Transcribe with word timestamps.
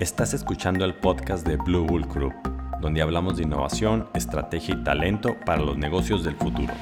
Estás 0.00 0.32
escuchando 0.32 0.84
el 0.84 0.94
podcast 0.94 1.44
de 1.44 1.56
Blue 1.56 1.84
Bull 1.84 2.06
Group, 2.06 2.32
donde 2.80 3.02
hablamos 3.02 3.36
de 3.36 3.42
innovación, 3.42 4.08
estrategia 4.14 4.76
y 4.76 4.84
talento 4.84 5.34
para 5.44 5.60
los 5.60 5.76
negocios 5.76 6.22
del 6.22 6.36
futuro. 6.36 6.72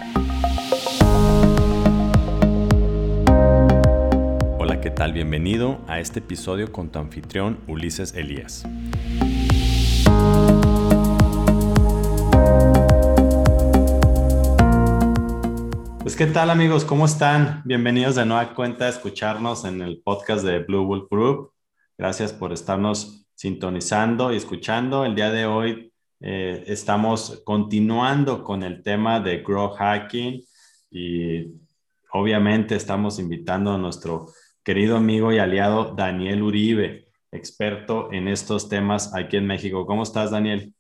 Hola, 4.58 4.82
¿qué 4.82 4.90
tal? 4.90 5.14
Bienvenido 5.14 5.80
a 5.88 5.98
este 5.98 6.18
episodio 6.18 6.70
con 6.70 6.90
tu 6.90 6.98
anfitrión 6.98 7.58
Ulises 7.66 8.14
Elías. 8.14 8.66
Pues 16.02 16.16
qué 16.16 16.26
tal 16.26 16.50
amigos, 16.50 16.84
¿cómo 16.84 17.06
están? 17.06 17.62
Bienvenidos 17.64 18.16
de 18.16 18.26
nueva 18.26 18.52
cuenta 18.54 18.84
a 18.84 18.88
escucharnos 18.90 19.64
en 19.64 19.80
el 19.80 20.02
podcast 20.04 20.44
de 20.44 20.58
Blue 20.58 20.84
Bull 20.84 21.08
Group. 21.10 21.55
Gracias 21.98 22.34
por 22.34 22.52
estarnos 22.52 23.26
sintonizando 23.34 24.30
y 24.30 24.36
escuchando. 24.36 25.06
El 25.06 25.14
día 25.14 25.30
de 25.30 25.46
hoy 25.46 25.94
eh, 26.20 26.64
estamos 26.66 27.42
continuando 27.42 28.44
con 28.44 28.62
el 28.62 28.82
tema 28.82 29.18
de 29.20 29.38
Grow 29.42 29.70
Hacking 29.70 30.42
y 30.90 31.54
obviamente 32.12 32.76
estamos 32.76 33.18
invitando 33.18 33.72
a 33.72 33.78
nuestro 33.78 34.26
querido 34.62 34.98
amigo 34.98 35.32
y 35.32 35.38
aliado 35.38 35.94
Daniel 35.94 36.42
Uribe, 36.42 37.08
experto 37.32 38.12
en 38.12 38.28
estos 38.28 38.68
temas 38.68 39.14
aquí 39.14 39.38
en 39.38 39.46
México. 39.46 39.86
¿Cómo 39.86 40.02
estás, 40.02 40.30
Daniel? 40.32 40.74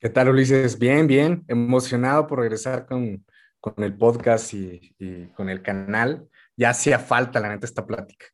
¿Qué 0.00 0.08
tal, 0.08 0.30
Ulises? 0.30 0.78
Bien, 0.78 1.06
bien. 1.06 1.44
Emocionado 1.46 2.26
por 2.26 2.38
regresar 2.38 2.86
con, 2.86 3.22
con 3.60 3.74
el 3.84 3.94
podcast 3.94 4.54
y, 4.54 4.94
y, 4.98 5.26
con 5.34 5.50
el 5.50 5.60
canal. 5.60 6.26
Ya 6.56 6.70
hacía 6.70 6.98
falta, 6.98 7.38
la 7.38 7.50
neta, 7.50 7.66
esta 7.66 7.86
plática. 7.86 8.26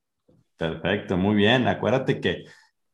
Perfecto, 0.62 1.16
muy 1.16 1.34
bien. 1.34 1.66
Acuérdate 1.66 2.20
que 2.20 2.44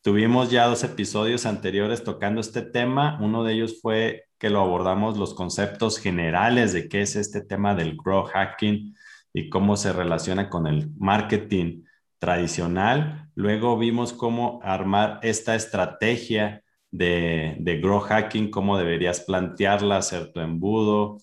tuvimos 0.01 0.51
ya 0.51 0.65
dos 0.67 0.85
episodios 0.85 1.45
anteriores 1.45 2.03
tocando 2.03 2.41
este 2.41 2.63
tema. 2.63 3.19
Uno 3.21 3.45
de 3.45 3.53
ellos 3.53 3.81
fue 3.83 4.25
que 4.39 4.49
lo 4.49 4.61
abordamos 4.63 5.19
los 5.19 5.35
conceptos 5.35 5.99
generales 5.99 6.73
de 6.73 6.89
qué 6.89 7.03
es 7.03 7.15
este 7.15 7.43
tema 7.43 7.75
del 7.75 7.95
grow 7.99 8.25
hacking 8.25 8.97
y 9.35 9.51
cómo 9.51 9.77
se 9.77 9.93
relaciona 9.93 10.49
con 10.49 10.67
el 10.67 10.91
marketing 10.97 11.85
tradicional. 12.19 13.29
Luego 13.35 13.77
vimos 13.77 14.15
cómo 14.15 14.61
armar 14.63 15.21
esta 15.23 15.55
estrategia 15.55 16.63
de, 16.91 17.59
de 17.61 17.83
hacking, 17.83 18.51
cómo 18.51 18.79
deberías 18.79 19.21
plantearla, 19.21 19.99
hacer 19.99 20.33
tu 20.33 20.41
embudo. 20.41 21.19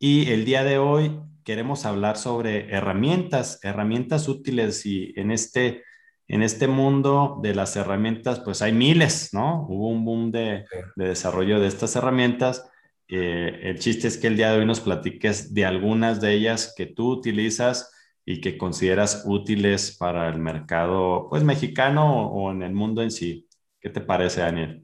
Y 0.00 0.32
el 0.32 0.44
día 0.44 0.64
de 0.64 0.78
hoy 0.78 1.20
queremos 1.44 1.86
hablar 1.86 2.16
sobre 2.16 2.70
herramientas, 2.74 3.60
herramientas 3.62 4.28
útiles 4.28 4.84
y 4.86 5.12
en 5.16 5.30
este, 5.30 5.84
en 6.28 6.42
este 6.42 6.66
mundo 6.66 7.38
de 7.42 7.54
las 7.54 7.76
herramientas, 7.76 8.40
pues 8.40 8.62
hay 8.62 8.72
miles, 8.72 9.30
¿no? 9.32 9.66
Hubo 9.68 9.88
un 9.88 10.04
boom 10.04 10.30
de, 10.30 10.64
de 10.96 11.08
desarrollo 11.08 11.60
de 11.60 11.68
estas 11.68 11.94
herramientas. 11.96 12.68
Eh, 13.08 13.60
el 13.62 13.78
chiste 13.78 14.08
es 14.08 14.16
que 14.16 14.28
el 14.28 14.36
día 14.36 14.50
de 14.50 14.58
hoy 14.58 14.66
nos 14.66 14.80
platiques 14.80 15.52
de 15.54 15.64
algunas 15.64 16.20
de 16.20 16.32
ellas 16.32 16.72
que 16.76 16.86
tú 16.86 17.10
utilizas 17.10 17.92
y 18.24 18.40
que 18.40 18.56
consideras 18.56 19.24
útiles 19.26 19.96
para 19.98 20.28
el 20.30 20.38
mercado, 20.38 21.28
pues 21.28 21.44
mexicano 21.44 22.26
o, 22.26 22.46
o 22.46 22.52
en 22.52 22.62
el 22.62 22.72
mundo 22.72 23.02
en 23.02 23.10
sí. 23.10 23.46
¿Qué 23.78 23.90
te 23.90 24.00
parece, 24.00 24.40
Daniel? 24.40 24.82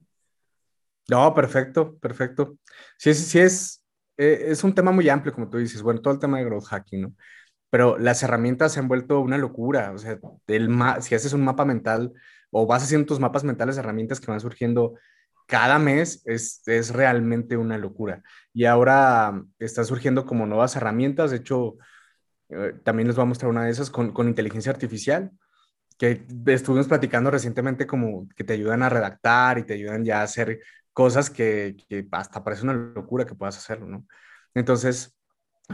No, 1.08 1.34
perfecto, 1.34 1.96
perfecto. 1.98 2.58
Sí, 2.98 3.14
sí, 3.14 3.22
sí 3.24 3.38
es, 3.40 3.79
eh, 4.20 4.50
es 4.50 4.64
un 4.64 4.74
tema 4.74 4.92
muy 4.92 5.08
amplio, 5.08 5.32
como 5.32 5.48
tú 5.48 5.56
dices, 5.56 5.80
bueno, 5.82 6.02
todo 6.02 6.12
el 6.12 6.20
tema 6.20 6.38
de 6.38 6.44
growth 6.44 6.66
hacking, 6.66 7.02
¿no? 7.02 7.14
Pero 7.70 7.98
las 7.98 8.22
herramientas 8.22 8.72
se 8.72 8.80
han 8.80 8.88
vuelto 8.88 9.20
una 9.20 9.38
locura, 9.38 9.92
o 9.92 9.98
sea, 9.98 10.18
el 10.48 10.68
si 11.00 11.14
haces 11.14 11.32
un 11.32 11.42
mapa 11.42 11.64
mental 11.64 12.12
o 12.50 12.66
vas 12.66 12.82
haciendo 12.82 13.06
tus 13.06 13.20
mapas 13.20 13.44
mentales 13.44 13.78
herramientas 13.78 14.20
que 14.20 14.30
van 14.30 14.40
surgiendo 14.40 14.94
cada 15.46 15.78
mes, 15.78 16.22
es, 16.26 16.62
es 16.66 16.92
realmente 16.92 17.56
una 17.56 17.78
locura. 17.78 18.22
Y 18.52 18.66
ahora 18.66 19.42
están 19.58 19.86
surgiendo 19.86 20.26
como 20.26 20.46
nuevas 20.46 20.76
herramientas, 20.76 21.30
de 21.30 21.38
hecho, 21.38 21.78
eh, 22.50 22.74
también 22.84 23.06
les 23.08 23.16
voy 23.16 23.22
a 23.22 23.26
mostrar 23.26 23.50
una 23.50 23.64
de 23.64 23.70
esas 23.70 23.90
con, 23.90 24.12
con 24.12 24.28
inteligencia 24.28 24.72
artificial, 24.72 25.30
que 25.96 26.26
estuvimos 26.46 26.88
platicando 26.88 27.30
recientemente 27.30 27.86
como 27.86 28.28
que 28.36 28.44
te 28.44 28.54
ayudan 28.54 28.82
a 28.82 28.88
redactar 28.90 29.58
y 29.58 29.64
te 29.64 29.74
ayudan 29.74 30.04
ya 30.04 30.20
a 30.20 30.24
hacer 30.24 30.60
cosas 31.00 31.30
que, 31.30 31.78
que, 31.88 32.06
hasta 32.12 32.44
parece 32.44 32.62
una 32.62 32.74
locura 32.74 33.24
que 33.24 33.34
puedas 33.34 33.56
hacerlo, 33.56 33.86
¿no? 33.86 34.06
Entonces, 34.52 35.16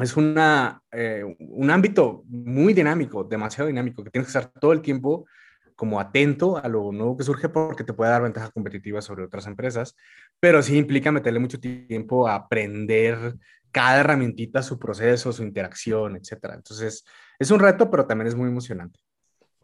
es 0.00 0.16
una, 0.16 0.80
eh, 0.92 1.24
un 1.40 1.68
ámbito 1.68 2.22
muy 2.28 2.72
dinámico, 2.72 3.24
demasiado 3.24 3.66
dinámico, 3.66 4.04
que 4.04 4.10
tienes 4.10 4.30
que 4.30 4.38
estar 4.38 4.52
todo 4.60 4.72
el 4.72 4.82
tiempo 4.82 5.26
como 5.74 5.98
atento 5.98 6.58
a 6.58 6.68
lo 6.68 6.92
nuevo 6.92 7.16
que 7.16 7.24
surge 7.24 7.48
porque 7.48 7.82
te 7.82 7.92
puede 7.92 8.12
dar 8.12 8.22
ventaja 8.22 8.52
competitiva 8.52 9.02
sobre 9.02 9.24
otras 9.24 9.48
empresas, 9.48 9.96
pero 10.38 10.62
sí 10.62 10.78
implica 10.78 11.10
meterle 11.10 11.40
mucho 11.40 11.58
tiempo 11.58 12.28
a 12.28 12.36
aprender 12.36 13.34
cada 13.72 13.98
herramientita, 13.98 14.62
su 14.62 14.78
proceso, 14.78 15.32
su 15.32 15.42
interacción, 15.42 16.14
etcétera. 16.14 16.54
Entonces, 16.54 17.04
es 17.36 17.50
un 17.50 17.58
reto, 17.58 17.90
pero 17.90 18.06
también 18.06 18.28
es 18.28 18.36
muy 18.36 18.48
emocionante. 18.48 19.00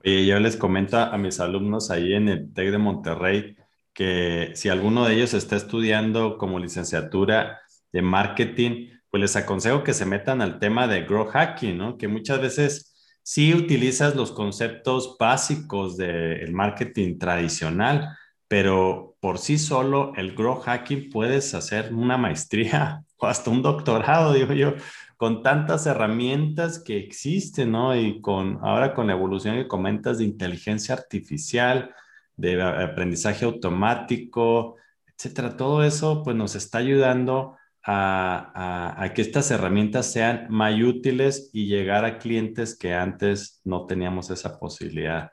Y 0.03 0.27
yo 0.27 0.41
les 0.41 0.57
comento 0.57 0.99
a 0.99 1.17
mis 1.19 1.39
alumnos 1.39 1.89
ahí 1.93 2.15
en 2.15 2.29
el 2.29 2.53
TEC 2.53 2.73
de 2.73 2.79
Monterrey, 2.79 3.57
que 3.95 4.53
si 4.55 4.69
alguno 4.69 5.07
de 5.07 5.15
ellos 5.15 5.35
está 5.35 5.57
estudiando 5.57 6.39
como 6.39 6.59
licenciatura 6.59 7.61
de 7.93 8.03
marketing, 8.03 8.89
pues 9.11 9.21
les 9.21 9.37
aconsejo 9.37 9.85
que 9.85 9.95
se 9.95 10.07
metan 10.07 10.41
al 10.41 10.59
tema 10.59 10.89
de 10.89 11.03
grow 11.03 11.27
hacking, 11.27 11.77
¿no? 11.77 11.99
Que 11.99 12.09
muchas 12.09 12.41
veces 12.41 13.19
sí 13.23 13.55
utilizas 13.55 14.17
los 14.17 14.33
conceptos 14.33 15.17
básicos 15.19 15.97
del 15.97 16.53
marketing 16.53 17.19
tradicional, 17.19 18.17
pero 18.49 19.17
por 19.21 19.39
sí 19.39 19.59
solo 19.59 20.13
el 20.17 20.35
grow 20.35 20.61
hacking 20.61 21.11
puedes 21.11 21.55
hacer 21.55 21.93
una 21.95 22.17
maestría 22.17 23.05
o 23.19 23.27
hasta 23.27 23.51
un 23.51 23.63
doctorado, 23.63 24.33
digo 24.33 24.53
yo, 24.55 24.75
con 25.17 25.43
tantas 25.43 25.87
herramientas 25.87 26.81
que 26.81 26.99
existen, 26.99 27.73
¿no? 27.73 27.95
Y 27.95 28.21
con 28.21 28.59
ahora 28.63 28.95
con 28.95 29.07
la 29.07 29.13
evolución 29.13 29.57
que 29.57 29.69
comentas 29.69 30.19
de 30.19 30.25
inteligencia 30.25 30.95
artificial, 30.95 31.95
de 32.43 32.61
aprendizaje 32.61 33.45
automático, 33.45 34.77
etcétera. 35.07 35.57
Todo 35.57 35.85
eso 35.85 36.23
pues 36.25 36.37
nos 36.37 36.57
está 36.57 36.79
ayudando 36.79 37.57
a, 37.85 38.53
a, 38.55 39.05
a, 39.05 39.15
que 39.15 39.23
estas 39.23 39.51
herramientas 39.53 40.13
sean 40.13 40.47
más 40.51 40.75
útiles 40.81 41.51
y 41.53 41.67
llegar 41.67 42.05
a 42.05 42.19
clientes 42.19 42.77
que 42.77 42.95
antes 42.95 43.61
no 43.65 43.87
teníamos 43.87 44.31
esa 44.31 44.59
posibilidad. 44.59 45.31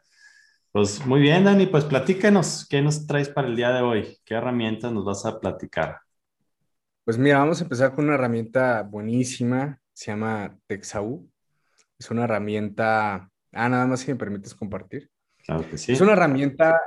Pues 0.71 1.03
muy 1.05 1.19
bien, 1.19 1.45
Dani, 1.45 1.65
pues 1.65 1.85
platícanos, 1.85 2.67
¿qué 2.69 2.79
nos 2.81 3.07
traes 3.07 3.29
para 3.29 3.47
el 3.47 3.55
día 3.55 3.71
de 3.71 3.81
hoy? 3.81 4.17
¿Qué 4.23 4.35
herramientas 4.35 4.91
nos 4.91 5.03
vas 5.03 5.25
a 5.25 5.39
platicar? 5.39 5.97
Pues 7.03 7.17
mira, 7.17 7.39
vamos 7.39 7.59
a 7.59 7.63
empezar 7.63 7.95
con 7.95 8.05
una 8.05 8.13
herramienta 8.13 8.83
buenísima, 8.83 9.79
se 9.93 10.11
llama 10.11 10.55
Texau. 10.67 11.27
Es 11.97 12.11
una 12.11 12.25
herramienta, 12.25 13.31
ah, 13.51 13.69
nada 13.69 13.87
más 13.87 14.01
si 14.01 14.11
me 14.11 14.17
permites 14.17 14.53
compartir. 14.53 15.09
Claro 15.43 15.67
que 15.67 15.79
sí. 15.79 15.91
Es 15.91 16.01
una 16.01 16.13
herramienta 16.13 16.79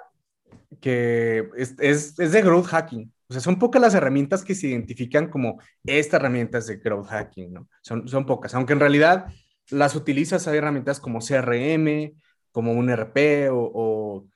que 0.81 1.49
es, 1.57 1.75
es, 1.79 2.17
de 2.17 2.43
growth 2.43 2.67
hacking. 2.67 3.13
O 3.29 3.33
sea, 3.33 3.41
son 3.41 3.59
pocas 3.59 3.81
las 3.81 3.95
herramientas 3.95 4.45
que 4.45 4.55
se 4.55 4.69
identifican 4.69 5.29
como 5.29 5.61
esta 5.85 6.17
herramienta 6.17 6.59
es 6.59 6.67
de 6.67 6.77
growth 6.77 7.07
hacking, 7.07 7.53
¿no? 7.53 7.69
Son, 7.83 8.07
son 8.09 8.27
pocas, 8.27 8.55
aunque 8.55 8.75
en 8.75 8.81
realidad 8.81 9.27
las 9.71 9.95
utilizas, 9.97 10.47
hay 10.49 10.59
herramientas 10.59 11.01
como 11.01 11.21
CRM, 11.21 12.13
como 12.51 12.73
un 12.73 12.91
RP 12.91 13.49
o, 13.51 14.27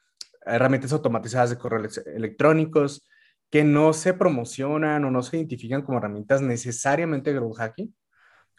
herramientas 0.44 0.92
automatizadas 0.92 1.50
de 1.50 1.58
correos 1.58 1.98
electrónicos 2.06 3.06
que 3.50 3.64
no 3.64 3.92
se 3.92 4.14
promocionan 4.14 5.04
o 5.04 5.10
no 5.10 5.22
se 5.22 5.38
identifican 5.38 5.82
como 5.82 5.98
herramientas 5.98 6.40
necesariamente 6.40 7.32
growth 7.32 7.56
hacking, 7.56 7.94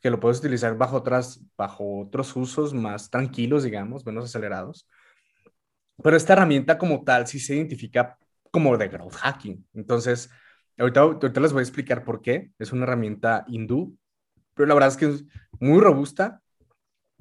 que 0.01 0.09
lo 0.09 0.19
puedes 0.19 0.39
utilizar 0.39 0.77
bajo, 0.77 0.97
otras, 0.97 1.41
bajo 1.57 2.01
otros 2.01 2.35
usos 2.35 2.73
más 2.73 3.09
tranquilos, 3.09 3.63
digamos, 3.63 4.05
menos 4.05 4.25
acelerados. 4.25 4.87
Pero 6.03 6.15
esta 6.15 6.33
herramienta 6.33 6.77
como 6.77 7.03
tal 7.03 7.27
sí 7.27 7.39
se 7.39 7.55
identifica 7.55 8.17
como 8.51 8.77
de 8.77 8.87
growth 8.87 9.15
hacking. 9.15 9.65
Entonces, 9.73 10.29
ahorita, 10.77 11.39
les 11.39 11.53
voy 11.53 11.61
a 11.61 11.63
explicar 11.63 12.03
por 12.03 12.21
qué. 12.21 12.51
Es 12.59 12.71
una 12.71 12.83
herramienta 12.83 13.45
hindú, 13.47 13.97
pero 14.53 14.67
la 14.67 14.73
verdad 14.73 14.89
es 14.89 14.97
que 14.97 15.05
es 15.07 15.25
muy 15.59 15.79
robusta. 15.79 16.41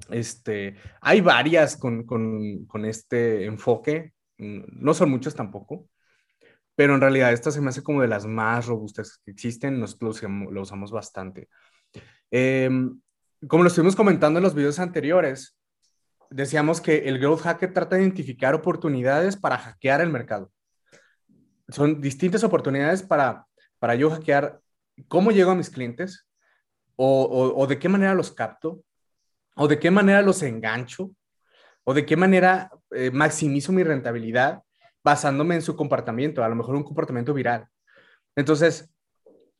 Este, 0.09 0.75
hay 1.01 1.21
varias 1.21 1.75
con, 1.75 2.05
con, 2.05 2.65
con 2.65 2.85
este 2.85 3.45
enfoque, 3.45 4.13
no 4.37 4.93
son 4.93 5.09
muchas 5.09 5.33
tampoco, 5.33 5.89
pero 6.75 6.93
en 6.93 7.01
realidad 7.01 7.33
esta 7.33 7.49
se 7.49 7.61
me 7.61 7.69
hace 7.69 7.81
como 7.81 8.03
de 8.03 8.07
las 8.07 8.27
más 8.27 8.67
robustas 8.67 9.19
que 9.25 9.31
existen, 9.31 9.79
nosotros 9.79 10.21
lo 10.21 10.61
usamos 10.61 10.91
bastante. 10.91 11.49
Eh, 12.29 12.69
como 13.47 13.63
lo 13.63 13.69
estuvimos 13.69 13.95
comentando 13.95 14.37
en 14.37 14.43
los 14.43 14.53
videos 14.53 14.79
anteriores, 14.79 15.57
decíamos 16.29 16.81
que 16.81 17.07
el 17.09 17.19
growth 17.19 17.41
hacker 17.41 17.73
trata 17.73 17.95
de 17.95 18.03
identificar 18.03 18.53
oportunidades 18.53 19.35
para 19.35 19.57
hackear 19.57 20.01
el 20.01 20.09
mercado. 20.09 20.51
Son 21.69 22.01
distintas 22.01 22.43
oportunidades 22.43 23.03
para, 23.03 23.45
para 23.79 23.95
yo 23.95 24.09
hackear 24.09 24.59
cómo 25.07 25.31
llego 25.31 25.51
a 25.51 25.55
mis 25.55 25.69
clientes 25.69 26.27
o, 26.95 27.53
o, 27.55 27.67
de 27.67 27.77
qué 27.77 27.89
manera 27.89 28.13
los 28.13 28.31
capto 28.31 28.83
o 29.55 29.67
de 29.67 29.79
qué 29.79 29.91
manera 29.91 30.21
los 30.21 30.41
engancho 30.43 31.11
o 31.83 31.93
de 31.93 32.05
qué 32.05 32.15
manera 32.15 32.71
eh, 32.91 33.11
maximizo 33.11 33.71
mi 33.71 33.83
rentabilidad 33.83 34.61
basándome 35.03 35.55
en 35.55 35.61
su 35.61 35.75
comportamiento, 35.75 36.43
a 36.43 36.49
lo 36.49 36.55
mejor 36.55 36.75
un 36.75 36.83
comportamiento 36.83 37.33
viral. 37.33 37.67
Entonces, 38.35 38.89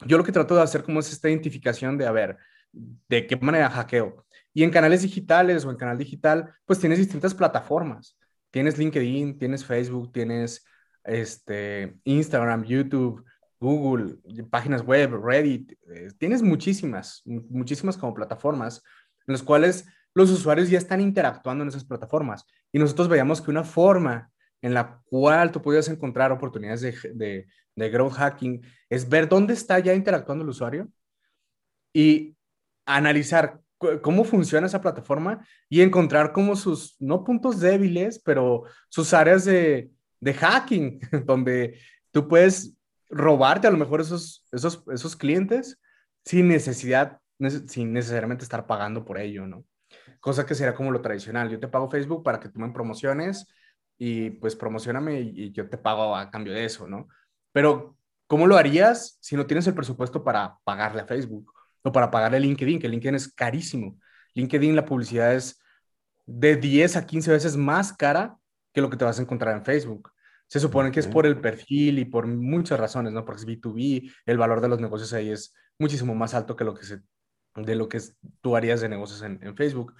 yo 0.05 0.17
lo 0.17 0.23
que 0.23 0.31
trato 0.31 0.55
de 0.55 0.61
hacer 0.61 0.83
como 0.83 0.99
es 0.99 1.11
esta 1.11 1.29
identificación 1.29 1.97
de, 1.97 2.05
a 2.05 2.11
ver, 2.11 2.37
de 2.71 3.25
qué 3.25 3.37
manera 3.37 3.69
hackeo. 3.69 4.25
Y 4.57 4.63
en 4.63 4.71
canales 4.71 5.03
digitales 5.03 5.63
o 5.65 5.69
en 5.69 5.77
canal 5.77 5.99
digital, 5.99 6.51
pues 6.65 6.79
tienes 6.79 6.97
distintas 6.97 7.35
plataformas. 7.35 8.17
Tienes 8.49 8.75
LinkedIn, 8.79 9.37
tienes 9.37 9.63
Facebook, 9.63 10.11
tienes 10.11 10.65
este, 11.03 11.95
Instagram, 12.05 12.63
YouTube, 12.63 13.23
Google, 13.59 14.17
páginas 14.49 14.81
web, 14.81 15.13
Reddit. 15.23 15.73
Eh, 15.93 16.07
tienes 16.17 16.41
muchísimas, 16.41 17.21
muchísimas 17.25 17.97
como 17.97 18.15
plataformas 18.15 18.81
en 19.27 19.33
las 19.33 19.43
cuales 19.43 19.85
los 20.15 20.31
usuarios 20.31 20.71
ya 20.71 20.79
están 20.79 21.01
interactuando 21.01 21.61
en 21.61 21.67
esas 21.67 21.85
plataformas. 21.85 22.43
Y 22.71 22.79
nosotros 22.79 23.09
veíamos 23.09 23.43
que 23.43 23.51
una 23.51 23.63
forma 23.63 24.31
en 24.63 24.73
la 24.73 25.03
cual 25.05 25.51
tú 25.51 25.61
podías 25.61 25.87
encontrar 25.87 26.31
oportunidades 26.31 26.81
de, 26.81 27.45
de, 27.75 27.89
growth 27.91 28.13
hacking 28.13 28.65
es 28.89 29.07
ver 29.07 29.29
dónde 29.29 29.53
está 29.53 29.77
ya 29.77 29.93
interactuando 29.93 30.43
el 30.43 30.49
usuario 30.49 30.89
y 31.93 32.35
analizar 32.87 33.61
cómo 34.01 34.23
funciona 34.23 34.67
esa 34.67 34.81
plataforma 34.81 35.45
y 35.69 35.81
encontrar 35.81 36.31
como 36.31 36.55
sus, 36.55 36.95
no 36.99 37.23
puntos 37.23 37.59
débiles, 37.59 38.19
pero 38.19 38.63
sus 38.89 39.13
áreas 39.13 39.45
de, 39.45 39.91
hacking, 40.23 40.99
donde 41.25 41.79
tú 42.11 42.27
puedes 42.27 42.75
robarte 43.09 43.67
a 43.67 43.71
lo 43.71 43.77
mejor 43.77 44.01
esos, 44.01 44.45
esos, 44.51 44.83
esos 44.91 45.15
clientes 45.15 45.79
sin 46.25 46.47
necesidad, 46.47 47.19
sin 47.67 47.93
necesariamente 47.93 48.43
estar 48.43 48.65
pagando 48.67 49.05
por 49.05 49.19
ello, 49.19 49.45
¿no? 49.45 49.63
Cosa 50.19 50.45
que 50.45 50.55
sería 50.55 50.75
como 50.75 50.91
lo 50.91 51.01
tradicional. 51.01 51.49
Yo 51.49 51.59
te 51.59 51.67
pago 51.67 51.89
Facebook 51.89 52.23
para 52.23 52.39
que 52.39 52.49
tomen 52.49 52.73
promociones 52.73 53.47
y 53.97 54.31
pues 54.31 54.55
promocioname 54.55 55.21
y, 55.21 55.51
yo 55.51 55.69
te 55.69 55.77
pago 55.77 56.15
a 56.15 56.29
cambio 56.29 56.53
de 56.53 56.65
eso, 56.65 56.87
¿no? 56.87 57.07
Pero, 57.53 57.95
¿cómo 58.27 58.45
lo 58.45 58.57
harías 58.57 59.17
si 59.21 59.35
no 59.35 59.45
tienes 59.45 59.67
el 59.67 59.73
presupuesto 59.73 60.23
para 60.23 60.57
pagarle 60.63 61.01
a 61.01 61.05
Facebook 61.05 61.53
o 61.87 61.91
para 61.91 62.11
pagarle 62.11 62.39
LinkedIn? 62.39 62.79
Que 62.79 62.89
LinkedIn 62.89 63.15
es 63.15 63.33
carísimo. 63.33 63.99
LinkedIn, 64.33 64.75
la 64.75 64.85
publicidad 64.85 65.33
es 65.33 65.59
de 66.25 66.57
10 66.57 66.97
a 66.97 67.05
15 67.05 67.31
veces 67.31 67.57
más 67.57 67.93
cara 67.93 68.37
que 68.73 68.81
lo 68.81 68.89
que 68.89 68.97
te 68.97 69.05
vas 69.05 69.19
a 69.19 69.21
encontrar 69.21 69.55
en 69.55 69.63
Facebook. 69.63 70.11
Se 70.47 70.59
supone 70.59 70.91
que 70.91 70.99
es 70.99 71.07
por 71.07 71.25
el 71.25 71.41
perfil 71.41 71.99
y 71.99 72.05
por 72.05 72.27
muchas 72.27 72.79
razones, 72.79 73.11
¿no? 73.11 73.25
Porque 73.25 73.41
es 73.41 73.47
B2B, 73.47 74.13
el 74.25 74.37
valor 74.37 74.61
de 74.61 74.69
los 74.69 74.79
negocios 74.79 75.11
ahí 75.13 75.29
es 75.29 75.53
muchísimo 75.77 76.15
más 76.15 76.33
alto 76.33 76.55
que 76.55 76.63
lo 76.63 76.73
que 76.73 76.85
se, 76.85 77.01
de 77.55 77.75
lo 77.75 77.89
que 77.89 77.99
tú 78.41 78.55
harías 78.55 78.79
de 78.79 78.89
negocios 78.89 79.21
en, 79.23 79.39
en 79.41 79.55
Facebook. 79.55 79.93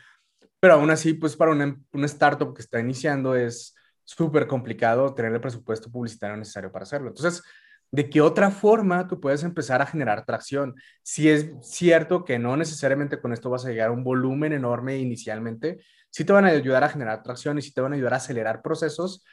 Pero 0.60 0.76
aún 0.76 0.90
así, 0.90 1.14
pues 1.14 1.36
para 1.36 1.52
una, 1.52 1.78
una 1.92 2.06
startup 2.06 2.54
que 2.54 2.62
está 2.62 2.80
iniciando 2.80 3.36
es 3.36 3.76
súper 4.04 4.48
complicado 4.48 5.14
tener 5.14 5.34
el 5.34 5.42
presupuesto 5.42 5.92
publicitario 5.92 6.38
necesario 6.38 6.72
para 6.72 6.84
hacerlo. 6.84 7.10
Entonces, 7.10 7.44
¿de 7.92 8.10
qué 8.10 8.22
otra 8.22 8.52
forma 8.52 9.08
tú 9.08 9.20
puedes 9.20 9.44
empezar 9.44 9.82
a 9.82 9.86
generar 9.86 10.26
tracción? 10.26 10.76
Si 11.04 11.30
es 11.30 11.52
cierto 11.62 12.26
que 12.26 12.40
no 12.40 12.58
necesariamente 12.58 13.20
con 13.20 13.34
esto 13.34 13.50
vas 13.50 13.66
a 13.66 13.70
llegar 13.70 13.90
a 13.90 13.92
un 13.92 14.04
volumen 14.04 14.54
enorme 14.54 14.98
inicialmente, 14.98 15.80
sí 16.10 16.26
te 16.26 16.34
van 16.34 16.46
a 16.46 16.50
ayudar 16.50 16.84
a 16.84 16.90
generar 16.90 17.24
tracción 17.24 17.58
y 17.58 17.62
sí 17.62 17.74
te 17.74 17.82
van 17.82 17.94
a 17.94 17.96
ayudar 17.96 18.14
a 18.14 18.18
acelerar 18.18 18.62
procesos 18.62 19.24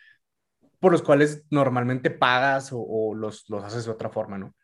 por 0.80 0.92
los 0.92 1.02
cuales 1.02 1.44
normalmente 1.50 2.10
pagas 2.10 2.68
o, 2.72 3.14
los, 3.14 3.48
los, 3.48 3.64
haces 3.64 3.86
de 3.86 3.90
otra 3.90 4.10
forma, 4.10 4.36
¿no? 4.36 4.54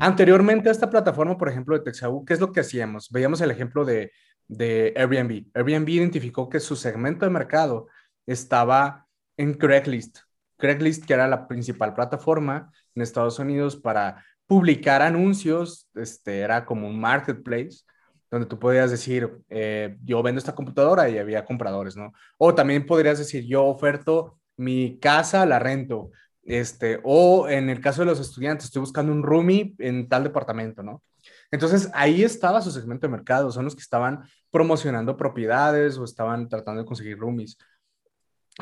Anteriormente 0.00 0.70
a 0.70 0.72
esta 0.72 0.88
plataforma, 0.88 1.36
por 1.36 1.50
ejemplo, 1.50 1.76
de 1.76 1.84
Texau, 1.84 2.24
¿qué 2.24 2.32
es 2.32 2.40
lo 2.40 2.50
que 2.50 2.60
hacíamos? 2.60 3.10
Veíamos 3.10 3.42
el 3.42 3.50
ejemplo 3.50 3.84
de, 3.84 4.10
de 4.48 4.94
Airbnb. 4.96 5.48
Airbnb 5.52 5.88
identificó 5.90 6.48
que 6.48 6.60
su 6.60 6.76
segmento 6.76 7.26
de 7.26 7.30
mercado 7.30 7.88
estaba 8.24 9.06
en 9.36 9.52
Craigslist. 9.52 10.20
Craigslist, 10.56 11.04
que 11.04 11.12
era 11.12 11.28
la 11.28 11.46
principal 11.46 11.94
plataforma 11.94 12.72
en 12.96 13.02
Estados 13.02 13.38
Unidos 13.38 13.76
para 13.76 14.24
publicar 14.46 15.02
anuncios, 15.02 15.88
este, 15.94 16.40
era 16.40 16.64
como 16.64 16.88
un 16.88 16.98
marketplace 16.98 17.84
donde 18.30 18.46
tú 18.46 18.58
podías 18.58 18.90
decir, 18.90 19.30
eh, 19.48 19.96
yo 20.02 20.22
vendo 20.22 20.38
esta 20.38 20.54
computadora 20.54 21.08
y 21.08 21.18
había 21.18 21.44
compradores, 21.44 21.96
¿no? 21.96 22.12
O 22.38 22.54
también 22.54 22.84
podrías 22.86 23.18
decir, 23.18 23.44
yo 23.46 23.64
oferto 23.64 24.40
mi 24.56 24.98
casa 24.98 25.46
la 25.46 25.58
rento, 25.58 26.10
este, 26.42 27.00
o 27.04 27.48
en 27.48 27.70
el 27.70 27.80
caso 27.80 28.02
de 28.02 28.06
los 28.06 28.20
estudiantes, 28.20 28.66
estoy 28.66 28.80
buscando 28.80 29.12
un 29.12 29.22
roomie 29.22 29.74
en 29.78 30.08
tal 30.08 30.24
departamento, 30.24 30.82
¿no? 30.82 31.02
Entonces 31.50 31.90
ahí 31.94 32.24
estaba 32.24 32.62
su 32.62 32.70
segmento 32.70 33.06
de 33.06 33.12
mercado, 33.12 33.50
son 33.50 33.64
los 33.64 33.74
que 33.74 33.82
estaban 33.82 34.24
promocionando 34.50 35.16
propiedades 35.16 35.98
o 35.98 36.04
estaban 36.04 36.48
tratando 36.48 36.80
de 36.80 36.86
conseguir 36.86 37.18
roomies. 37.18 37.56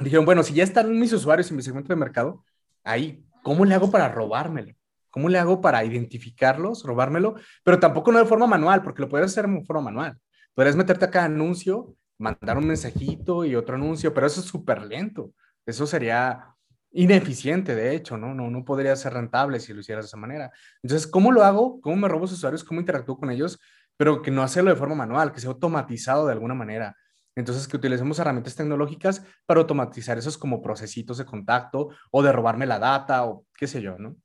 Dijeron, 0.03 0.25
bueno, 0.25 0.43
si 0.43 0.55
ya 0.55 0.65
están 0.65 0.99
mis 0.99 1.13
usuarios 1.13 1.51
en 1.51 1.57
mi 1.57 1.63
segmento 1.63 1.93
de 1.93 1.97
mercado, 1.97 2.45
ahí, 2.83 3.25
¿cómo 3.45 3.65
le 3.65 3.77
hago 3.77 3.93
para 3.93 4.09
robármelo? 4.09 4.75
¿Cómo 5.11 5.29
le 5.29 5.39
hago 5.39 5.61
para 5.61 5.85
identificarlos, 5.85 6.83
robármelo? 6.83 7.37
Pero 7.63 7.79
tampoco 7.79 8.11
no 8.11 8.19
de 8.19 8.25
forma 8.25 8.49
manual, 8.49 8.83
porque 8.83 9.03
lo 9.03 9.09
podrías 9.09 9.31
hacer 9.31 9.49
de 9.49 9.65
forma 9.65 9.83
manual. 9.83 10.19
Podrías 10.55 10.75
meterte 10.75 11.05
acá 11.05 11.23
anuncio, 11.23 11.95
mandar 12.19 12.59
un 12.59 12.67
mensajito 12.67 13.45
y 13.45 13.55
otro 13.55 13.77
anuncio, 13.77 14.13
pero 14.13 14.27
eso 14.27 14.41
es 14.41 14.47
súper 14.47 14.83
lento. 14.83 15.33
Eso 15.65 15.87
sería 15.87 16.55
ineficiente, 16.91 17.77
de 17.77 17.95
hecho, 17.95 18.17
¿no? 18.17 18.35
¿no? 18.35 18.51
No 18.51 18.65
podría 18.65 18.97
ser 18.97 19.15
rentable 19.15 19.61
si 19.61 19.73
lo 19.73 19.81
hicieras 19.81 20.05
de 20.05 20.09
esa 20.09 20.17
manera. 20.17 20.51
Entonces, 20.83 21.07
¿cómo 21.07 21.31
lo 21.31 21.45
hago? 21.45 21.81
¿Cómo 21.81 21.97
me 21.97 22.09
robo 22.09 22.23
a 22.23 22.25
usuarios? 22.25 22.65
¿Cómo 22.65 22.81
interactúo 22.81 23.19
con 23.19 23.31
ellos? 23.31 23.61
Pero 23.97 24.23
que 24.23 24.31
no 24.31 24.43
hacerlo 24.43 24.71
de 24.71 24.77
forma 24.77 24.97
manual, 24.97 25.33
que 25.33 25.41
sea 25.41 25.51
automatizado 25.51 26.27
de 26.27 26.33
alguna 26.33 26.55
manera. 26.55 26.97
Entonces, 27.37 27.67
que 27.67 27.77
utilicemos 27.77 28.19
herramientas 28.19 28.55
tecnológicas 28.55 29.25
para 29.47 29.61
automatizar 29.61 30.19
esos 30.19 30.39
como 30.39 30.63
procesitos 30.63 31.19
de 31.19 31.25
contacto 31.25 31.89
o 32.11 32.23
de 32.23 32.33
robarme 32.33 32.67
la 32.67 32.79
data 32.79 33.25
o 33.25 33.47
qué 33.57 33.67
sé 33.67 33.83
yo, 33.83 33.99
¿no? 33.99 34.17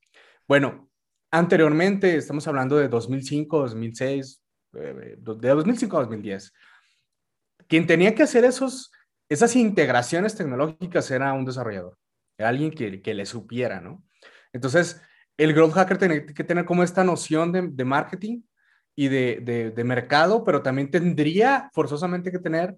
Bueno, 0.48 0.90
anteriormente, 1.32 2.16
estamos 2.16 2.48
hablando 2.48 2.78
de 2.78 2.88
2005, 2.88 3.60
2006, 3.60 4.44
eh, 4.74 5.16
de 5.18 5.50
2005 5.50 5.98
a 5.98 6.02
2010. 6.02 6.54
Quien 7.68 7.88
tenía 7.88 8.14
que 8.14 8.24
hacer 8.24 8.46
esos 8.46 8.92
esas 9.30 9.56
integraciones 9.56 10.36
tecnológicas 10.36 11.10
era 11.12 11.34
un 11.34 11.46
desarrollador, 11.46 11.98
alguien 12.40 12.72
que, 12.72 13.02
que 13.02 13.14
le 13.14 13.26
supiera, 13.26 13.80
¿no? 13.80 14.04
Entonces, 14.52 15.02
el 15.38 15.54
growth 15.54 15.74
hacker 15.74 15.98
tiene 16.00 16.26
que 16.26 16.44
tener 16.44 16.66
como 16.66 16.84
esta 16.84 17.04
noción 17.04 17.52
de, 17.52 17.86
marketing 17.86 18.42
y 18.96 19.08
de, 19.08 19.72
de, 19.74 19.84
mercado, 19.84 20.44
pero 20.44 20.64
también 20.64 20.90
tendría 20.90 21.70
forzosamente 21.74 22.32
que 22.32 22.40
tener 22.40 22.76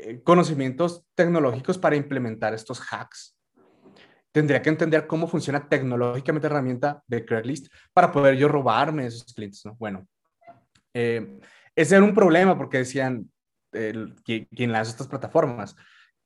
eh, 0.00 0.22
conocimientos 0.22 1.04
tecnológicos 1.16 1.76
para 1.76 1.96
implementar 1.96 2.54
estos 2.54 2.80
hacks. 2.92 3.36
Tendría 4.30 4.62
que 4.62 4.68
entender 4.68 5.08
cómo 5.08 5.26
funciona 5.26 5.68
tecnológicamente 5.68 6.48
la 6.48 6.54
herramienta 6.54 7.02
de 7.08 7.24
Craigslist 7.24 7.66
para 7.92 8.12
poder 8.12 8.36
yo 8.36 8.46
robarme 8.46 9.06
esos 9.06 9.34
clientes, 9.34 9.64
¿no? 9.64 9.74
Bueno, 9.74 10.06
eh, 10.94 11.40
ese 11.74 11.96
era 11.96 12.04
un 12.04 12.14
problema 12.14 12.56
porque 12.56 12.78
decían, 12.78 13.28
el, 13.72 14.14
quien, 14.22 14.70
lanza 14.70 14.92
estas 14.92 15.08
plataformas. 15.08 15.74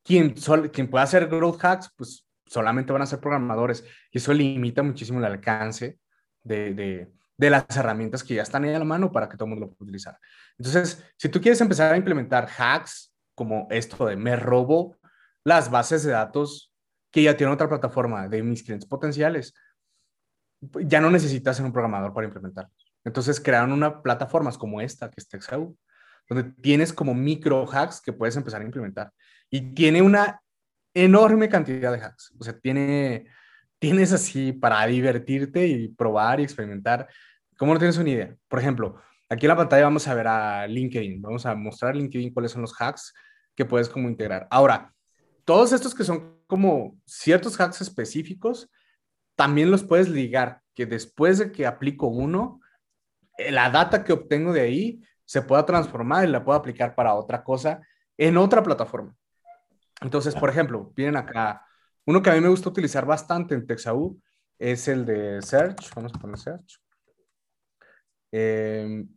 Quien, 0.03 0.35
quien 0.71 0.91
pueda 0.91 1.05
hacer 1.05 1.29
growth 1.29 1.65
hacks, 1.65 1.91
pues 1.97 2.27
solamente 2.45 2.93
van 2.93 3.03
a 3.03 3.07
ser 3.07 3.21
programadores 3.21 3.85
y 4.11 4.19
eso 4.19 4.35
limita 4.35 4.83
muchísimo 4.83 5.19
el 5.19 5.25
alcance 5.25 5.99
de, 6.43 6.75
de, 6.75 7.13
de, 7.39 7.51
las 7.51 7.65
herramientas 7.75 8.23
que 8.23 8.35
ya 8.35 8.43
están 8.43 8.65
ahí 8.65 8.75
a 8.75 8.79
la 8.79 8.85
mano 8.85 9.11
para 9.11 9.31
que 9.31 9.37
todo 9.39 9.47
el 9.47 9.51
mundo 9.51 9.67
lo 9.67 9.73
pueda 9.73 9.85
utilizar. 9.85 10.19
Entonces, 10.59 11.03
si 11.17 11.31
tú 11.31 11.41
quieres 11.41 11.61
empezar 11.63 11.95
a 11.95 11.97
implementar 11.97 12.47
hacks 12.59 13.12
como 13.35 13.67
esto 13.71 14.07
de 14.07 14.17
me 14.17 14.37
robo 14.37 14.97
las 15.45 15.71
bases 15.71 16.03
de 16.05 16.13
datos 16.13 16.73
que 17.11 17.23
ya 17.23 17.37
tiene 17.37 17.53
otra 17.53 17.69
plataforma 17.69 18.29
de 18.29 18.43
mis 18.43 18.63
clientes 18.63 18.89
potenciales, 18.89 19.55
ya 20.85 21.01
no 21.01 21.11
necesitas 21.11 21.57
ser 21.57 21.67
un 21.67 21.73
programador 21.73 22.15
para 22.15 22.27
implementarlos. 22.27 22.93
Entonces 23.05 23.41
crearon 23.41 23.73
una 23.73 24.01
plataformas 24.03 24.57
como 24.57 24.81
esta, 24.81 25.11
que 25.11 25.17
es 25.19 25.29
TextEU, 25.29 25.77
donde 26.29 26.45
tienes 26.61 26.93
como 26.93 27.15
micro 27.15 27.67
hacks 27.71 28.01
que 28.01 28.13
puedes 28.13 28.37
empezar 28.37 28.63
a 28.63 28.65
implementar. 28.65 29.13
Y 29.51 29.75
tiene 29.75 30.01
una 30.01 30.41
enorme 30.95 31.49
cantidad 31.49 31.93
de 31.93 32.01
hacks. 32.01 32.33
O 32.39 32.45
sea, 32.45 32.59
tiene, 32.59 33.27
tienes 33.79 34.13
así 34.13 34.53
para 34.53 34.87
divertirte 34.87 35.67
y 35.67 35.89
probar 35.89 36.41
y 36.41 36.45
experimentar. 36.45 37.09
¿Cómo 37.59 37.75
no 37.75 37.79
tienes 37.79 37.99
una 37.99 38.11
idea? 38.11 38.37
Por 38.49 38.61
ejemplo, 38.61 39.03
aquí 39.33 39.47
en 39.47 39.49
la 39.49 39.57
pantalla 39.57 39.85
vamos 39.85 40.07
a 40.07 40.15
ver 40.15 40.29
a 40.29 40.67
LinkedIn. 40.67 41.23
Vamos 41.23 41.47
a 41.47 41.55
mostrar 41.55 41.97
LinkedIn 41.97 42.33
cuáles 42.33 42.53
son 42.53 42.63
los 42.63 42.75
hacks 42.79 43.15
que 43.55 43.65
puedes 43.65 43.89
como 43.89 44.09
integrar. 44.09 44.47
Ahora, 44.51 44.95
todos 45.45 45.73
estos 45.73 45.95
que 45.95 46.05
son 46.05 46.39
como 46.47 46.99
ciertos 47.07 47.59
hacks 47.59 47.81
específicos, 47.81 48.71
también 49.35 49.71
los 49.71 49.85
puedes 49.85 50.11
ligar, 50.11 50.61
que 50.75 50.85
después 50.85 51.39
de 51.39 51.51
que 51.51 51.67
aplico 51.67 52.09
uno, 52.09 52.61
eh, 53.39 53.51
la 53.51 53.71
data 53.71 54.05
que 54.05 54.13
obtengo 54.13 54.53
de 54.53 54.61
ahí 54.61 55.03
se 55.25 55.41
pueda 55.41 55.65
transformar 55.65 56.29
y 56.29 56.31
la 56.31 56.45
pueda 56.45 56.59
aplicar 56.59 56.95
para 56.95 57.15
otra 57.15 57.43
cosa 57.43 57.81
en 58.19 58.37
otra 58.37 58.63
plataforma. 58.63 59.17
Entonces, 60.03 60.35
por 60.35 60.51
ejemplo, 60.51 60.93
vienen 60.95 61.17
acá, 61.17 61.65
uno 62.05 62.21
que 62.23 62.31
a 62.31 62.35
mí 62.35 62.41
me 62.41 62.49
gusta 62.49 62.69
utilizar 62.69 63.07
bastante 63.07 63.55
en 63.55 63.67
Texau 63.67 64.21
es 64.59 64.89
el 64.89 65.07
de 65.07 65.41
Search. 65.41 65.91
Vamos 65.95 66.13
a 66.15 66.19
poner 66.19 66.39
Search. 66.39 66.79
Em, 68.31 69.09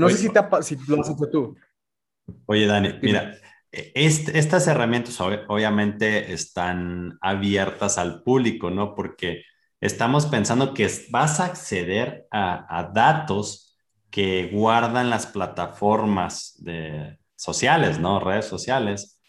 no 0.00 0.08
sé 0.08 0.16
si, 0.16 0.28
te, 0.30 0.40
si 0.62 0.76
lo 0.88 1.00
has 1.00 1.10
hecho 1.10 1.28
tú. 1.30 1.56
Oye, 2.46 2.66
Dani, 2.66 2.94
mira, 3.02 3.34
estas 3.70 4.66
herramientas 4.66 5.20
obviamente 5.20 6.32
están 6.32 7.18
abiertas 7.20 7.98
al 7.98 8.22
público, 8.22 8.70
¿no? 8.70 8.94
Porque 8.94 9.42
estamos 9.80 10.26
pensando 10.26 10.74
que 10.74 10.90
vas 11.10 11.40
a 11.40 11.46
acceder 11.46 12.26
a, 12.30 12.90
datos 12.92 13.78
que 14.10 14.50
guardan 14.52 15.08
las 15.08 15.26
plataformas 15.26 16.56
de, 16.58 17.18
sociales, 17.36 18.00
¿no? 18.00 18.18
Redes 18.18 18.46
sociales. 18.46 19.20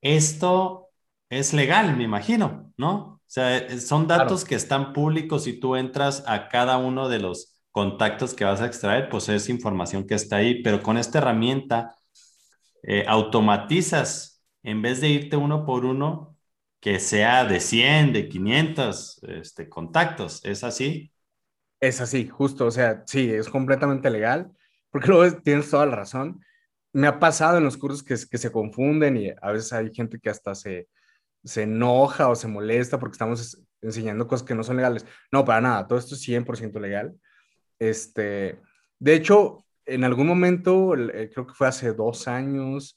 Esto 0.00 0.88
es 1.28 1.52
legal, 1.52 1.96
me 1.96 2.04
imagino, 2.04 2.72
¿no? 2.76 2.96
O 2.96 3.32
sea, 3.32 3.78
son 3.78 4.08
datos 4.08 4.44
que 4.44 4.54
están 4.54 4.92
públicos 4.92 5.46
y 5.46 5.60
tú 5.60 5.76
entras 5.76 6.24
a 6.26 6.48
cada 6.48 6.78
uno 6.78 7.08
de 7.08 7.20
los 7.20 7.49
contactos 7.70 8.34
que 8.34 8.44
vas 8.44 8.60
a 8.60 8.66
extraer, 8.66 9.08
pues 9.08 9.28
es 9.28 9.48
información 9.48 10.06
que 10.06 10.14
está 10.14 10.36
ahí, 10.36 10.62
pero 10.62 10.82
con 10.82 10.98
esta 10.98 11.18
herramienta 11.18 11.94
eh, 12.82 13.04
automatizas, 13.06 14.42
en 14.62 14.82
vez 14.82 15.00
de 15.00 15.08
irte 15.08 15.36
uno 15.36 15.64
por 15.64 15.84
uno, 15.84 16.36
que 16.80 16.98
sea 16.98 17.44
de 17.44 17.60
100, 17.60 18.12
de 18.12 18.28
500 18.28 19.20
este, 19.22 19.68
contactos. 19.68 20.44
¿Es 20.44 20.64
así? 20.64 21.12
Es 21.78 22.00
así, 22.00 22.26
justo. 22.28 22.66
O 22.66 22.70
sea, 22.70 23.04
sí, 23.06 23.30
es 23.30 23.48
completamente 23.48 24.10
legal, 24.10 24.50
porque 24.90 25.08
luego 25.08 25.40
tienes 25.42 25.70
toda 25.70 25.86
la 25.86 25.96
razón. 25.96 26.40
Me 26.92 27.06
ha 27.06 27.18
pasado 27.18 27.58
en 27.58 27.64
los 27.64 27.76
cursos 27.76 28.02
que, 28.02 28.16
que 28.28 28.38
se 28.38 28.50
confunden 28.50 29.16
y 29.16 29.30
a 29.30 29.52
veces 29.52 29.72
hay 29.72 29.92
gente 29.94 30.18
que 30.18 30.30
hasta 30.30 30.54
se, 30.54 30.88
se 31.44 31.62
enoja 31.62 32.28
o 32.28 32.34
se 32.34 32.48
molesta 32.48 32.98
porque 32.98 33.14
estamos 33.14 33.62
enseñando 33.82 34.26
cosas 34.26 34.46
que 34.46 34.54
no 34.54 34.64
son 34.64 34.76
legales. 34.76 35.06
No, 35.30 35.44
para 35.44 35.60
nada, 35.60 35.86
todo 35.86 35.98
esto 35.98 36.14
es 36.14 36.22
100% 36.22 36.80
legal. 36.80 37.14
Este, 37.80 38.60
de 38.98 39.14
hecho, 39.14 39.64
en 39.86 40.04
algún 40.04 40.26
momento, 40.28 40.94
eh, 40.94 41.30
creo 41.32 41.46
que 41.46 41.54
fue 41.54 41.66
hace 41.66 41.92
dos 41.92 42.28
años, 42.28 42.96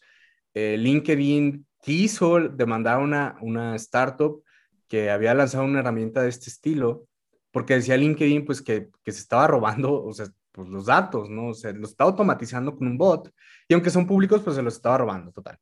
eh, 0.53 0.77
LinkedIn 0.77 1.65
quiso 1.81 2.39
demandar 2.39 2.99
una, 2.99 3.35
una 3.41 3.75
startup 3.75 4.43
que 4.87 5.09
había 5.09 5.33
lanzado 5.33 5.63
una 5.63 5.79
herramienta 5.79 6.21
de 6.21 6.29
este 6.29 6.49
estilo, 6.49 7.07
porque 7.51 7.75
decía 7.75 7.97
LinkedIn 7.97 8.45
pues 8.45 8.61
que, 8.61 8.89
que 9.03 9.11
se 9.11 9.19
estaba 9.19 9.47
robando, 9.47 10.03
o 10.03 10.13
sea, 10.13 10.27
pues 10.51 10.69
los 10.69 10.85
datos, 10.85 11.29
¿no? 11.29 11.47
O 11.49 11.53
sea, 11.53 11.71
los 11.73 11.91
estaba 11.91 12.11
automatizando 12.11 12.75
con 12.75 12.87
un 12.87 12.97
bot 12.97 13.31
y 13.67 13.73
aunque 13.73 13.89
son 13.89 14.05
públicos, 14.05 14.41
pues 14.43 14.55
se 14.55 14.61
los 14.61 14.75
estaba 14.75 14.99
robando, 14.99 15.31
total. 15.31 15.57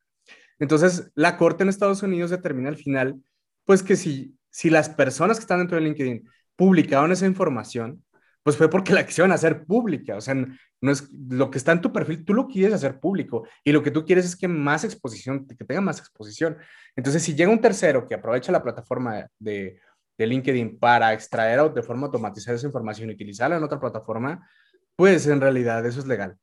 Entonces, 0.59 1.11
la 1.15 1.37
corte 1.37 1.63
en 1.63 1.69
Estados 1.69 2.03
Unidos 2.03 2.29
determina 2.29 2.69
al 2.69 2.77
final, 2.77 3.21
pues 3.65 3.83
que 3.83 3.95
si, 3.95 4.37
si 4.49 4.69
las 4.69 4.89
personas 4.89 5.37
que 5.37 5.41
están 5.41 5.59
dentro 5.59 5.77
de 5.77 5.83
LinkedIn 5.83 6.27
publicaron 6.55 7.11
esa 7.11 7.25
información, 7.25 8.03
pues 8.43 8.57
fue 8.57 8.69
porque 8.69 8.93
la 8.93 9.05
quisieron 9.05 9.31
hacer 9.31 9.65
pública. 9.65 10.15
O 10.17 10.21
sea, 10.21 10.33
no 10.33 10.91
es 10.91 11.11
lo 11.11 11.51
que 11.51 11.57
está 11.57 11.71
en 11.71 11.81
tu 11.81 11.91
perfil, 11.91 12.25
tú 12.25 12.33
lo 12.33 12.47
quieres 12.47 12.73
hacer 12.73 12.99
público 12.99 13.47
y 13.63 13.71
lo 13.71 13.83
que 13.83 13.91
tú 13.91 14.05
quieres 14.05 14.25
es 14.25 14.35
que 14.35 14.47
más 14.47 14.83
exposición, 14.83 15.45
que 15.45 15.65
tenga 15.65 15.81
más 15.81 15.99
exposición. 15.99 16.57
Entonces, 16.95 17.23
si 17.23 17.35
llega 17.35 17.51
un 17.51 17.61
tercero 17.61 18.07
que 18.07 18.15
aprovecha 18.15 18.51
la 18.51 18.63
plataforma 18.63 19.27
de, 19.39 19.79
de 20.17 20.27
LinkedIn 20.27 20.79
para 20.79 21.13
extraer 21.13 21.71
de 21.73 21.83
forma 21.83 22.07
automatizada 22.07 22.57
esa 22.57 22.67
información 22.67 23.09
y 23.09 23.13
utilizarla 23.13 23.57
en 23.57 23.63
otra 23.63 23.79
plataforma, 23.79 24.47
pues 24.95 25.27
en 25.27 25.41
realidad 25.41 25.85
eso 25.85 25.99
es 25.99 26.07
legal. 26.07 26.37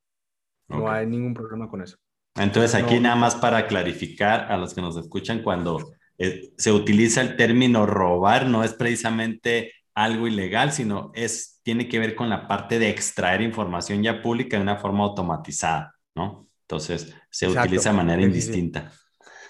No 0.67 0.89
hay 0.89 1.07
ningún 1.07 1.33
problema 1.33 1.67
con 1.67 1.81
eso. 1.81 1.97
Entonces, 2.35 2.75
aquí 2.75 2.99
nada 2.99 3.15
más 3.15 3.35
para 3.35 3.67
clarificar 3.67 4.51
a 4.51 4.57
los 4.57 4.73
que 4.73 4.81
nos 4.81 4.95
escuchan, 4.97 5.41
cuando 5.41 5.93
eh, 6.17 6.51
se 6.57 6.71
utiliza 6.71 7.21
el 7.21 7.35
término 7.35 7.85
robar, 7.85 8.45
no 8.45 8.63
es 8.63 8.73
precisamente 8.73 9.73
algo 9.93 10.27
ilegal, 10.27 10.71
sino 10.71 11.11
es, 11.13 11.59
tiene 11.63 11.87
que 11.87 11.99
ver 11.99 12.15
con 12.15 12.29
la 12.29 12.47
parte 12.47 12.79
de 12.79 12.89
extraer 12.89 13.41
información 13.41 14.01
ya 14.01 14.21
pública 14.21 14.57
de 14.57 14.63
una 14.63 14.77
forma 14.77 15.03
automatizada, 15.03 15.95
¿no? 16.15 16.47
Entonces, 16.61 17.15
se 17.29 17.47
utiliza 17.47 17.89
de 17.89 17.95
manera 17.97 18.21
indistinta. 18.21 18.91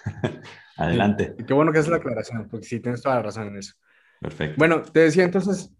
Adelante. 0.76 1.34
Y 1.38 1.44
qué 1.44 1.52
bueno 1.52 1.72
que 1.72 1.78
es 1.78 1.88
la 1.88 1.96
aclaración, 1.96 2.48
porque 2.48 2.66
sí, 2.66 2.80
tienes 2.80 3.02
toda 3.02 3.16
la 3.16 3.22
razón 3.22 3.48
en 3.48 3.58
eso. 3.58 3.74
Perfecto. 4.20 4.56
Bueno, 4.58 4.82
te 4.82 5.00
decía 5.00 5.24
entonces, 5.24 5.70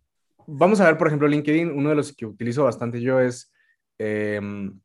vamos 0.46 0.80
a 0.80 0.84
ver, 0.84 0.98
por 0.98 1.06
ejemplo, 1.06 1.26
LinkedIn, 1.28 1.70
uno 1.70 1.90
de 1.90 1.94
los 1.94 2.14
que 2.14 2.26
utilizo 2.26 2.64
bastante 2.64 3.00
yo 3.00 3.20
es, 3.20 3.52
em, 3.98 4.78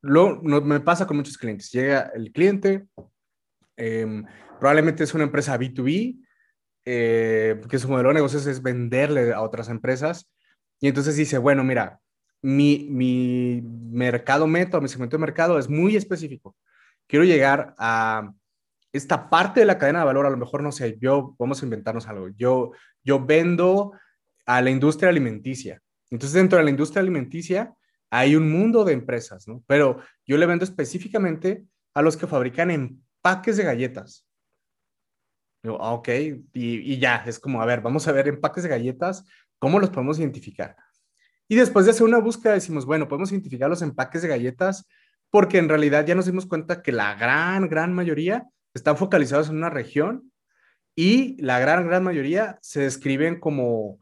lo, 0.00 0.40
no, 0.42 0.60
me 0.62 0.80
pasa 0.80 1.06
con 1.06 1.16
muchos 1.16 1.36
clientes, 1.36 1.70
llega 1.70 2.10
el 2.14 2.32
cliente, 2.32 2.86
em, 3.76 4.24
probablemente 4.58 5.04
es 5.04 5.14
una 5.14 5.24
empresa 5.24 5.58
B2B, 5.58 6.24
eh, 6.90 7.60
que 7.68 7.78
su 7.78 7.86
modelo 7.86 8.08
de 8.08 8.14
negocios 8.14 8.46
es 8.46 8.62
venderle 8.62 9.34
a 9.34 9.42
otras 9.42 9.68
empresas. 9.68 10.26
Y 10.80 10.88
entonces 10.88 11.16
dice, 11.16 11.36
bueno, 11.36 11.62
mira, 11.62 12.00
mi, 12.40 12.88
mi 12.90 13.60
mercado 13.62 14.46
meta, 14.46 14.80
mi 14.80 14.88
segmento 14.88 15.18
de 15.18 15.20
mercado 15.20 15.58
es 15.58 15.68
muy 15.68 15.96
específico. 15.96 16.56
Quiero 17.06 17.26
llegar 17.26 17.74
a 17.76 18.32
esta 18.90 19.28
parte 19.28 19.60
de 19.60 19.66
la 19.66 19.76
cadena 19.76 19.98
de 19.98 20.06
valor, 20.06 20.24
a 20.24 20.30
lo 20.30 20.38
mejor, 20.38 20.62
no 20.62 20.72
sé, 20.72 20.96
yo, 20.98 21.36
vamos 21.38 21.60
a 21.60 21.66
inventarnos 21.66 22.08
algo. 22.08 22.28
Yo, 22.38 22.72
yo 23.04 23.22
vendo 23.22 23.92
a 24.46 24.62
la 24.62 24.70
industria 24.70 25.10
alimenticia. 25.10 25.82
Entonces, 26.10 26.32
dentro 26.32 26.56
de 26.56 26.64
la 26.64 26.70
industria 26.70 27.02
alimenticia 27.02 27.74
hay 28.08 28.34
un 28.34 28.50
mundo 28.50 28.82
de 28.84 28.94
empresas, 28.94 29.46
¿no? 29.46 29.62
Pero 29.66 30.00
yo 30.26 30.38
le 30.38 30.46
vendo 30.46 30.64
específicamente 30.64 31.66
a 31.92 32.00
los 32.00 32.16
que 32.16 32.26
fabrican 32.26 32.70
empaques 32.70 33.58
de 33.58 33.64
galletas. 33.64 34.27
Ah, 35.64 35.92
ok, 35.92 36.08
y, 36.52 36.98
ya, 36.98 37.24
es 37.26 37.38
como, 37.38 37.60
a 37.60 37.66
ver, 37.66 37.80
vamos 37.80 38.06
a 38.06 38.12
ver 38.12 38.28
empaques 38.28 38.62
de 38.62 38.68
galletas, 38.68 39.24
¿cómo 39.58 39.80
los 39.80 39.90
podemos 39.90 40.18
identificar? 40.18 40.76
Y 41.48 41.56
después 41.56 41.84
de 41.84 41.90
hacer 41.90 42.04
una 42.04 42.18
búsqueda 42.18 42.52
decimos, 42.52 42.86
bueno, 42.86 43.08
podemos 43.08 43.32
identificar 43.32 43.68
los 43.68 43.82
empaques 43.82 44.22
de 44.22 44.28
galletas 44.28 44.86
porque 45.30 45.58
en 45.58 45.68
realidad 45.68 46.06
ya 46.06 46.14
nos 46.14 46.26
dimos 46.26 46.46
cuenta 46.46 46.82
que 46.82 46.92
la 46.92 47.14
gran, 47.14 47.68
gran 47.68 47.94
mayoría 47.94 48.46
están 48.72 48.96
focalizados 48.96 49.48
en 49.48 49.56
una 49.56 49.70
región 49.70 50.32
y 50.94 51.40
la 51.42 51.58
gran, 51.58 51.86
gran 51.86 52.04
mayoría 52.04 52.58
se 52.60 52.80
describen 52.80 53.40
como 53.40 53.98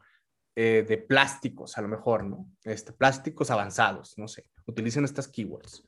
eh, 0.55 0.85
de 0.87 0.97
plásticos, 0.97 1.77
a 1.77 1.81
lo 1.81 1.87
mejor, 1.87 2.23
¿no? 2.23 2.49
Este, 2.63 2.91
plásticos 2.91 3.51
avanzados, 3.51 4.17
no 4.17 4.27
sé, 4.27 4.49
utilicen 4.65 5.05
estas 5.05 5.27
keywords. 5.27 5.83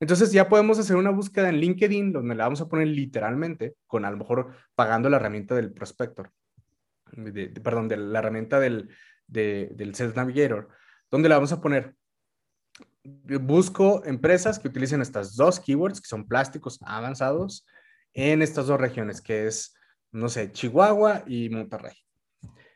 Entonces 0.00 0.32
ya 0.32 0.48
podemos 0.48 0.78
hacer 0.78 0.96
una 0.96 1.10
búsqueda 1.10 1.48
en 1.48 1.58
LinkedIn 1.58 2.12
donde 2.12 2.34
la 2.34 2.44
vamos 2.44 2.60
a 2.60 2.68
poner 2.68 2.88
literalmente, 2.88 3.76
con 3.86 4.04
a 4.04 4.10
lo 4.10 4.16
mejor 4.16 4.54
pagando 4.74 5.08
la 5.08 5.16
herramienta 5.16 5.54
del 5.54 5.72
prospector, 5.72 6.30
perdón, 7.62 7.88
de 7.88 7.96
la 7.96 8.18
herramienta 8.18 8.60
del, 8.60 8.90
del 9.26 9.94
Sales 9.94 10.16
Navigator, 10.16 10.68
donde 11.10 11.28
la 11.28 11.36
vamos 11.36 11.52
a 11.52 11.60
poner, 11.60 11.94
busco 13.04 14.04
empresas 14.04 14.58
que 14.58 14.68
utilicen 14.68 15.00
estas 15.00 15.36
dos 15.36 15.60
keywords, 15.60 16.00
que 16.00 16.08
son 16.08 16.26
plásticos 16.26 16.78
avanzados, 16.82 17.66
en 18.14 18.42
estas 18.42 18.66
dos 18.66 18.80
regiones, 18.80 19.20
que 19.20 19.46
es, 19.46 19.74
no 20.12 20.28
sé, 20.28 20.52
Chihuahua 20.52 21.24
y 21.26 21.50
Monterrey. 21.50 21.96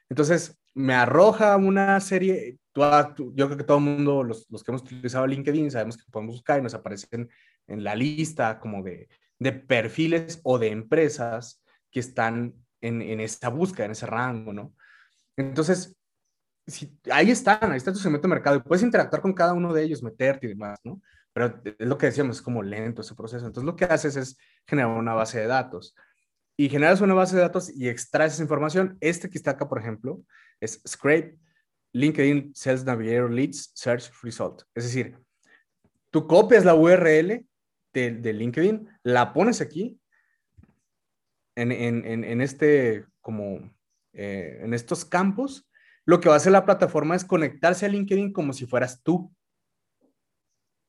Entonces, 0.09 0.59
me 0.75 0.95
arroja 0.95 1.57
una 1.57 2.01
serie, 2.01 2.59
yo 2.79 3.47
creo 3.47 3.57
que 3.57 3.65
todo 3.65 3.79
el 3.79 3.85
mundo, 3.85 4.23
los, 4.23 4.47
los, 4.51 4.63
que 4.63 4.71
hemos 4.71 4.83
utilizado 4.83 5.27
LinkedIn, 5.27 5.71
sabemos 5.71 5.97
que 5.97 6.11
podemos 6.11 6.37
buscar 6.37 6.59
y 6.59 6.63
nos 6.63 6.75
aparecen 6.75 7.29
en 7.67 7.85
la 7.85 7.95
lista 7.95 8.59
como 8.59 8.83
de, 8.83 9.09
de 9.39 9.53
perfiles 9.53 10.41
o 10.45 10.59
de 10.59 10.69
empresas 10.69 11.63
que 11.91 12.01
están 12.01 12.55
en, 12.81 13.03
en 13.03 13.21
esta 13.21 13.49
búsqueda, 13.49 13.87
en 13.87 13.93
ese 13.93 14.07
rango, 14.07 14.53
¿no? 14.53 14.75
Entonces, 15.37 15.97
si, 16.67 16.99
ahí 17.11 17.31
están, 17.31 17.71
ahí 17.71 17.77
está 17.77 17.93
tu 17.93 17.99
segmento 17.99 18.29
de 18.29 18.35
mercado 18.35 18.57
y 18.57 18.61
puedes 18.61 18.83
interactuar 18.83 19.23
con 19.23 19.33
cada 19.33 19.53
uno 19.53 19.73
de 19.73 19.83
ellos, 19.83 20.03
meterte 20.03 20.47
y 20.47 20.51
demás, 20.51 20.79
¿no? 20.85 21.01
Pero 21.33 21.61
es 21.65 21.87
lo 21.87 21.97
que 21.99 22.07
decíamos, 22.07 22.37
es 22.37 22.43
como 22.43 22.63
lento 22.63 23.03
ese 23.03 23.15
proceso. 23.15 23.47
Entonces, 23.47 23.67
lo 23.67 23.77
que 23.77 23.85
haces 23.85 24.17
es 24.17 24.39
generar 24.67 24.91
una 24.91 25.15
base 25.15 25.39
de 25.41 25.47
datos 25.47 25.95
y 26.57 26.69
generas 26.69 27.01
una 27.01 27.15
base 27.15 27.37
de 27.37 27.43
datos 27.43 27.71
y 27.75 27.89
extraes 27.89 28.35
esa 28.35 28.43
información. 28.43 28.99
Este 29.01 29.31
que 29.31 29.39
está 29.39 29.53
acá, 29.53 29.69
por 29.69 29.79
ejemplo, 29.79 30.21
es 30.61 30.83
Scrape 30.87 31.39
LinkedIn 31.99 32.53
Sales 32.55 32.85
Navigator 32.85 33.31
Leads 33.31 33.73
Search 33.75 34.11
Result. 34.23 34.63
Es 34.75 34.85
decir, 34.85 35.19
tú 36.11 36.27
copias 36.27 36.65
la 36.65 36.75
URL 36.75 37.47
de, 37.93 38.33
LinkedIn, 38.33 38.89
la 39.03 39.33
pones 39.33 39.61
aquí 39.61 40.01
en, 41.57 41.73
en, 41.73 42.41
este, 42.41 43.05
como, 43.21 43.75
eh, 44.13 44.61
en 44.63 44.73
estos 44.73 45.05
campos. 45.05 45.69
Lo 46.05 46.21
que 46.21 46.29
va 46.29 46.37
a 46.37 46.39
hacer 46.39 46.53
la 46.53 46.65
plataforma 46.65 47.17
es 47.17 47.25
conectarse 47.25 47.87
a 47.87 47.89
LinkedIn 47.89 48.33
como 48.33 48.53
si 48.53 48.67
fueras 48.67 49.03
tú. 49.03 49.35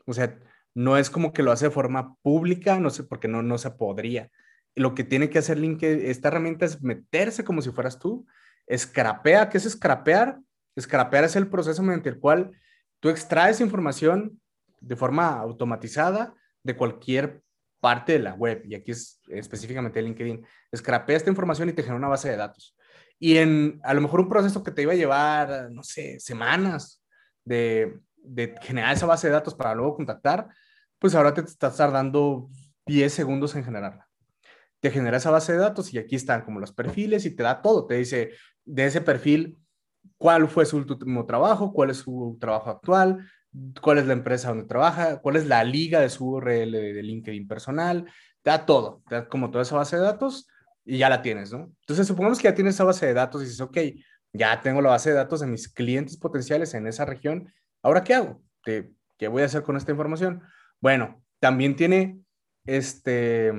O 0.05 0.13
sea, 0.13 0.39
no 0.75 0.97
es 0.97 1.09
como 1.09 1.33
que 1.33 1.41
lo 1.41 1.51
hace 1.51 1.65
de 1.65 1.71
forma 1.71 2.15
pública, 2.21 2.79
no 2.79 2.91
sé, 2.91 3.03
porque 3.03 3.27
no, 3.27 3.41
no 3.41 3.57
se 3.57 3.71
podría. 3.71 4.29
Lo 4.75 4.93
que 4.93 5.03
tiene 5.03 5.29
que 5.31 5.39
hacer 5.39 5.57
LinkedIn, 5.57 6.05
esta 6.05 6.27
herramienta 6.27 6.65
es 6.65 6.81
meterse 6.83 7.43
como 7.43 7.63
si 7.63 7.71
fueras 7.71 7.97
tú 7.97 8.27
Scrapea, 8.75 9.49
¿qué 9.49 9.57
es 9.57 9.69
scrapear? 9.69 10.39
Scrapear 10.79 11.23
es 11.23 11.35
el 11.35 11.47
proceso 11.47 11.81
mediante 11.83 12.09
el 12.09 12.19
cual 12.19 12.51
tú 12.99 13.09
extraes 13.09 13.61
información 13.61 14.39
de 14.79 14.95
forma 14.95 15.39
automatizada 15.39 16.33
de 16.63 16.75
cualquier 16.75 17.41
parte 17.79 18.13
de 18.13 18.19
la 18.19 18.33
web, 18.33 18.61
y 18.65 18.75
aquí 18.75 18.91
es 18.91 19.21
específicamente 19.29 20.01
LinkedIn, 20.01 20.45
scrapea 20.75 21.15
esta 21.15 21.29
información 21.29 21.69
y 21.69 21.73
te 21.73 21.81
genera 21.81 21.97
una 21.97 22.09
base 22.09 22.29
de 22.29 22.37
datos. 22.37 22.75
Y 23.17 23.37
en 23.37 23.79
a 23.83 23.93
lo 23.93 24.01
mejor 24.01 24.19
un 24.19 24.29
proceso 24.29 24.63
que 24.63 24.71
te 24.71 24.81
iba 24.81 24.93
a 24.93 24.97
llevar, 24.97 25.71
no 25.71 25.83
sé, 25.83 26.19
semanas 26.19 27.01
de, 27.45 27.99
de 28.17 28.55
generar 28.61 28.93
esa 28.93 29.05
base 29.05 29.27
de 29.27 29.33
datos 29.33 29.55
para 29.55 29.75
luego 29.75 29.95
contactar, 29.95 30.47
pues 30.99 31.15
ahora 31.15 31.33
te 31.33 31.41
estás 31.41 31.77
tardando 31.77 32.49
10 32.85 33.13
segundos 33.13 33.55
en 33.55 33.63
generarla. 33.63 34.07
te 34.81 34.91
genera 34.91 35.17
esa 35.17 35.31
base 35.31 35.53
de 35.53 35.59
datos 35.59 35.93
y 35.93 35.97
aquí 35.97 36.15
están 36.15 36.41
como 36.41 36.59
los 36.59 36.71
perfiles 36.71 37.25
y 37.25 37.35
te 37.35 37.43
da 37.43 37.61
todo. 37.61 37.85
Te 37.85 37.95
dice 37.95 38.31
de 38.65 38.85
ese 38.85 39.01
perfil 39.01 39.57
cuál 40.17 40.47
fue 40.47 40.65
su 40.65 40.77
último 40.77 41.25
trabajo, 41.25 41.73
cuál 41.73 41.89
es 41.89 41.97
su 41.97 42.37
trabajo 42.39 42.69
actual, 42.69 43.25
cuál 43.81 43.97
es 43.97 44.07
la 44.07 44.13
empresa 44.13 44.49
donde 44.49 44.65
trabaja, 44.65 45.21
cuál 45.21 45.35
es 45.35 45.47
la 45.47 45.63
liga 45.63 45.99
de 45.99 46.09
su 46.09 46.27
URL 46.27 46.71
de, 46.71 47.03
LinkedIn 47.03 47.47
personal, 47.47 48.05
te 48.41 48.49
da 48.49 48.65
todo, 48.65 49.01
te 49.07 49.15
da 49.15 49.27
como 49.27 49.49
toda 49.49 49.63
esa 49.63 49.75
base 49.75 49.97
de 49.97 50.03
datos 50.03 50.47
y 50.85 50.97
ya 50.97 51.09
la 51.09 51.21
tienes, 51.21 51.51
¿no? 51.51 51.71
Entonces, 51.81 52.07
supongamos 52.07 52.39
que 52.39 52.45
ya 52.45 52.55
tienes 52.55 52.75
esa 52.75 52.83
base 52.83 53.05
de 53.05 53.13
datos 53.13 53.41
y 53.41 53.45
dices, 53.45 53.61
ok, 53.61 53.77
ya 54.33 54.61
tengo 54.61 54.81
la 54.81 54.89
base 54.89 55.09
de 55.09 55.15
datos 55.15 55.39
de 55.39 55.47
mis 55.47 55.67
clientes 55.67 56.17
potenciales 56.17 56.73
en 56.73 56.87
esa 56.87 57.05
región, 57.05 57.51
¿ahora 57.81 58.03
qué 58.03 58.13
hago? 58.13 58.41
¿Qué, 58.63 58.91
qué 59.17 59.27
voy 59.27 59.41
a 59.41 59.45
hacer 59.45 59.63
con 59.63 59.77
esta 59.77 59.91
información? 59.91 60.41
Bueno, 60.79 61.23
también 61.39 61.75
tiene 61.75 62.19
este, 62.65 63.51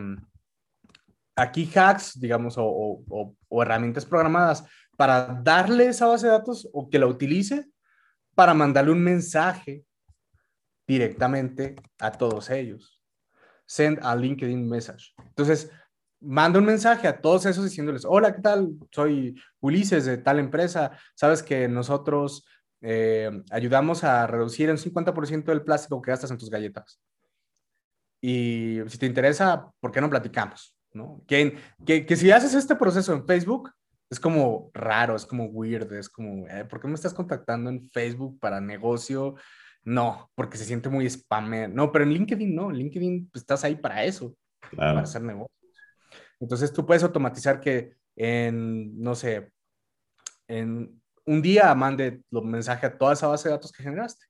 aquí 1.34 1.70
hacks, 1.74 2.18
digamos, 2.20 2.54
o, 2.56 3.02
o 3.48 3.62
herramientas 3.62 4.06
programadas 4.06 4.64
para 5.00 5.40
darle 5.42 5.86
esa 5.86 6.04
base 6.04 6.26
de 6.26 6.32
datos 6.32 6.68
o 6.74 6.90
que 6.90 6.98
la 6.98 7.06
utilice 7.06 7.64
para 8.34 8.52
mandarle 8.52 8.92
un 8.92 9.02
mensaje 9.02 9.86
directamente 10.86 11.74
a 11.98 12.12
todos 12.12 12.50
ellos. 12.50 13.02
Send 13.64 13.98
a 14.02 14.14
LinkedIn 14.14 14.68
message. 14.68 15.14
Entonces, 15.24 15.70
manda 16.20 16.58
un 16.58 16.66
mensaje 16.66 17.08
a 17.08 17.18
todos 17.18 17.46
esos 17.46 17.64
diciéndoles, 17.64 18.04
hola, 18.04 18.34
¿qué 18.34 18.42
tal? 18.42 18.72
Soy 18.90 19.40
Ulises 19.60 20.04
de 20.04 20.18
tal 20.18 20.38
empresa. 20.38 20.90
Sabes 21.14 21.42
que 21.42 21.66
nosotros 21.66 22.44
eh, 22.82 23.30
ayudamos 23.50 24.04
a 24.04 24.26
reducir 24.26 24.70
un 24.70 24.76
50% 24.76 25.44
del 25.44 25.62
plástico 25.62 26.02
que 26.02 26.10
gastas 26.10 26.30
en 26.30 26.36
tus 26.36 26.50
galletas. 26.50 27.00
Y 28.20 28.80
si 28.86 28.98
te 28.98 29.06
interesa, 29.06 29.72
¿por 29.80 29.92
qué 29.92 30.02
no 30.02 30.10
platicamos? 30.10 30.76
¿No? 30.92 31.22
Que, 31.26 31.56
que, 31.86 32.04
que 32.04 32.16
si 32.16 32.30
haces 32.30 32.52
este 32.52 32.76
proceso 32.76 33.14
en 33.14 33.26
Facebook, 33.26 33.70
es 34.10 34.18
como 34.18 34.70
raro, 34.74 35.14
es 35.14 35.24
como 35.24 35.44
weird, 35.46 35.92
es 35.92 36.08
como, 36.08 36.46
eh, 36.48 36.64
¿por 36.64 36.80
qué 36.80 36.88
me 36.88 36.94
estás 36.94 37.14
contactando 37.14 37.70
en 37.70 37.88
Facebook 37.90 38.40
para 38.40 38.60
negocio? 38.60 39.36
No, 39.84 40.30
porque 40.34 40.58
se 40.58 40.64
siente 40.64 40.88
muy 40.88 41.08
spammer. 41.08 41.70
No, 41.70 41.92
pero 41.92 42.04
en 42.04 42.10
LinkedIn 42.10 42.54
no, 42.54 42.70
en 42.70 42.76
LinkedIn 42.76 43.30
pues, 43.30 43.42
estás 43.42 43.62
ahí 43.62 43.76
para 43.76 44.04
eso, 44.04 44.36
para 44.76 45.00
hacer 45.00 45.22
negocios. 45.22 45.56
Entonces 46.40 46.72
tú 46.72 46.84
puedes 46.84 47.04
automatizar 47.04 47.60
que 47.60 47.94
en, 48.16 49.00
no 49.00 49.14
sé, 49.14 49.52
en 50.48 51.00
un 51.24 51.40
día 51.40 51.72
mande 51.76 52.22
los 52.30 52.44
mensajes 52.44 52.90
a 52.90 52.98
toda 52.98 53.12
esa 53.12 53.28
base 53.28 53.48
de 53.48 53.54
datos 53.54 53.70
que 53.70 53.84
generaste. 53.84 54.26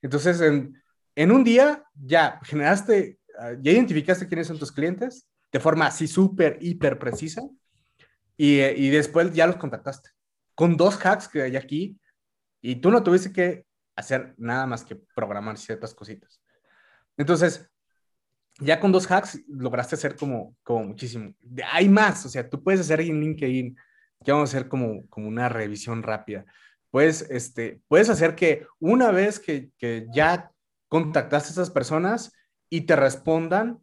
Entonces, 0.00 0.40
en, 0.40 0.82
en 1.14 1.30
un 1.30 1.44
día 1.44 1.84
ya 1.94 2.40
generaste, 2.42 3.18
ah, 3.38 3.52
ya 3.60 3.72
identificaste 3.72 4.26
quiénes 4.26 4.46
son 4.46 4.58
tus 4.58 4.72
clientes 4.72 5.28
de 5.52 5.60
forma 5.60 5.86
así 5.86 6.08
súper, 6.08 6.56
hiper 6.60 6.98
precisa 6.98 7.42
y, 8.36 8.90
después 8.90 9.32
ya 9.32 9.46
los 9.46 9.56
contactaste. 9.56 10.10
Con 10.54 10.76
dos 10.76 10.98
hacks 11.04 11.28
que 11.28 11.42
hay 11.42 11.56
aquí 11.56 11.98
y 12.60 12.76
tú 12.76 12.90
no 12.90 13.02
tuviste 13.02 13.32
que 13.32 13.66
hacer 13.96 14.34
nada 14.36 14.66
más 14.66 14.84
que 14.84 14.96
programar 15.14 15.58
ciertas 15.58 15.94
cositas. 15.94 16.40
Entonces, 17.16 17.70
ya 18.60 18.80
con 18.80 18.92
dos 18.92 19.10
hacks 19.10 19.40
lograste 19.48 19.94
hacer 19.94 20.16
como, 20.16 20.56
como 20.62 20.84
muchísimo. 20.84 21.34
Hay 21.72 21.88
más, 21.88 22.24
o 22.26 22.28
sea, 22.28 22.48
tú 22.48 22.62
puedes 22.62 22.80
hacer 22.80 23.00
en 23.00 23.20
LinkedIn, 23.20 23.76
que 24.24 24.32
vamos 24.32 24.54
a 24.54 24.56
hacer 24.56 24.68
como, 24.68 25.06
como 25.08 25.28
una 25.28 25.48
revisión 25.48 26.02
rápida. 26.02 26.44
Puedes, 26.90 27.22
este, 27.30 27.80
puedes 27.88 28.08
hacer 28.08 28.34
que 28.34 28.66
una 28.78 29.10
vez 29.10 29.40
que, 29.40 29.70
que 29.78 30.06
ya 30.12 30.50
contactaste 30.88 31.48
a 31.48 31.52
esas 31.52 31.70
personas 31.70 32.32
y 32.70 32.82
te 32.82 32.96
respondan, 32.96 33.80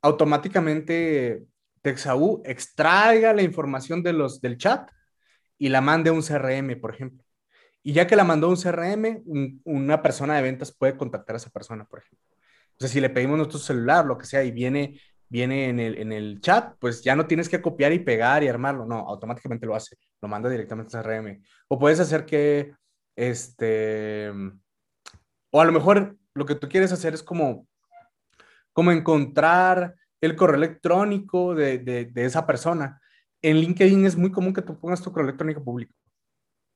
automáticamente 0.00 1.44
Texau 1.82 2.42
extraiga 2.44 3.32
la 3.32 3.42
información 3.42 4.02
de 4.02 4.12
los, 4.12 4.40
del 4.40 4.56
chat 4.56 4.90
y 5.58 5.68
la 5.68 5.80
mande 5.80 6.10
a 6.10 6.12
un 6.12 6.22
CRM, 6.22 6.80
por 6.80 6.94
ejemplo. 6.94 7.24
Y 7.82 7.92
ya 7.92 8.06
que 8.06 8.16
la 8.16 8.24
mandó 8.24 8.48
un 8.48 8.56
CRM, 8.56 9.22
una 9.64 10.02
persona 10.02 10.36
de 10.36 10.42
ventas 10.42 10.72
puede 10.72 10.96
contactar 10.96 11.34
a 11.34 11.38
esa 11.38 11.50
persona, 11.50 11.84
por 11.84 11.98
ejemplo. 11.98 12.26
O 12.70 12.76
sea, 12.78 12.88
si 12.88 13.00
le 13.00 13.10
pedimos 13.10 13.36
nuestro 13.36 13.58
celular, 13.58 14.06
lo 14.06 14.16
que 14.16 14.26
sea, 14.26 14.44
y 14.44 14.52
viene, 14.52 15.00
viene 15.28 15.68
en, 15.68 15.80
el, 15.80 15.98
en 15.98 16.12
el 16.12 16.40
chat, 16.40 16.74
pues 16.78 17.02
ya 17.02 17.16
no 17.16 17.26
tienes 17.26 17.48
que 17.48 17.60
copiar 17.60 17.92
y 17.92 17.98
pegar 17.98 18.42
y 18.42 18.48
armarlo, 18.48 18.86
no, 18.86 18.98
automáticamente 19.08 19.66
lo 19.66 19.74
hace, 19.74 19.96
lo 20.20 20.28
manda 20.28 20.48
directamente 20.48 20.96
al 20.96 21.04
CRM. 21.04 21.42
O 21.68 21.78
puedes 21.78 21.98
hacer 21.98 22.24
que, 22.24 22.72
este, 23.16 24.30
o 25.50 25.60
a 25.60 25.64
lo 25.64 25.72
mejor 25.72 26.16
lo 26.34 26.46
que 26.46 26.54
tú 26.54 26.68
quieres 26.68 26.92
hacer 26.92 27.14
es 27.14 27.22
como, 27.22 27.66
como 28.72 28.92
encontrar 28.92 29.96
el 30.22 30.36
correo 30.36 30.56
electrónico 30.56 31.54
de, 31.54 31.78
de, 31.78 32.24
esa 32.24 32.46
persona. 32.46 33.02
En 33.42 33.56
LinkedIn 33.58 34.06
es 34.06 34.16
muy 34.16 34.30
común 34.30 34.54
que 34.54 34.62
tú 34.62 34.78
pongas 34.78 35.02
tu 35.02 35.10
correo 35.10 35.26
electrónico 35.26 35.62
público. 35.62 35.92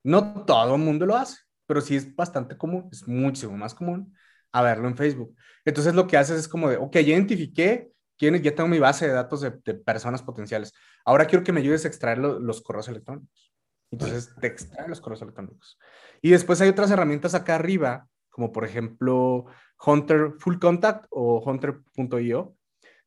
No 0.03 0.45
todo 0.45 0.75
el 0.75 0.83
mundo 0.83 1.07
lo 1.07 1.17
hace, 1.17 1.39
pero 1.65 1.81
sí 1.81 1.97
es 1.97 2.15
bastante 2.15 2.59
común, 2.59 2.89
es 2.93 3.07
muchísimo 3.07 3.57
más 3.57 3.75
común 3.75 4.13
a 4.53 4.63
verlo 4.63 4.89
en 4.89 4.97
Facebook. 4.97 5.37
Entonces 5.65 5.95
lo 5.95 6.09
que 6.09 6.17
haces 6.17 6.41
es 6.41 6.49
como 6.49 6.69
de, 6.69 6.77
ok, 6.77 6.93
ya 6.95 7.01
identifiqué 7.01 7.93
quiénes, 8.19 8.43
ya 8.43 8.55
tengo 8.55 8.69
mi 8.69 8.81
base 8.81 9.07
de 9.07 9.13
datos 9.13 9.43
de, 9.43 9.53
personas 9.75 10.23
potenciales. 10.23 10.73
Ahora 11.05 11.27
quiero 11.27 11.45
que 11.45 11.53
me 11.53 11.61
ayudes 11.61 11.85
a 11.85 11.89
extraer 11.89 12.19
los 12.19 12.63
correos 12.63 12.89
electrónicos. 12.89 13.53
Entonces 13.93 14.35
te 14.41 14.49
extrae 14.49 14.89
los 14.89 15.01
correos 15.01 15.23
electrónicos. 15.23 15.79
Y 16.21 16.31
después 16.31 16.61
hay 16.61 16.69
otras 16.69 16.91
herramientas 16.91 17.35
acá 17.35 17.55
arriba, 17.55 18.09
como 18.29 18.51
por 18.51 18.65
ejemplo 18.65 19.47
Hunter 19.85 20.33
Full 20.41 20.59
Contact 20.59 21.07
o 21.11 21.39
Hunter.io, 21.45 22.56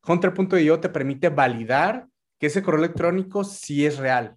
Hunter.io 0.06 0.80
te 0.80 0.88
permite 0.88 1.28
validar 1.28 2.08
que 2.38 2.46
ese 2.46 2.62
correo 2.62 2.80
electrónico 2.80 3.44
sí 3.44 3.84
es 3.84 3.98
real, 3.98 4.36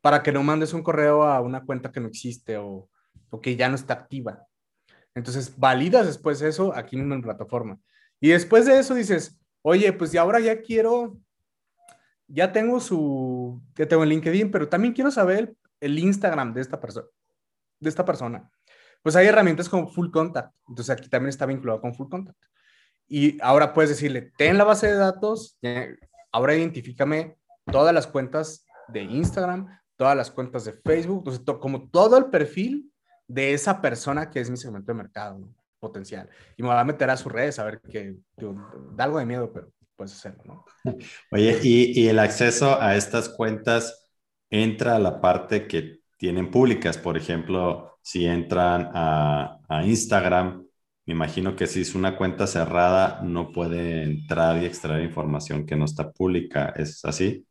para 0.00 0.22
que 0.22 0.32
no 0.32 0.42
mandes 0.42 0.72
un 0.72 0.82
correo 0.82 1.24
a 1.24 1.40
una 1.40 1.64
cuenta 1.64 1.92
que 1.92 2.00
no 2.00 2.08
existe 2.08 2.56
o, 2.56 2.88
que 3.42 3.56
ya 3.56 3.68
no 3.68 3.74
está 3.74 3.94
activa. 3.94 4.46
Entonces, 5.14 5.58
validas 5.58 6.06
después 6.06 6.40
eso 6.40 6.74
aquí 6.74 6.96
mismo 6.96 7.14
en 7.14 7.22
plataforma. 7.22 7.78
Y 8.20 8.30
después 8.30 8.66
de 8.66 8.78
eso 8.78 8.94
dices, 8.94 9.38
oye, 9.62 9.92
pues 9.92 10.14
y 10.14 10.16
ahora 10.16 10.40
ya 10.40 10.62
quiero, 10.62 11.18
ya 12.26 12.52
tengo 12.52 12.80
su, 12.80 13.62
ya 13.76 13.86
tengo 13.86 14.02
el 14.02 14.08
LinkedIn, 14.08 14.50
pero 14.50 14.68
también 14.68 14.94
quiero 14.94 15.10
saber 15.10 15.54
el, 15.80 15.98
Instagram 15.98 16.54
de 16.54 16.62
esta 16.62 16.80
persona, 16.80 17.06
de 17.80 17.88
esta 17.88 18.04
persona. 18.04 18.50
Pues 19.02 19.14
hay 19.14 19.26
herramientas 19.26 19.68
como 19.68 19.88
Full 19.88 20.10
Contact. 20.10 20.54
Entonces 20.68 20.90
aquí 20.90 21.08
también 21.08 21.28
está 21.28 21.46
vinculado 21.46 21.80
con 21.80 21.94
Full 21.94 22.08
Contact. 22.08 22.38
Y 23.08 23.38
ahora 23.40 23.72
puedes 23.72 23.90
decirle, 23.90 24.32
ten 24.36 24.58
la 24.58 24.64
base 24.64 24.86
de 24.86 24.94
datos, 24.94 25.58
ahora 26.30 26.54
identifícame 26.54 27.36
todas 27.70 27.94
las 27.94 28.06
cuentas 28.06 28.66
de 28.88 29.02
Instagram, 29.02 29.66
todas 29.96 30.16
las 30.16 30.30
cuentas 30.30 30.64
de 30.64 30.74
Facebook, 30.74 31.24
como 31.60 31.88
todo 31.88 32.18
el 32.18 32.26
perfil 32.26 32.92
de 33.26 33.52
esa 33.52 33.80
persona 33.80 34.30
que 34.30 34.40
es 34.40 34.50
mi 34.50 34.56
segmento 34.56 34.92
de 34.92 34.98
mercado 34.98 35.48
potencial. 35.80 36.28
Y 36.56 36.62
me 36.62 36.68
va 36.68 36.80
a 36.80 36.84
meter 36.84 37.10
a 37.10 37.16
sus 37.16 37.32
redes 37.32 37.58
a 37.58 37.64
ver 37.64 37.80
que 37.80 38.16
da 38.94 39.04
algo 39.04 39.18
de 39.18 39.26
miedo, 39.26 39.52
pero 39.52 39.70
puedes 39.96 40.12
hacerlo, 40.12 40.42
¿no? 40.44 40.64
Oye, 41.32 41.58
y, 41.62 42.00
y 42.00 42.08
el 42.08 42.18
acceso 42.18 42.80
a 42.80 42.96
estas 42.96 43.28
cuentas 43.28 44.08
entra 44.50 44.96
a 44.96 45.00
la 45.00 45.20
parte 45.20 45.66
que 45.66 46.00
tienen 46.16 46.50
públicas, 46.50 46.98
por 46.98 47.16
ejemplo, 47.16 47.98
si 48.02 48.26
entran 48.26 48.90
a, 48.94 49.60
a 49.68 49.84
Instagram, 49.84 50.67
me 51.08 51.14
imagino 51.14 51.56
que 51.56 51.66
si 51.66 51.80
es 51.80 51.94
una 51.94 52.18
cuenta 52.18 52.46
cerrada, 52.46 53.22
no 53.22 53.50
puede 53.50 54.02
entrar 54.02 54.62
y 54.62 54.66
extraer 54.66 55.02
información 55.02 55.64
que 55.64 55.74
no 55.74 55.86
está 55.86 56.12
pública. 56.12 56.74
¿Es 56.76 57.02
así? 57.02 57.46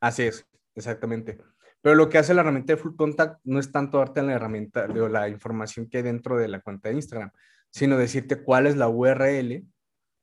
Así 0.00 0.24
es, 0.24 0.44
exactamente. 0.74 1.38
Pero 1.80 1.94
lo 1.94 2.08
que 2.08 2.18
hace 2.18 2.34
la 2.34 2.40
herramienta 2.40 2.72
de 2.72 2.76
Full 2.78 2.96
Contact 2.96 3.38
no 3.44 3.60
es 3.60 3.70
tanto 3.70 3.98
darte 3.98 4.20
la 4.24 4.32
herramienta 4.32 4.86
o 4.86 5.08
la 5.08 5.28
información 5.28 5.88
que 5.88 5.98
hay 5.98 6.02
dentro 6.02 6.36
de 6.36 6.48
la 6.48 6.60
cuenta 6.60 6.88
de 6.88 6.96
Instagram, 6.96 7.30
sino 7.70 7.96
decirte 7.96 8.42
cuál 8.42 8.66
es 8.66 8.76
la 8.76 8.88
URL 8.88 9.64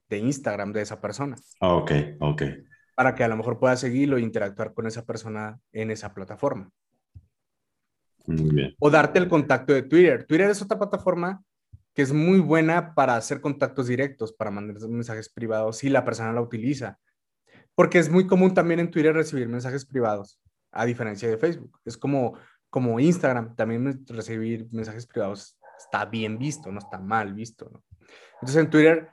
de 0.09 0.17
Instagram 0.17 0.73
de 0.73 0.81
esa 0.81 0.99
persona. 0.99 1.37
Ah, 1.61 1.75
ok, 1.75 1.91
ok. 2.19 2.43
Para 2.93 3.15
que 3.15 3.23
a 3.23 3.29
lo 3.29 3.37
mejor 3.37 3.57
puedas 3.57 3.79
seguirlo 3.79 4.17
e 4.17 4.21
interactuar 4.21 4.73
con 4.73 4.85
esa 4.85 5.05
persona 5.05 5.61
en 5.71 5.91
esa 5.91 6.13
plataforma. 6.13 6.69
Muy 8.25 8.53
bien. 8.53 8.75
O 8.79 8.89
darte 8.89 9.17
el 9.17 9.29
contacto 9.29 9.71
de 9.71 9.83
Twitter. 9.83 10.25
Twitter 10.25 10.49
es 10.49 10.61
otra 10.61 10.77
plataforma 10.77 11.41
que 11.93 12.01
es 12.01 12.13
muy 12.13 12.39
buena 12.39 12.93
para 12.93 13.15
hacer 13.15 13.41
contactos 13.41 13.87
directos, 13.87 14.33
para 14.33 14.51
mandar 14.51 14.79
mensajes 14.87 15.29
privados 15.29 15.77
si 15.77 15.89
la 15.89 16.05
persona 16.05 16.33
la 16.33 16.41
utiliza. 16.41 16.99
Porque 17.75 17.99
es 17.99 18.09
muy 18.09 18.27
común 18.27 18.53
también 18.53 18.79
en 18.79 18.91
Twitter 18.91 19.13
recibir 19.13 19.47
mensajes 19.47 19.85
privados, 19.85 20.39
a 20.71 20.85
diferencia 20.85 21.29
de 21.29 21.37
Facebook. 21.37 21.79
Es 21.85 21.97
como, 21.97 22.37
como 22.69 22.99
Instagram, 22.99 23.55
también 23.55 24.05
recibir 24.07 24.67
mensajes 24.71 25.07
privados 25.07 25.57
está 25.77 26.05
bien 26.05 26.37
visto, 26.37 26.71
no 26.71 26.79
está 26.79 26.99
mal 26.99 27.33
visto. 27.33 27.69
¿no? 27.71 27.83
Entonces 28.35 28.57
en 28.57 28.69
Twitter, 28.69 29.09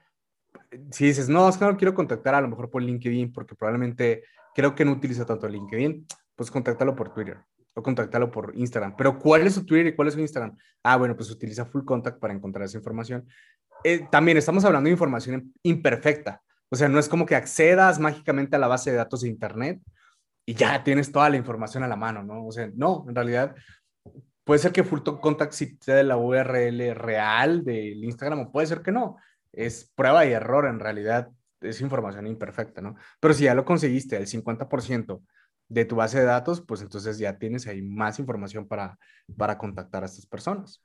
si 0.91 1.07
dices, 1.07 1.29
no, 1.29 1.49
es 1.49 1.57
que 1.57 1.65
no 1.65 1.77
quiero 1.77 1.95
contactar 1.95 2.35
a 2.35 2.41
lo 2.41 2.49
mejor 2.49 2.71
por 2.71 2.83
LinkedIn, 2.83 3.33
porque 3.33 3.55
probablemente 3.55 4.25
creo 4.55 4.75
que 4.75 4.85
no 4.85 4.93
utiliza 4.93 5.25
tanto 5.25 5.49
LinkedIn, 5.49 6.07
pues 6.35 6.51
contáctalo 6.51 6.95
por 6.97 7.15
Twitter 7.15 7.39
o 7.77 7.83
contactarlo 7.83 8.31
por 8.31 8.53
Instagram. 8.57 8.97
Pero 8.97 9.19
¿cuál 9.19 9.47
es 9.47 9.55
su 9.55 9.67
Twitter 9.67 9.89
y 9.89 9.95
cuál 9.95 10.09
es 10.09 10.15
su 10.15 10.21
Instagram? 10.21 10.57
Ah, 10.83 10.97
bueno, 10.97 11.15
pues 11.15 11.31
utiliza 11.31 11.67
Full 11.67 11.85
Contact 11.85 12.19
para 12.19 12.33
encontrar 12.33 12.65
esa 12.65 12.79
información. 12.79 13.29
Eh, 13.85 14.07
también 14.11 14.39
estamos 14.39 14.65
hablando 14.65 14.89
de 14.89 14.93
información 14.93 15.53
imperfecta, 15.63 16.43
O 16.71 16.77
sea, 16.77 16.89
no 16.89 16.99
es 16.99 17.09
como 17.09 17.27
que 17.27 17.37
accedas 17.37 18.01
mágicamente 18.01 18.57
a 18.57 18.59
la 18.59 18.67
base 18.67 18.91
de 18.91 18.97
datos 18.97 19.21
de 19.21 19.29
Internet 19.29 19.83
y 20.47 20.55
ya 20.55 20.83
tienes 20.83 21.13
toda 21.13 21.29
la 21.29 21.37
información 21.37 21.83
a 21.83 21.89
la 21.89 21.97
mano, 21.97 22.23
¿no? 22.23 22.47
O 22.47 22.51
sea, 22.51 22.71
no, 22.75 23.05
en 23.09 23.15
realidad 23.15 23.55
puede 24.43 24.59
ser 24.59 24.73
que 24.73 24.83
Full 24.83 25.03
Contact 25.21 25.55
de 25.85 26.03
la 26.03 26.17
URL 26.17 26.95
real 26.95 27.63
del 27.63 28.03
Instagram 28.03 28.41
o 28.41 28.53
puede 28.53 28.67
ser 28.69 28.81
que 28.81 28.93
no. 28.93 29.19
Es 29.53 29.93
prueba 29.95 30.25
y 30.25 30.33
error 30.33 30.67
en 30.67 30.81
realidad, 30.81 31.29
es 31.61 31.81
información 31.83 32.27
imperfecta, 32.27 32.81
¿no? 32.81 32.97
Pero 33.21 33.35
si 33.35 33.45
ya 33.45 33.55
lo 33.55 33.67
conseguiste, 33.67 34.17
el 34.17 34.27
50% 34.27 35.21
de 35.69 35.85
tu 35.85 35.97
base 35.97 36.19
de 36.19 36.25
datos, 36.25 36.61
pues 36.61 36.81
entonces 36.83 37.19
ya 37.19 37.39
tienes 37.39 37.67
ahí 37.67 37.83
más 37.83 38.19
información 38.19 38.67
para, 38.67 38.99
para 39.37 39.59
contactar 39.59 40.03
a 40.03 40.07
estas 40.07 40.27
personas. 40.27 40.83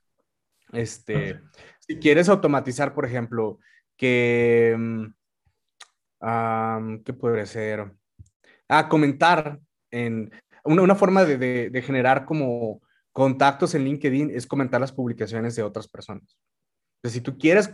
Este, 0.73 1.41
si 1.79 1.97
quieres 1.97 2.29
automatizar, 2.29 2.93
por 2.93 3.05
ejemplo, 3.05 3.59
que, 3.97 4.75
um, 6.19 7.03
¿qué 7.03 7.13
puede 7.13 7.45
ser? 7.45 7.91
Ah, 8.67 8.87
comentar 8.87 9.59
en 9.91 10.31
una, 10.63 10.81
una 10.81 10.95
forma 10.95 11.25
de, 11.25 11.37
de, 11.37 11.69
de, 11.69 11.81
generar 11.81 12.25
como 12.25 12.81
contactos 13.11 13.75
en 13.75 13.83
LinkedIn 13.83 14.31
es 14.31 14.47
comentar 14.47 14.79
las 14.79 14.93
publicaciones 14.93 15.55
de 15.55 15.63
otras 15.63 15.87
personas. 15.87 16.37
Entonces, 16.97 17.13
si 17.13 17.21
tú 17.21 17.37
quieres, 17.37 17.71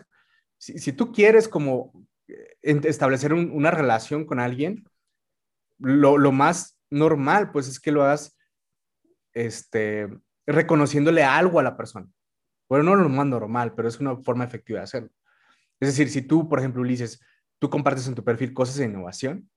si, 0.58 0.80
si 0.80 0.94
tú 0.94 1.12
quieres 1.12 1.48
como 1.48 1.92
eh, 2.28 2.58
establecer 2.64 3.34
un, 3.34 3.52
una 3.52 3.72
relación 3.72 4.26
con 4.26 4.40
alguien, 4.40 4.86
lo, 5.80 6.18
lo, 6.18 6.32
más 6.32 6.77
normal, 6.90 7.52
pues 7.52 7.68
es 7.68 7.80
que 7.80 7.92
lo 7.92 8.04
hagas 8.04 8.38
este, 9.34 10.08
reconociéndole 10.46 11.24
algo 11.24 11.60
a 11.60 11.64
la 11.64 11.78
persona. 11.78 12.08
Bueno, 12.70 12.84
no 12.84 12.96
lo 12.96 13.10
más 13.10 13.26
normal, 13.26 13.74
pero 13.76 13.88
es 13.88 14.00
una 14.00 14.18
forma 14.18 14.44
efectiva 14.44 14.80
de 14.80 14.84
hacerlo. 14.84 15.10
Es 15.80 15.90
decir, 15.90 16.10
si 16.10 16.22
tú, 16.22 16.50
por 16.50 16.60
ejemplo, 16.60 16.82
Ulises, 16.82 17.22
tú 17.60 17.70
compartes 17.70 18.08
en 18.08 18.16
tu 18.16 18.24
perfil 18.24 18.54
cosas 18.54 18.78
de 18.78 18.86
innovación 18.86 19.50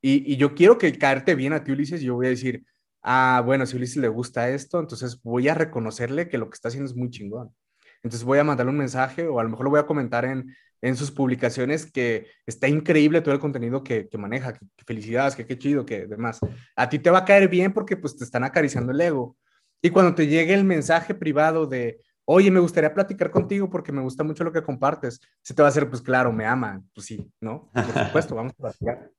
y, 0.00 0.32
y 0.32 0.36
yo 0.36 0.54
quiero 0.54 0.78
que 0.78 0.98
caerte 0.98 1.34
bien 1.34 1.52
a 1.52 1.62
ti, 1.62 1.72
Ulises, 1.72 2.00
yo 2.00 2.14
voy 2.14 2.26
a 2.26 2.30
decir, 2.30 2.64
ah, 3.02 3.42
bueno, 3.44 3.66
si 3.66 3.76
Ulises 3.76 3.98
le 3.98 4.08
gusta 4.08 4.48
esto, 4.50 4.80
entonces 4.80 5.20
voy 5.22 5.48
a 5.48 5.54
reconocerle 5.54 6.28
que 6.28 6.38
lo 6.38 6.48
que 6.50 6.54
está 6.54 6.68
haciendo 6.68 6.90
es 6.90 6.96
muy 6.96 7.10
chingón. 7.10 7.54
Entonces 8.02 8.24
voy 8.24 8.38
a 8.38 8.44
mandarle 8.44 8.72
un 8.72 8.78
mensaje 8.78 9.26
o 9.28 9.38
a 9.38 9.44
lo 9.44 9.50
mejor 9.50 9.64
lo 9.64 9.70
voy 9.70 9.80
a 9.80 9.86
comentar 9.86 10.24
en, 10.24 10.54
en 10.82 10.96
sus 10.96 11.12
publicaciones 11.12 11.90
que 11.90 12.26
está 12.44 12.68
increíble 12.68 13.20
todo 13.20 13.32
el 13.32 13.40
contenido 13.40 13.84
que, 13.84 14.08
que 14.08 14.18
maneja, 14.18 14.52
que, 14.52 14.66
que, 14.76 14.84
felicidades, 14.84 15.36
que 15.36 15.46
qué 15.46 15.56
chido, 15.56 15.86
que 15.86 16.06
demás. 16.06 16.40
A 16.76 16.88
ti 16.88 16.98
te 16.98 17.08
va 17.08 17.18
a 17.18 17.24
caer 17.24 17.48
bien 17.48 17.72
porque 17.72 17.96
pues 17.96 18.16
te 18.16 18.24
están 18.24 18.42
acariciando 18.44 18.92
el 18.92 19.00
ego. 19.00 19.36
Y 19.80 19.90
cuando 19.90 20.14
te 20.14 20.26
llegue 20.26 20.54
el 20.54 20.64
mensaje 20.64 21.14
privado 21.14 21.66
de, 21.66 22.00
oye, 22.24 22.50
me 22.50 22.60
gustaría 22.60 22.92
platicar 22.92 23.30
contigo 23.30 23.70
porque 23.70 23.92
me 23.92 24.02
gusta 24.02 24.24
mucho 24.24 24.44
lo 24.44 24.52
que 24.52 24.62
compartes, 24.62 25.20
se 25.40 25.54
te 25.54 25.62
va 25.62 25.68
a 25.68 25.70
hacer, 25.70 25.88
pues 25.88 26.02
claro, 26.02 26.32
me 26.32 26.46
ama, 26.46 26.82
pues 26.94 27.06
sí, 27.06 27.30
¿no? 27.40 27.70
Por 27.72 28.06
supuesto, 28.06 28.34
vamos 28.34 28.52
a 28.52 28.62
platicar. 28.62 29.10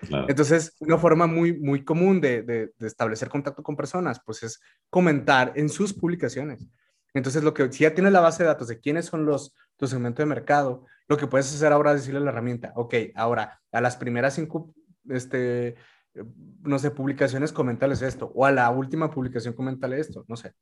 Claro. 0.00 0.26
Entonces, 0.28 0.76
una 0.78 0.96
forma 0.96 1.26
muy, 1.26 1.58
muy 1.58 1.84
común 1.84 2.20
de, 2.20 2.42
de, 2.42 2.70
de, 2.78 2.86
establecer 2.86 3.28
contacto 3.28 3.64
con 3.64 3.74
personas, 3.74 4.20
pues 4.24 4.44
es 4.44 4.60
comentar 4.90 5.52
en 5.56 5.68
sus 5.68 5.92
publicaciones. 5.92 6.68
Entonces, 7.14 7.42
lo 7.42 7.52
que 7.52 7.72
si 7.72 7.82
ya 7.82 7.94
tienes 7.94 8.12
la 8.12 8.20
base 8.20 8.44
de 8.44 8.48
datos 8.48 8.68
de 8.68 8.78
quiénes 8.78 9.06
son 9.06 9.26
los 9.26 9.56
tu 9.78 9.86
segmento 9.86 10.20
de 10.20 10.26
mercado, 10.26 10.84
lo 11.08 11.16
que 11.16 11.26
puedes 11.26 11.52
hacer 11.52 11.72
ahora 11.72 11.92
es 11.92 12.00
decirle 12.00 12.20
a 12.20 12.24
la 12.24 12.30
herramienta, 12.30 12.72
ok, 12.76 12.94
ahora 13.14 13.60
a 13.72 13.80
las 13.80 13.96
primeras 13.96 14.34
cinco, 14.34 14.74
este, 15.08 15.76
no 16.60 16.78
sé, 16.78 16.90
publicaciones, 16.90 17.52
comentales 17.52 18.02
esto, 18.02 18.30
o 18.34 18.44
a 18.44 18.52
la 18.52 18.68
última 18.70 19.10
publicación, 19.10 19.54
comentale 19.54 19.98
esto, 19.98 20.24
no 20.28 20.36
sé. 20.36 20.52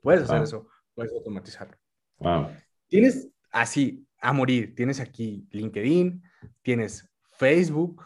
Puedes 0.00 0.22
hacer 0.22 0.36
wow. 0.36 0.44
eso, 0.44 0.68
puedes 0.94 1.12
automatizarlo. 1.12 1.76
Wow. 2.18 2.48
Tienes 2.88 3.28
así, 3.52 4.04
a 4.20 4.32
morir, 4.32 4.74
tienes 4.74 4.98
aquí 4.98 5.46
LinkedIn, 5.50 6.22
tienes 6.62 7.08
Facebook. 7.36 8.04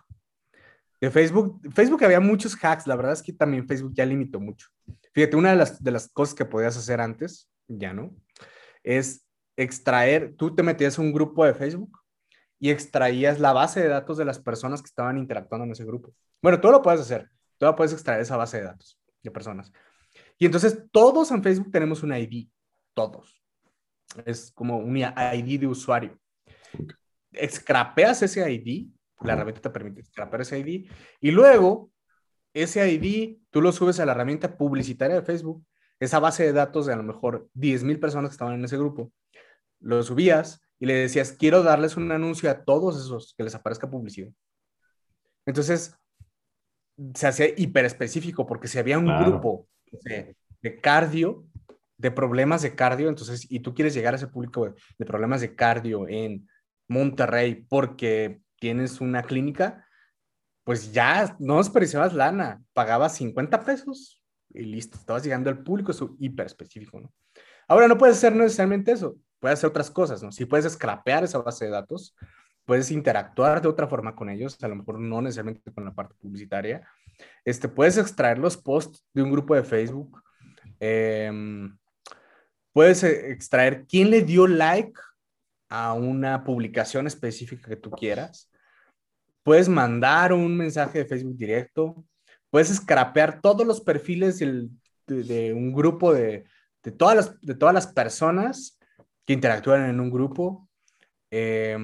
De 1.00 1.10
Facebook, 1.10 1.60
Facebook 1.72 2.04
había 2.04 2.20
muchos 2.20 2.56
hacks, 2.62 2.86
la 2.86 2.96
verdad 2.96 3.14
es 3.14 3.22
que 3.22 3.32
también 3.32 3.66
Facebook 3.66 3.92
ya 3.94 4.04
limitó 4.04 4.40
mucho. 4.40 4.68
Fíjate, 5.12 5.36
una 5.36 5.50
de 5.50 5.56
las, 5.56 5.82
de 5.82 5.90
las 5.90 6.08
cosas 6.08 6.34
que 6.34 6.44
podías 6.44 6.76
hacer 6.76 7.00
antes, 7.00 7.50
ya 7.66 7.92
no, 7.92 8.14
es 8.82 9.21
extraer, 9.56 10.34
tú 10.36 10.54
te 10.54 10.62
metías 10.62 10.98
a 10.98 11.02
un 11.02 11.12
grupo 11.12 11.44
de 11.44 11.54
Facebook 11.54 11.98
y 12.58 12.70
extraías 12.70 13.40
la 13.40 13.52
base 13.52 13.80
de 13.80 13.88
datos 13.88 14.16
de 14.18 14.24
las 14.24 14.38
personas 14.38 14.82
que 14.82 14.86
estaban 14.86 15.18
interactuando 15.18 15.64
en 15.64 15.72
ese 15.72 15.84
grupo. 15.84 16.14
Bueno, 16.40 16.60
tú 16.60 16.70
lo 16.70 16.80
puedes 16.80 17.00
hacer, 17.00 17.28
tú 17.58 17.66
lo 17.66 17.74
puedes 17.74 17.92
extraer 17.92 18.20
esa 18.20 18.36
base 18.36 18.58
de 18.58 18.64
datos 18.64 19.00
de 19.22 19.30
personas. 19.30 19.72
Y 20.38 20.46
entonces 20.46 20.84
todos 20.90 21.30
en 21.30 21.42
Facebook 21.42 21.70
tenemos 21.70 22.02
un 22.02 22.14
ID, 22.14 22.48
todos. 22.94 23.42
Es 24.24 24.50
como 24.52 24.78
un 24.78 24.96
ID 24.96 25.60
de 25.60 25.66
usuario. 25.66 26.18
Okay. 26.74 27.48
Scrapeas 27.48 28.22
ese 28.22 28.50
ID, 28.50 28.90
la 29.22 29.34
herramienta 29.34 29.60
te 29.60 29.70
permite 29.70 30.04
scrapear 30.04 30.42
ese 30.42 30.58
ID, 30.58 30.90
y 31.20 31.30
luego 31.30 31.90
ese 32.54 32.92
ID 32.92 33.38
tú 33.50 33.60
lo 33.60 33.72
subes 33.72 33.98
a 34.00 34.06
la 34.06 34.12
herramienta 34.12 34.56
publicitaria 34.56 35.16
de 35.16 35.26
Facebook, 35.26 35.64
esa 35.98 36.18
base 36.18 36.44
de 36.44 36.52
datos 36.52 36.86
de 36.86 36.92
a 36.92 36.96
lo 36.96 37.02
mejor 37.02 37.48
10 37.54 37.84
mil 37.84 38.00
personas 38.00 38.30
que 38.30 38.34
estaban 38.34 38.54
en 38.54 38.64
ese 38.64 38.76
grupo, 38.76 39.12
lo 39.82 40.02
subías 40.02 40.60
y 40.78 40.86
le 40.86 40.94
decías, 40.94 41.32
quiero 41.32 41.62
darles 41.62 41.96
un 41.96 42.10
anuncio 42.10 42.50
a 42.50 42.64
todos 42.64 42.96
esos 42.96 43.34
que 43.36 43.44
les 43.44 43.54
aparezca 43.54 43.90
publicidad. 43.90 44.32
Entonces, 45.46 45.96
se 47.14 47.26
hacía 47.26 47.46
hiper 47.56 47.84
específico 47.84 48.46
porque 48.46 48.68
si 48.68 48.78
había 48.78 48.98
un 48.98 49.06
claro. 49.06 49.30
grupo 49.30 49.68
de, 50.04 50.36
de, 50.60 50.80
cardio, 50.80 51.44
de 51.96 52.10
problemas 52.10 52.62
de 52.62 52.74
cardio, 52.74 53.08
entonces, 53.08 53.46
y 53.50 53.60
tú 53.60 53.74
quieres 53.74 53.94
llegar 53.94 54.14
a 54.14 54.16
ese 54.16 54.28
público 54.28 54.64
de, 54.64 54.74
de 54.98 55.06
problemas 55.06 55.40
de 55.40 55.54
cardio 55.54 56.08
en 56.08 56.48
Monterrey 56.88 57.66
porque 57.68 58.42
tienes 58.58 59.00
una 59.00 59.22
clínica, 59.22 59.86
pues 60.64 60.92
ya 60.92 61.36
no 61.40 61.58
desperdiciabas 61.58 62.14
lana, 62.14 62.62
pagabas 62.72 63.16
50 63.16 63.64
pesos 63.64 64.22
y 64.50 64.62
listo, 64.62 64.98
estabas 64.98 65.24
llegando 65.24 65.50
al 65.50 65.62
público, 65.62 65.90
eso 65.90 66.16
hiper 66.20 66.46
específico, 66.46 67.00
¿no? 67.00 67.12
Ahora 67.66 67.88
no 67.88 67.96
puedes 67.96 68.16
hacer 68.18 68.34
necesariamente 68.34 68.92
eso, 68.92 69.16
puedes 69.42 69.58
hacer 69.58 69.70
otras 69.70 69.90
cosas, 69.90 70.22
¿no? 70.22 70.30
Si 70.30 70.44
puedes 70.44 70.72
scrapear 70.72 71.24
esa 71.24 71.38
base 71.38 71.64
de 71.64 71.72
datos, 71.72 72.14
puedes 72.64 72.92
interactuar 72.92 73.60
de 73.60 73.66
otra 73.66 73.88
forma 73.88 74.14
con 74.14 74.30
ellos, 74.30 74.56
a 74.62 74.68
lo 74.68 74.76
mejor 74.76 75.00
no 75.00 75.20
necesariamente 75.20 75.72
con 75.72 75.84
la 75.84 75.92
parte 75.92 76.14
publicitaria. 76.14 76.88
Este, 77.44 77.68
puedes 77.68 77.98
extraer 77.98 78.38
los 78.38 78.56
posts 78.56 79.04
de 79.12 79.20
un 79.20 79.32
grupo 79.32 79.56
de 79.56 79.64
Facebook. 79.64 80.22
Eh, 80.78 81.28
puedes 82.72 83.02
extraer 83.02 83.84
quién 83.88 84.10
le 84.10 84.22
dio 84.22 84.46
like 84.46 84.98
a 85.68 85.92
una 85.92 86.44
publicación 86.44 87.08
específica 87.08 87.68
que 87.68 87.76
tú 87.76 87.90
quieras. 87.90 88.48
Puedes 89.42 89.68
mandar 89.68 90.32
un 90.32 90.56
mensaje 90.56 91.00
de 91.00 91.04
Facebook 91.04 91.36
directo. 91.36 92.04
Puedes 92.48 92.68
scrapear 92.68 93.40
todos 93.40 93.66
los 93.66 93.80
perfiles 93.80 94.38
de, 94.38 95.52
un 95.52 95.72
grupo 95.72 96.14
de, 96.14 96.44
todas 96.96 97.16
las, 97.16 97.40
de 97.40 97.56
todas 97.56 97.74
las 97.74 97.88
personas 97.88 98.78
que 99.24 99.32
interactúan 99.32 99.88
en 99.88 100.00
un 100.00 100.10
grupo. 100.10 100.68
Eh, 101.30 101.76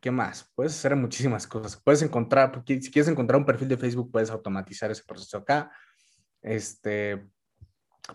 ¿Qué 0.00 0.10
más? 0.10 0.52
Puedes 0.54 0.72
hacer 0.72 0.94
muchísimas 0.94 1.46
cosas. 1.46 1.80
Puedes 1.82 2.02
encontrar, 2.02 2.62
si 2.64 2.90
quieres 2.92 3.08
encontrar 3.08 3.40
un 3.40 3.46
perfil 3.46 3.68
de 3.68 3.76
Facebook, 3.76 4.12
puedes 4.12 4.30
automatizar 4.30 4.90
ese 4.90 5.02
proceso 5.04 5.38
acá. 5.38 5.70
Este, 6.42 7.28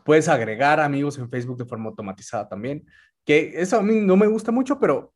puedes 0.06 0.30
agregar 0.30 0.80
amigos 0.80 1.18
en 1.18 1.30
Facebook 1.30 1.58
de 1.58 1.66
forma 1.66 1.90
automatizada 1.90 2.48
también. 2.48 2.86
Que 3.26 3.52
eso 3.56 3.78
a 3.78 3.84
mí 3.84 4.00
no 4.00 4.16
me 4.16 4.28
gusta 4.28 4.52
mucho, 4.52 4.80
pero 4.80 5.14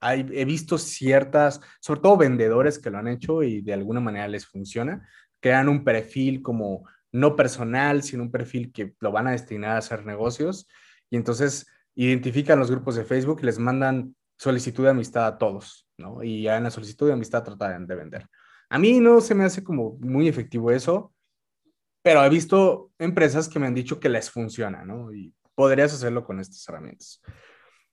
hay, 0.00 0.26
he 0.32 0.44
visto 0.44 0.76
ciertas, 0.76 1.60
sobre 1.80 2.00
todo 2.00 2.16
vendedores 2.16 2.78
que 2.78 2.90
lo 2.90 2.98
han 2.98 3.08
hecho 3.08 3.42
y 3.42 3.62
de 3.62 3.74
alguna 3.74 4.00
manera 4.00 4.26
les 4.28 4.44
funciona. 4.44 5.08
Crean 5.40 5.68
un 5.68 5.84
perfil 5.84 6.42
como 6.42 6.88
no 7.12 7.36
personal, 7.36 8.02
sino 8.02 8.24
un 8.24 8.32
perfil 8.32 8.72
que 8.72 8.94
lo 8.98 9.12
van 9.12 9.28
a 9.28 9.32
destinar 9.32 9.76
a 9.76 9.78
hacer 9.78 10.04
negocios. 10.04 10.66
Y 11.10 11.16
entonces 11.16 11.66
identifican 11.94 12.58
los 12.58 12.70
grupos 12.70 12.96
de 12.96 13.04
Facebook 13.04 13.40
y 13.42 13.46
les 13.46 13.58
mandan 13.58 14.14
solicitud 14.36 14.84
de 14.84 14.90
amistad 14.90 15.26
a 15.26 15.38
todos, 15.38 15.88
¿no? 15.98 16.22
Y 16.22 16.42
ya 16.42 16.56
en 16.56 16.64
la 16.64 16.70
solicitud 16.70 17.06
de 17.06 17.14
amistad 17.14 17.42
tratan 17.42 17.86
de 17.86 17.94
vender. 17.94 18.26
A 18.70 18.78
mí 18.78 19.00
no 19.00 19.20
se 19.20 19.34
me 19.34 19.44
hace 19.44 19.64
como 19.64 19.98
muy 20.00 20.28
efectivo 20.28 20.70
eso, 20.70 21.12
pero 22.02 22.24
he 22.24 22.28
visto 22.28 22.92
empresas 22.98 23.48
que 23.48 23.58
me 23.58 23.66
han 23.66 23.74
dicho 23.74 23.98
que 23.98 24.08
les 24.08 24.30
funciona, 24.30 24.84
¿no? 24.84 25.12
Y 25.12 25.34
podrías 25.54 25.92
hacerlo 25.92 26.24
con 26.24 26.38
estas 26.38 26.66
herramientas. 26.68 27.20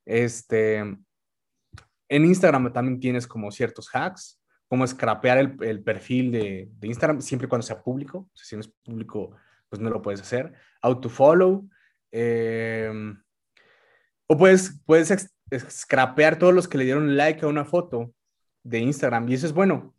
Este, 0.06 0.78
en 0.78 2.26
Instagram 2.26 2.72
también 2.72 3.00
tienes 3.00 3.26
como 3.26 3.52
ciertos 3.52 3.90
hacks, 3.90 4.40
como 4.68 4.86
scrapear 4.86 5.58
el, 5.62 5.84
perfil 5.84 6.32
de, 6.32 6.70
Instagram 6.82 7.22
siempre 7.22 7.48
y 7.48 7.50
cuando 7.50 7.66
sea 7.66 7.82
público. 7.82 8.30
Si 8.34 8.56
no 8.56 8.62
es 8.62 8.68
público, 8.68 9.32
pues 9.70 9.82
no 9.82 9.90
lo 9.90 10.02
puedes 10.02 10.22
hacer. 10.22 10.54
Autofollow. 10.82 11.68
Eh, 12.18 12.90
o 14.28 14.38
puedes, 14.38 14.82
puedes 14.86 15.30
scrapear 15.70 16.40
todos 16.40 16.54
los 16.54 16.70
que 16.70 16.78
le 16.78 16.86
dieron 16.86 17.18
like 17.18 17.44
a 17.44 17.50
una 17.50 17.66
foto 17.66 18.14
de 18.64 18.80
Instagram. 18.80 19.28
Y 19.30 19.34
eso 19.34 19.46
es 19.46 19.54
bueno, 19.54 19.94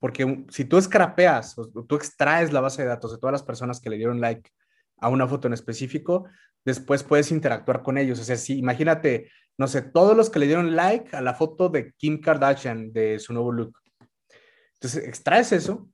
porque 0.00 0.44
si 0.48 0.64
tú 0.64 0.80
scrapeas 0.82 1.56
o 1.56 1.68
tú 1.68 1.94
extraes 1.94 2.52
la 2.52 2.60
base 2.60 2.82
de 2.82 2.88
datos 2.88 3.12
de 3.12 3.18
todas 3.18 3.32
las 3.32 3.44
personas 3.44 3.80
que 3.80 3.88
le 3.88 3.98
dieron 3.98 4.20
like 4.20 4.50
a 4.98 5.08
una 5.08 5.28
foto 5.28 5.46
en 5.46 5.54
específico, 5.54 6.28
después 6.64 7.04
puedes 7.04 7.30
interactuar 7.30 7.82
con 7.82 7.98
ellos. 7.98 8.18
O 8.18 8.24
sea, 8.24 8.36
si 8.36 8.58
imagínate, 8.58 9.30
no 9.56 9.68
sé, 9.68 9.82
todos 9.82 10.16
los 10.16 10.28
que 10.28 10.40
le 10.40 10.46
dieron 10.46 10.74
like 10.74 11.14
a 11.16 11.20
la 11.20 11.34
foto 11.34 11.68
de 11.68 11.92
Kim 11.92 12.20
Kardashian 12.20 12.92
de 12.92 13.20
su 13.20 13.32
nuevo 13.32 13.52
look. 13.52 13.78
Entonces, 14.74 15.06
extraes 15.06 15.52
eso 15.52 15.88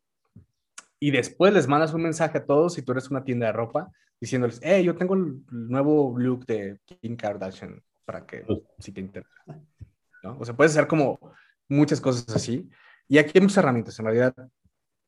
y 0.98 1.10
después 1.10 1.52
les 1.52 1.68
mandas 1.68 1.92
un 1.94 2.02
mensaje 2.02 2.38
a 2.38 2.46
todos 2.46 2.74
si 2.74 2.82
tú 2.82 2.92
eres 2.92 3.10
una 3.10 3.24
tienda 3.24 3.46
de 3.46 3.52
ropa 3.52 3.90
diciéndoles, 4.20 4.60
hey, 4.62 4.84
yo 4.84 4.96
tengo 4.96 5.14
el 5.14 5.42
nuevo 5.50 6.14
look 6.18 6.46
de 6.46 6.78
Kim 6.84 7.16
Kardashian 7.16 7.82
para 8.04 8.24
que 8.24 8.44
si 8.78 8.92
te 8.92 9.00
interesa. 9.00 9.30
¿no? 10.22 10.38
O 10.38 10.44
sea, 10.44 10.56
puedes 10.56 10.72
hacer 10.72 10.86
como 10.86 11.18
muchas 11.68 12.00
cosas 12.00 12.34
así. 12.34 12.68
Y 13.08 13.18
aquí 13.18 13.32
hay 13.34 13.42
muchas 13.42 13.58
herramientas. 13.58 13.98
En 13.98 14.06
realidad, 14.06 14.34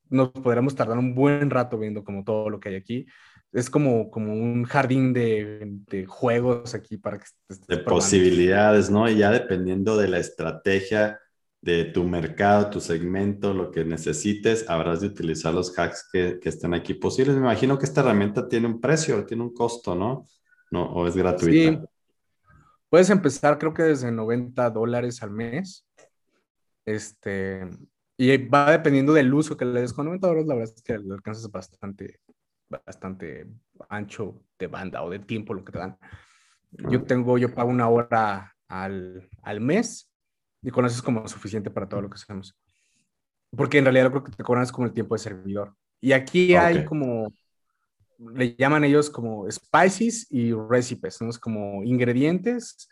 nos 0.09 0.29
podremos 0.29 0.75
tardar 0.75 0.97
un 0.97 1.15
buen 1.15 1.49
rato 1.49 1.77
viendo 1.77 2.03
como 2.03 2.23
todo 2.23 2.49
lo 2.49 2.59
que 2.59 2.69
hay 2.69 2.75
aquí. 2.75 3.07
Es 3.51 3.69
como, 3.69 4.11
como 4.11 4.33
un 4.33 4.63
jardín 4.65 5.11
de, 5.11 5.79
de 5.89 6.05
juegos 6.05 6.75
aquí 6.75 6.97
para 6.97 7.17
que... 7.17 7.25
De 7.67 7.77
posibilidades, 7.79 8.91
¿no? 8.91 9.09
Y 9.09 9.17
ya 9.17 9.31
dependiendo 9.31 9.97
de 9.97 10.07
la 10.07 10.19
estrategia 10.19 11.19
de 11.61 11.85
tu 11.85 12.03
mercado, 12.05 12.69
tu 12.69 12.79
segmento, 12.79 13.53
lo 13.53 13.69
que 13.71 13.83
necesites, 13.83 14.69
habrás 14.69 15.01
de 15.01 15.07
utilizar 15.07 15.53
los 15.53 15.77
hacks 15.77 16.07
que, 16.11 16.39
que 16.39 16.49
estén 16.49 16.73
aquí 16.73 16.93
posibles. 16.93 17.35
Me 17.35 17.41
imagino 17.41 17.77
que 17.77 17.85
esta 17.85 18.01
herramienta 18.01 18.47
tiene 18.47 18.67
un 18.67 18.79
precio, 18.79 19.25
tiene 19.25 19.43
un 19.43 19.53
costo, 19.53 19.93
¿no? 19.93 20.25
¿No? 20.71 20.85
¿O 20.93 21.07
es 21.07 21.15
gratuita? 21.15 21.81
Sí. 21.81 21.87
Puedes 22.89 23.09
empezar 23.09 23.57
creo 23.59 23.73
que 23.73 23.83
desde 23.83 24.11
90 24.11 24.69
dólares 24.69 25.21
al 25.21 25.31
mes. 25.31 25.85
Este, 26.85 27.67
y 28.17 28.35
va 28.47 28.71
dependiendo 28.71 29.13
del 29.13 29.33
uso 29.33 29.57
que 29.57 29.65
le 29.65 29.81
des. 29.81 29.93
Con 29.93 30.05
90 30.05 30.27
dólares 30.27 30.47
la 30.47 30.55
verdad 30.55 30.73
es 30.75 30.81
que 30.81 30.97
le 30.97 31.13
alcanzas 31.13 31.51
bastante, 31.51 32.19
bastante 32.67 33.47
ancho 33.89 34.41
de 34.57 34.67
banda 34.67 35.03
o 35.03 35.09
de 35.09 35.19
tiempo 35.19 35.53
lo 35.53 35.63
que 35.63 35.73
te 35.73 35.79
dan. 35.79 35.97
Yo 36.71 37.03
tengo, 37.03 37.37
yo 37.37 37.53
pago 37.53 37.69
una 37.69 37.89
hora 37.89 38.55
al, 38.67 39.29
al 39.43 39.61
mes 39.61 40.08
y 40.61 40.71
con 40.71 40.85
eso 40.85 40.95
es 40.95 41.01
como 41.01 41.27
suficiente 41.27 41.69
para 41.69 41.87
todo 41.87 42.01
lo 42.01 42.09
que 42.09 42.15
hacemos. 42.15 42.55
Porque 43.55 43.77
en 43.77 43.85
realidad 43.85 44.09
creo 44.09 44.23
que 44.23 44.31
te 44.31 44.43
cobran 44.43 44.63
es 44.63 44.71
como 44.71 44.87
el 44.87 44.93
tiempo 44.93 45.15
de 45.15 45.19
servidor. 45.19 45.75
Y 46.01 46.11
aquí 46.11 46.55
hay 46.55 46.85
como, 46.85 47.33
le 48.17 48.55
llaman 48.55 48.83
ellos 48.83 49.09
como 49.09 49.49
spices 49.49 50.27
y 50.29 50.53
recipes, 50.53 51.21
¿no? 51.21 51.29
Es 51.29 51.39
como 51.39 51.83
ingredientes 51.83 52.89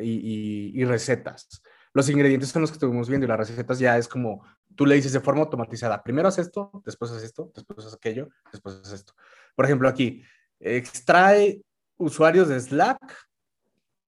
y, 0.00 0.72
y, 0.74 0.84
recetas. 0.84 1.62
Los 1.92 2.08
ingredientes 2.08 2.50
son 2.50 2.62
los 2.62 2.70
que 2.70 2.76
estuvimos 2.76 3.08
viendo 3.08 3.24
y 3.24 3.28
las 3.28 3.38
recetas 3.38 3.78
ya 3.78 3.96
es 3.96 4.08
como, 4.08 4.44
tú 4.74 4.86
le 4.86 4.94
dices 4.94 5.12
de 5.12 5.20
forma 5.20 5.42
automatizada, 5.42 6.02
primero 6.02 6.28
haz 6.28 6.38
esto, 6.38 6.70
después 6.84 7.10
haz 7.10 7.22
esto, 7.22 7.50
después 7.54 7.86
haz 7.86 7.94
aquello, 7.94 8.28
después 8.52 8.76
haz 8.76 8.92
esto. 8.92 9.14
Por 9.54 9.64
ejemplo, 9.64 9.88
aquí, 9.88 10.22
extrae 10.58 11.62
usuarios 11.96 12.48
de 12.48 12.60
Slack, 12.60 13.16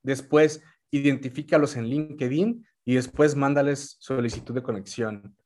después 0.02 0.62
identifícalos 0.90 1.76
en 1.76 1.86
LinkedIn 1.86 2.66
y 2.84 2.94
después 2.94 3.36
mándales 3.36 3.96
solicitud 4.00 4.54
de 4.54 4.62
conexión 4.62 5.36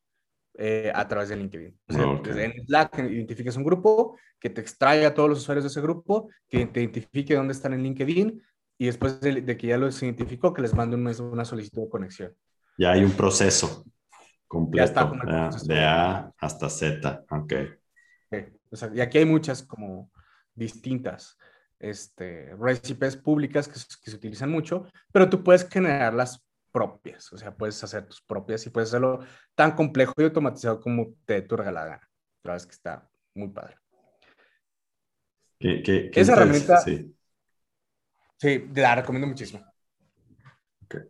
eh, 0.59 0.91
a 0.95 1.07
través 1.07 1.29
de 1.29 1.37
LinkedIn. 1.37 1.79
En 1.89 2.67
Slack 2.67 2.99
identifiques 2.99 3.57
un 3.57 3.65
grupo, 3.65 4.17
que 4.41 4.49
te 4.49 4.61
extraiga 4.61 5.09
a 5.09 5.15
todos 5.15 5.29
los 5.29 5.41
usuarios 5.41 5.65
de 5.65 5.69
ese 5.69 5.81
grupo, 5.81 6.31
que 6.49 6.67
te 6.67 6.81
identifique 6.81 7.35
dónde 7.35 7.53
están 7.53 7.75
en 7.75 7.83
LinkedIn 7.83 8.43
y 8.79 8.87
después 8.87 9.21
de, 9.21 9.57
que 9.57 9.67
ya 9.67 9.77
los 9.77 10.03
identificó, 10.03 10.55
que 10.55 10.63
les 10.63 10.75
mande 10.75 10.97
una 10.97 11.45
solicitud 11.45 11.83
de 11.83 11.89
conexión. 11.89 12.35
Ya 12.79 12.93
hay 12.93 13.05
un 13.05 13.13
proceso 13.13 13.85
completo, 14.47 15.13
de 15.65 15.81
A 15.81 16.33
hasta 16.39 16.69
Z. 16.69 17.25
Ok. 17.31 17.53
y 18.95 19.01
aquí 19.01 19.19
hay 19.19 19.25
muchas 19.25 19.63
como 19.63 20.11
distintas 20.55 21.37
este, 21.79 22.55
recipes 22.57 23.17
públicas 23.17 23.69
que, 23.69 23.75
que, 23.75 24.11
se 24.11 24.17
utilizan 24.17 24.51
mucho, 24.51 24.87
pero 25.13 25.29
tú 25.29 25.43
puedes 25.43 25.69
generarlas 25.69 26.46
propias, 26.77 27.33
o 27.33 27.39
sea, 27.39 27.57
puedes 27.57 27.83
hacer 27.83 28.07
tus 28.07 28.21
propias 28.21 28.67
y 28.67 28.69
puedes 28.69 28.91
hacerlo 28.91 29.21
tan 29.55 29.75
complejo 29.75 30.13
y 30.19 30.25
automatizado 30.25 30.79
como 30.79 31.15
te 31.25 31.41
tu 31.41 31.57
regala 31.57 31.81
la 31.81 31.87
gana. 31.87 32.11
La 32.43 32.51
verdad 32.51 32.57
es 32.57 32.67
que 32.67 32.73
está 32.73 33.09
muy 33.35 33.49
padre. 33.49 33.77
¿Qué, 35.59 36.11
Esa 36.13 36.35
herramienta, 36.35 36.79
sí. 36.81 37.17
sí, 38.37 38.69
la 38.75 38.95
recomiendo 38.95 39.27
muchísimo. 39.27 39.65
Okay. 40.85 41.01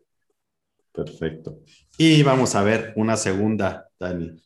Perfecto. 0.92 1.58
Y 1.98 2.22
vamos 2.22 2.54
a 2.54 2.62
ver 2.62 2.92
una 2.94 3.16
segunda, 3.16 3.88
Dani, 3.98 4.40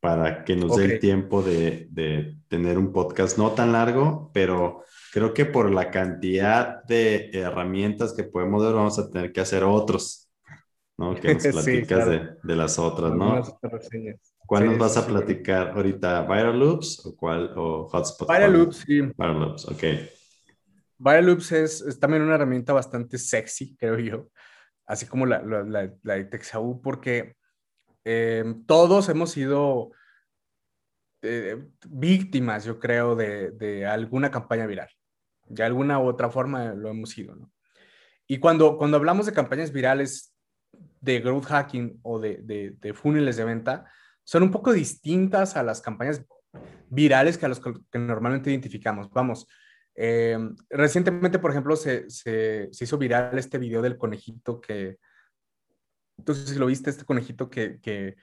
para 0.00 0.44
que 0.44 0.54
nos 0.54 0.76
dé 0.76 0.84
el 0.84 1.00
tiempo 1.00 1.42
de, 1.42 1.88
de 1.90 2.36
tener 2.46 2.76
un 2.76 2.92
podcast 2.92 3.38
no 3.38 3.52
tan 3.52 3.72
largo, 3.72 4.30
pero 4.34 4.84
creo 5.14 5.32
que 5.32 5.46
por 5.46 5.72
la 5.72 5.90
cantidad 5.90 6.84
de 6.84 7.30
herramientas 7.32 8.12
que 8.12 8.24
podemos 8.24 8.62
ver, 8.62 8.74
vamos 8.74 8.98
a 8.98 9.08
tener 9.08 9.32
que 9.32 9.40
hacer 9.40 9.64
otros 9.64 10.27
¿no? 10.98 11.14
Que 11.20 11.34
nos 11.34 11.46
platicas 11.46 12.08
de, 12.42 12.56
las 12.56 12.78
otras, 12.78 13.14
¿no? 13.14 13.42
¿Cuál 14.46 14.66
nos 14.66 14.78
vas 14.78 14.96
a 14.96 15.06
platicar 15.06 15.68
ahorita? 15.68 16.22
¿Viral 16.22 16.58
Loops 16.58 17.06
o 17.06 17.16
cuál? 17.16 17.52
¿O 17.56 17.86
Hotspot? 17.86 18.28
Viral 18.28 18.52
Loops, 18.52 18.76
sí. 18.78 19.00
Viral 19.00 19.40
Loops, 19.40 19.64
ok. 19.66 19.82
Viral 20.98 21.26
Loops 21.26 21.52
es, 21.52 22.00
también 22.00 22.22
una 22.22 22.34
herramienta 22.34 22.72
bastante 22.72 23.18
sexy, 23.18 23.76
creo 23.76 23.98
yo, 23.98 24.28
así 24.86 25.06
como 25.06 25.26
la, 25.26 25.42
la, 25.42 25.92
la, 26.02 26.14
de 26.14 26.24
Texau, 26.24 26.80
porque 26.82 27.36
eh, 28.04 28.44
todos 28.66 29.08
hemos 29.08 29.30
sido 29.30 29.92
eh, 31.22 31.62
víctimas, 31.88 32.64
yo 32.64 32.80
creo, 32.80 33.14
de, 33.14 33.52
de, 33.52 33.86
alguna 33.86 34.30
campaña 34.30 34.66
viral. 34.66 34.88
De 35.46 35.62
alguna 35.62 35.98
u 35.98 36.06
otra 36.06 36.30
forma 36.30 36.74
lo 36.74 36.90
hemos 36.90 37.10
sido, 37.10 37.36
¿no? 37.36 37.50
Y 38.26 38.38
cuando, 38.38 38.76
cuando 38.76 38.98
hablamos 38.98 39.24
de 39.24 39.32
campañas 39.32 39.72
virales, 39.72 40.34
de 41.00 41.20
growth 41.20 41.46
hacking 41.46 41.98
o 42.02 42.18
de, 42.18 42.38
de, 42.42 42.76
de 42.80 42.94
funnels 42.94 43.36
de 43.36 43.44
venta 43.44 43.90
son 44.24 44.42
un 44.42 44.50
poco 44.50 44.72
distintas 44.72 45.56
a 45.56 45.62
las 45.62 45.80
campañas 45.80 46.24
virales 46.90 47.38
que 47.38 47.46
a 47.46 47.48
los 47.48 47.60
que, 47.60 47.72
normalmente 47.98 48.50
identificamos. 48.50 49.10
Vamos, 49.10 49.46
eh, 49.94 50.38
recientemente, 50.70 51.38
por 51.38 51.50
ejemplo, 51.50 51.76
se, 51.76 52.08
se, 52.10 52.68
se, 52.70 52.84
hizo 52.84 52.98
viral 52.98 53.38
este 53.38 53.58
video 53.58 53.82
del 53.82 53.96
conejito 53.96 54.60
que, 54.60 54.98
entonces 56.18 56.50
si 56.50 56.58
lo 56.58 56.66
viste, 56.66 56.90
este 56.90 57.04
conejito 57.04 57.48
que, 57.48 57.80
que, 57.80 58.16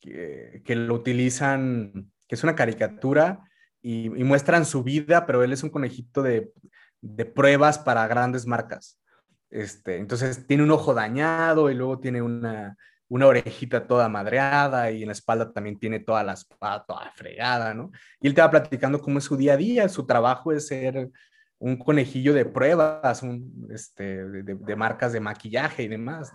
que, 0.00 0.76
lo 0.76 0.94
utilizan, 0.94 2.10
que 2.28 2.34
es 2.34 2.44
una 2.44 2.54
caricatura 2.54 3.40
y, 3.80 4.06
y, 4.06 4.24
muestran 4.24 4.64
su 4.66 4.82
vida, 4.82 5.26
pero 5.26 5.42
él 5.42 5.52
es 5.52 5.62
un 5.62 5.70
conejito 5.70 6.22
de, 6.22 6.52
de 7.00 7.24
pruebas 7.24 7.78
para 7.78 8.06
grandes 8.06 8.46
marcas. 8.46 9.00
Este, 9.50 9.96
entonces 9.96 10.46
tiene 10.46 10.62
un 10.62 10.70
ojo 10.70 10.92
dañado 10.92 11.70
y 11.70 11.74
luego 11.74 11.98
tiene 12.00 12.20
una, 12.22 12.76
orejita 13.08 13.86
toda 13.86 14.08
madreada 14.08 14.90
y 14.90 15.02
en 15.02 15.08
la 15.08 15.12
espalda 15.12 15.52
también 15.52 15.78
tiene 15.78 16.00
toda 16.00 16.24
la 16.24 16.32
espalda 16.32 16.84
toda 16.86 17.12
fregada, 17.14 17.72
¿no? 17.72 17.90
Y 18.20 18.26
él 18.26 18.34
te 18.34 18.40
va 18.40 18.50
platicando 18.50 19.00
cómo 19.00 19.18
es 19.18 19.24
su 19.24 19.36
día 19.36 19.54
a 19.54 19.56
día, 19.56 19.88
su 19.88 20.06
trabajo 20.06 20.52
es 20.52 20.66
ser 20.66 21.10
un 21.58 21.76
conejillo 21.76 22.34
de 22.34 22.44
pruebas, 22.44 23.22
un, 23.22 23.68
este, 23.70 24.24
de, 24.24 24.76
marcas 24.76 25.12
de 25.12 25.20
maquillaje 25.20 25.84
y 25.84 25.88
demás. 25.88 26.32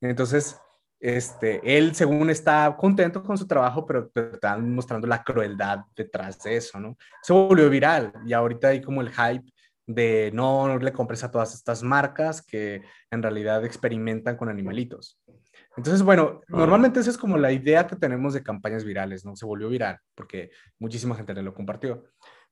Entonces, 0.00 0.58
este, 1.00 1.60
él 1.76 1.94
según 1.94 2.30
está 2.30 2.74
contento 2.78 3.22
con 3.22 3.36
su 3.36 3.46
trabajo, 3.46 3.84
pero 3.84 4.08
te 4.08 4.30
están 4.32 4.74
mostrando 4.74 5.06
la 5.06 5.22
crueldad 5.22 5.80
detrás 5.94 6.42
de 6.42 6.56
eso, 6.56 6.80
¿no? 6.80 6.96
Se 7.22 7.32
volvió 7.32 7.68
viral 7.68 8.12
y 8.24 8.32
ahorita 8.32 8.68
hay 8.68 8.80
como 8.80 9.02
el 9.02 9.10
hype 9.10 9.52
de 9.86 10.30
no, 10.34 10.78
le 10.78 10.92
compres 10.92 11.22
a 11.22 11.30
todas 11.30 11.54
estas 11.54 11.82
marcas 11.82 12.42
que 12.42 12.82
en 13.10 13.22
realidad 13.22 13.64
experimentan 13.64 14.36
con 14.36 14.48
animalitos. 14.48 15.20
Entonces, 15.76 16.02
bueno, 16.02 16.40
ah. 16.42 16.44
normalmente 16.48 17.00
esa 17.00 17.10
es 17.10 17.18
como 17.18 17.36
la 17.36 17.52
idea 17.52 17.86
que 17.86 17.96
tenemos 17.96 18.34
de 18.34 18.42
campañas 18.42 18.84
virales, 18.84 19.24
¿no? 19.24 19.36
Se 19.36 19.46
volvió 19.46 19.68
viral 19.68 19.98
porque 20.14 20.50
muchísima 20.78 21.14
gente 21.14 21.34
le 21.34 21.42
lo 21.42 21.54
compartió. 21.54 22.04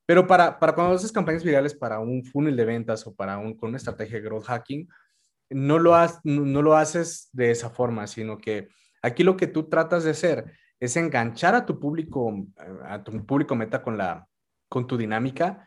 Pero 0.07 0.27
para, 0.27 0.59
para 0.59 0.75
cuando 0.75 0.95
haces 0.95 1.13
campañas 1.13 1.43
virales 1.43 1.75
para 1.75 1.99
un 1.99 2.25
funnel 2.25 2.57
de 2.57 2.65
ventas 2.65 3.07
o 3.07 3.15
para 3.15 3.39
un, 3.39 3.57
con 3.57 3.71
una 3.71 3.79
estrategia 3.79 4.19
de 4.19 4.25
growth 4.25 4.45
hacking, 4.45 4.87
no 5.51 5.79
lo, 5.79 5.95
no 6.25 6.63
lo 6.63 6.77
haces 6.77 7.31
de 7.33 7.51
esa 7.51 7.71
forma, 7.71 8.07
sino 8.07 8.39
que 8.39 8.69
aquí 9.03 9.25
lo 9.25 9.37
que 9.37 9.47
tú 9.47 9.69
tratas 9.69 10.05
de 10.05 10.11
hacer 10.11 10.53
es 10.79 10.97
enganchar 10.97 11.55
a 11.55 11.65
tu 11.65 11.81
público, 11.81 12.47
a 12.85 13.03
tu 13.03 13.25
público 13.25 13.57
meta 13.57 13.83
con, 13.83 13.97
la, 13.97 14.27
con 14.69 14.87
tu 14.87 14.99
dinámica 14.99 15.67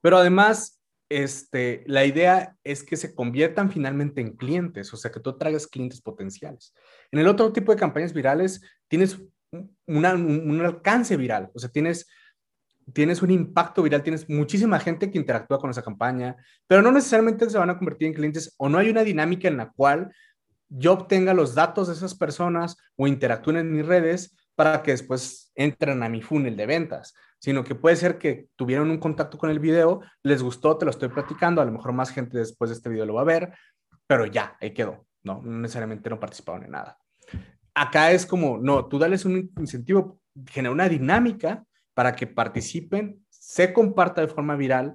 pero 0.00 0.18
además, 0.18 0.80
este, 1.08 1.84
la 1.86 2.04
idea 2.04 2.56
es 2.64 2.82
que 2.82 2.96
se 2.96 3.14
conviertan 3.14 3.70
finalmente 3.70 4.20
en 4.20 4.36
clientes, 4.36 4.92
o 4.92 4.96
sea, 4.96 5.10
que 5.10 5.20
tú 5.20 5.36
traigas 5.36 5.66
clientes 5.66 6.00
potenciales. 6.00 6.74
En 7.10 7.18
el 7.18 7.28
otro 7.28 7.52
tipo 7.52 7.72
de 7.72 7.78
campañas 7.78 8.12
virales, 8.12 8.60
tienes 8.88 9.18
un, 9.86 10.60
alcance 10.64 11.16
viral, 11.16 11.50
o 11.54 11.58
sea, 11.58 11.70
tienes, 11.70 12.08
tienes 12.92 13.22
un 13.22 13.30
impacto 13.30 13.82
viral, 13.82 14.02
tienes 14.02 14.28
muchísima 14.28 14.80
gente 14.80 15.10
que 15.10 15.18
interactúa 15.18 15.58
con 15.58 15.70
esa 15.70 15.82
campaña, 15.82 16.36
pero 16.66 16.82
no 16.82 16.90
necesariamente 16.90 17.48
se 17.48 17.58
van 17.58 17.70
a 17.70 17.78
convertir 17.78 18.08
en 18.08 18.14
clientes 18.14 18.54
o 18.58 18.68
no 18.68 18.78
hay 18.78 18.90
una 18.90 19.04
dinámica 19.04 19.48
en 19.48 19.58
la 19.58 19.70
cual 19.70 20.12
yo 20.68 20.92
obtenga 20.94 21.34
los 21.34 21.54
datos 21.54 21.88
de 21.88 21.94
esas 21.94 22.14
personas 22.14 22.76
o 22.96 23.06
interactúen 23.06 23.58
en 23.58 23.72
mis 23.72 23.86
redes 23.86 24.36
para 24.56 24.82
que 24.82 24.92
después 24.92 25.52
entren 25.54 26.02
a 26.02 26.08
mi 26.08 26.22
funnel 26.22 26.56
de 26.56 26.66
ventas 26.66 27.14
sino 27.44 27.62
que 27.62 27.74
puede 27.74 27.94
ser 27.96 28.16
que 28.16 28.48
tuvieron 28.56 28.90
un 28.90 28.96
contacto 28.96 29.36
con 29.36 29.50
el 29.50 29.58
video, 29.58 30.00
les 30.22 30.42
gustó, 30.42 30.78
te 30.78 30.86
lo 30.86 30.90
estoy 30.90 31.10
platicando, 31.10 31.60
a 31.60 31.66
lo 31.66 31.72
mejor 31.72 31.92
más 31.92 32.08
gente 32.08 32.38
después 32.38 32.70
de 32.70 32.76
este 32.76 32.88
video 32.88 33.04
lo 33.04 33.12
va 33.12 33.20
a 33.20 33.24
ver, 33.24 33.52
pero 34.06 34.24
ya, 34.24 34.56
ahí 34.62 34.72
quedó, 34.72 35.06
¿no? 35.24 35.42
No 35.42 35.58
necesariamente 35.58 36.08
no 36.08 36.18
participaron 36.18 36.64
en 36.64 36.70
nada. 36.70 36.96
Acá 37.74 38.12
es 38.12 38.24
como, 38.24 38.56
no, 38.56 38.86
tú 38.86 38.98
dales 38.98 39.26
un 39.26 39.52
incentivo, 39.58 40.18
genera 40.46 40.72
una 40.72 40.88
dinámica 40.88 41.62
para 41.92 42.16
que 42.16 42.26
participen, 42.26 43.22
se 43.28 43.74
comparta 43.74 44.22
de 44.22 44.28
forma 44.28 44.56
viral, 44.56 44.94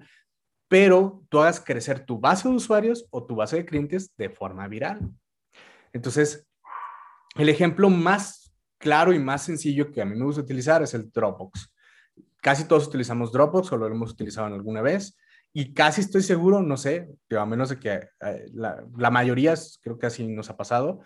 pero 0.68 1.22
tú 1.30 1.42
hagas 1.42 1.60
crecer 1.60 2.04
tu 2.04 2.20
base 2.20 2.50
de 2.50 2.56
usuarios 2.56 3.06
o 3.12 3.28
tu 3.28 3.36
base 3.36 3.58
de 3.58 3.66
clientes 3.66 4.12
de 4.18 4.32
forma 4.32 4.68
viral. 4.68 5.08
Entonces, 5.94 6.48
el 7.36 7.50
ejemplo 7.50 7.92
más 7.92 8.56
claro 8.80 9.14
y 9.14 9.20
más 9.20 9.44
sencillo 9.44 9.92
que 9.92 10.02
a 10.02 10.06
mí 10.06 10.16
me 10.16 10.26
gusta 10.26 10.42
utilizar 10.42 10.82
es 10.82 10.96
el 10.96 11.12
Dropbox. 11.12 11.76
Casi 12.42 12.66
todos 12.66 12.88
utilizamos 12.88 13.32
Dropbox 13.32 13.72
o 13.72 13.78
lo 13.78 13.88
hemos 13.88 14.12
utilizado 14.12 14.48
en 14.48 14.54
alguna 14.54 14.82
vez 14.82 15.18
y 15.52 15.74
casi 15.74 16.02
estoy 16.02 16.22
seguro, 16.22 16.62
no 16.62 16.78
sé, 16.78 17.10
a 17.38 17.46
menos 17.46 17.70
de 17.70 17.80
que 17.80 18.10
eh, 18.22 18.50
la, 18.54 18.84
la 18.98 19.10
mayoría, 19.10 19.56
creo 19.82 19.98
que 19.98 20.08
así 20.08 20.28
nos 20.28 20.50
ha 20.50 20.58
pasado, 20.58 21.02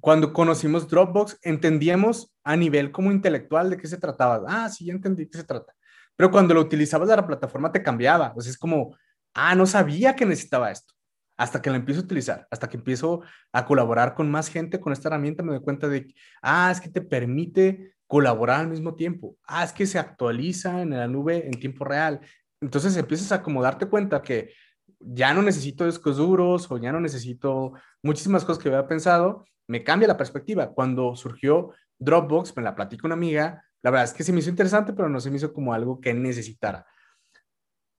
cuando 0.00 0.32
conocimos 0.32 0.88
Dropbox, 0.88 1.38
entendíamos 1.42 2.34
a 2.42 2.56
nivel 2.56 2.90
como 2.90 3.12
intelectual 3.12 3.68
de 3.68 3.76
qué 3.76 3.86
se 3.86 3.98
trataba. 3.98 4.42
Ah, 4.48 4.68
sí, 4.70 4.86
ya 4.86 4.94
entendí 4.94 5.28
qué 5.28 5.38
se 5.38 5.44
trata. 5.44 5.74
Pero 6.16 6.30
cuando 6.30 6.54
lo 6.54 6.60
utilizabas 6.60 7.08
la 7.08 7.26
plataforma 7.26 7.70
te 7.70 7.82
cambiaba. 7.82 8.34
Sea, 8.38 8.50
es 8.50 8.58
como, 8.58 8.96
ah, 9.34 9.54
no 9.54 9.66
sabía 9.66 10.16
que 10.16 10.24
necesitaba 10.24 10.70
esto. 10.70 10.94
Hasta 11.36 11.60
que 11.62 11.70
lo 11.70 11.76
empiezo 11.76 12.00
a 12.00 12.04
utilizar, 12.04 12.46
hasta 12.50 12.68
que 12.68 12.76
empiezo 12.76 13.22
a 13.52 13.64
colaborar 13.64 14.14
con 14.14 14.30
más 14.30 14.48
gente 14.48 14.80
con 14.80 14.92
esta 14.92 15.08
herramienta, 15.08 15.42
me 15.42 15.52
doy 15.52 15.62
cuenta 15.62 15.88
de 15.88 16.06
que, 16.06 16.14
ah, 16.42 16.70
es 16.70 16.80
que 16.80 16.90
te 16.90 17.00
permite 17.00 17.94
colaborar 18.10 18.60
al 18.60 18.68
mismo 18.68 18.96
tiempo. 18.96 19.36
Ah, 19.44 19.62
es 19.62 19.72
que 19.72 19.86
se 19.86 19.96
actualiza 19.96 20.82
en 20.82 20.90
la 20.90 21.06
nube 21.06 21.46
en 21.46 21.52
tiempo 21.52 21.84
real. 21.84 22.20
Entonces 22.60 22.96
empiezas 22.96 23.30
a 23.30 23.40
como 23.40 23.62
darte 23.62 23.86
cuenta 23.86 24.20
que 24.20 24.52
ya 24.98 25.32
no 25.32 25.42
necesito 25.42 25.86
discos 25.86 26.16
duros 26.16 26.68
o 26.72 26.78
ya 26.78 26.90
no 26.90 27.00
necesito 27.00 27.72
muchísimas 28.02 28.44
cosas 28.44 28.60
que 28.60 28.68
había 28.68 28.88
pensado 28.88 29.44
me 29.70 29.84
cambia 29.84 30.08
la 30.08 30.16
perspectiva. 30.16 30.72
Cuando 30.74 31.14
surgió 31.14 31.70
Dropbox, 32.00 32.56
me 32.56 32.62
la 32.64 32.74
platicó 32.74 33.06
una 33.06 33.14
amiga, 33.14 33.64
la 33.82 33.92
verdad 33.92 34.06
es 34.06 34.12
que 34.12 34.24
se 34.24 34.32
me 34.32 34.40
hizo 34.40 34.50
interesante, 34.50 34.92
pero 34.92 35.08
no 35.08 35.20
se 35.20 35.30
me 35.30 35.36
hizo 35.36 35.52
como 35.52 35.72
algo 35.72 36.00
que 36.00 36.12
necesitara. 36.12 36.84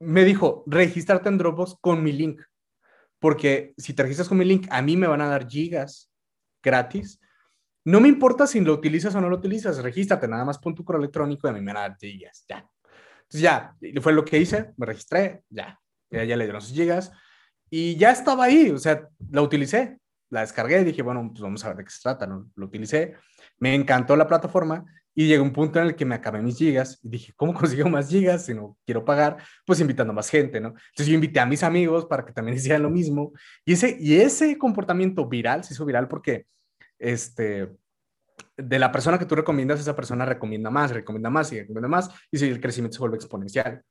Me 0.02 0.26
dijo, 0.26 0.66
regístrate 0.68 1.30
en 1.30 1.38
Dropbox 1.38 1.78
con 1.80 2.04
mi 2.04 2.12
link, 2.12 2.42
porque 3.20 3.74
si 3.78 3.94
te 3.94 4.04
registras 4.04 4.28
con 4.28 4.38
mi 4.38 4.44
link, 4.44 4.68
a 4.70 4.82
mí 4.82 4.98
me 4.98 5.08
van 5.08 5.22
a 5.22 5.30
dar 5.30 5.48
gigas 5.48 6.12
gratis. 6.62 7.22
No 7.86 8.00
me 8.00 8.08
importa 8.08 8.46
si 8.46 8.60
lo 8.60 8.74
utilizas 8.74 9.16
o 9.16 9.22
no 9.22 9.30
lo 9.30 9.38
utilizas, 9.38 9.82
regístrate, 9.82 10.28
nada 10.28 10.46
más 10.46 10.60
pon 10.60 10.76
tu 10.76 10.84
correo 10.84 11.00
electrónico 11.00 11.48
y 11.48 11.50
a 11.50 11.54
mí 11.54 11.62
me 11.62 11.74
dar 11.74 11.98
gigas, 11.98 12.46
ya. 12.48 12.68
Entonces 13.24 13.42
ya, 13.42 13.76
fue 14.02 14.14
lo 14.14 14.24
que 14.26 14.38
hice, 14.38 14.74
me 14.78 14.86
registré, 14.86 15.44
ya, 15.50 15.80
ya, 16.10 16.24
ya 16.24 16.38
le 16.38 16.44
dieron 16.44 16.62
sus 16.62 16.74
gigas 16.74 17.12
y 17.70 17.96
ya 17.96 18.12
estaba 18.12 18.46
ahí, 18.46 18.70
o 18.70 18.78
sea, 18.78 19.08
la 19.32 19.42
utilicé, 19.42 19.98
la 20.30 20.42
descargué 20.42 20.82
y 20.82 20.84
dije, 20.84 21.02
bueno, 21.02 21.30
pues 21.30 21.42
vamos 21.42 21.64
a 21.64 21.70
ver 21.70 21.78
de 21.78 21.84
qué 21.86 21.90
se 21.90 22.02
trata, 22.02 22.28
¿no? 22.28 22.50
Lo 22.56 22.66
utilicé, 22.66 23.16
me 23.60 23.74
encantó 23.74 24.16
la 24.16 24.28
plataforma 24.28 24.86
y 25.14 25.28
llegó 25.28 25.44
un 25.44 25.52
punto 25.52 25.80
en 25.80 25.88
el 25.88 25.96
que 25.96 26.06
me 26.06 26.16
acabé 26.16 26.42
mis 26.42 26.58
gigas 26.58 27.00
y 27.04 27.10
dije, 27.10 27.34
¿cómo 27.36 27.54
consigo 27.54 27.90
más 27.90 28.10
gigas 28.10 28.46
si 28.46 28.54
no 28.54 28.78
quiero 28.86 29.04
pagar? 29.06 29.38
Pues 29.66 29.80
invitando 29.80 30.14
más 30.14 30.30
gente, 30.30 30.60
¿no? 30.60 30.70
Entonces 30.70 31.08
yo 31.08 31.14
invité 31.14 31.40
a 31.40 31.46
mis 31.46 31.64
amigos 31.64 32.06
para 32.06 32.26
que 32.26 32.34
también 32.34 32.58
hicieran 32.58 32.84
lo 32.84 32.90
mismo 32.90 33.34
y 33.66 33.74
ese, 33.74 33.98
y 34.00 34.16
ese 34.16 34.58
comportamiento 34.58 35.28
viral 35.28 35.64
se 35.64 35.74
hizo 35.74 35.86
viral 35.86 36.08
porque, 36.08 36.46
este, 37.02 37.76
de 38.56 38.80
la 38.80 38.92
persona 38.92 39.18
que 39.18 39.26
tú 39.26 39.36
recomiendas, 39.36 39.80
esa 39.80 39.96
persona 39.96 40.26
recomienda 40.26 40.70
más, 40.70 40.92
recomienda 40.92 41.30
más 41.30 41.52
y 41.52 41.60
recomienda 41.60 41.90
más 41.90 42.10
y 42.32 42.46
el 42.46 42.62
crecimiento 42.62 42.96
se 42.96 43.00
vuelve 43.00 43.18
exponencial. 43.18 43.84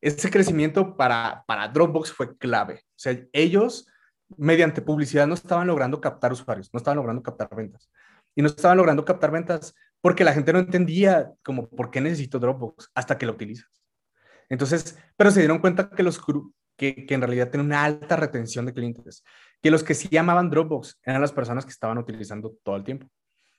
Ese 0.00 0.30
crecimiento 0.30 0.96
para, 0.96 1.44
para 1.46 1.68
Dropbox 1.68 2.12
fue 2.12 2.36
clave. 2.36 2.74
O 2.74 2.98
sea, 2.98 3.18
ellos 3.32 3.86
mediante 4.36 4.82
publicidad 4.82 5.26
no 5.26 5.34
estaban 5.34 5.66
logrando 5.66 6.00
captar 6.00 6.32
usuarios, 6.32 6.70
no 6.72 6.78
estaban 6.78 6.96
logrando 6.96 7.22
captar 7.22 7.54
ventas. 7.54 7.90
Y 8.34 8.42
no 8.42 8.48
estaban 8.48 8.76
logrando 8.76 9.04
captar 9.04 9.30
ventas 9.30 9.74
porque 10.00 10.24
la 10.24 10.32
gente 10.32 10.52
no 10.52 10.58
entendía 10.60 11.32
como 11.44 11.68
por 11.68 11.90
qué 11.90 12.00
necesito 12.00 12.38
Dropbox 12.38 12.90
hasta 12.94 13.18
que 13.18 13.26
lo 13.26 13.32
utilizas. 13.32 13.68
Entonces, 14.48 14.98
pero 15.16 15.30
se 15.30 15.40
dieron 15.40 15.58
cuenta 15.58 15.90
que 15.90 16.02
los 16.02 16.20
que, 16.76 17.06
que 17.06 17.14
en 17.14 17.20
realidad 17.20 17.50
tienen 17.50 17.66
una 17.66 17.84
alta 17.84 18.16
retención 18.16 18.66
de 18.66 18.72
clientes, 18.72 19.22
que 19.62 19.70
los 19.70 19.84
que 19.84 19.94
sí 19.94 20.08
llamaban 20.10 20.50
Dropbox 20.50 20.98
eran 21.04 21.20
las 21.20 21.32
personas 21.32 21.64
que 21.64 21.70
estaban 21.70 21.98
utilizando 21.98 22.56
todo 22.62 22.76
el 22.76 22.84
tiempo, 22.84 23.08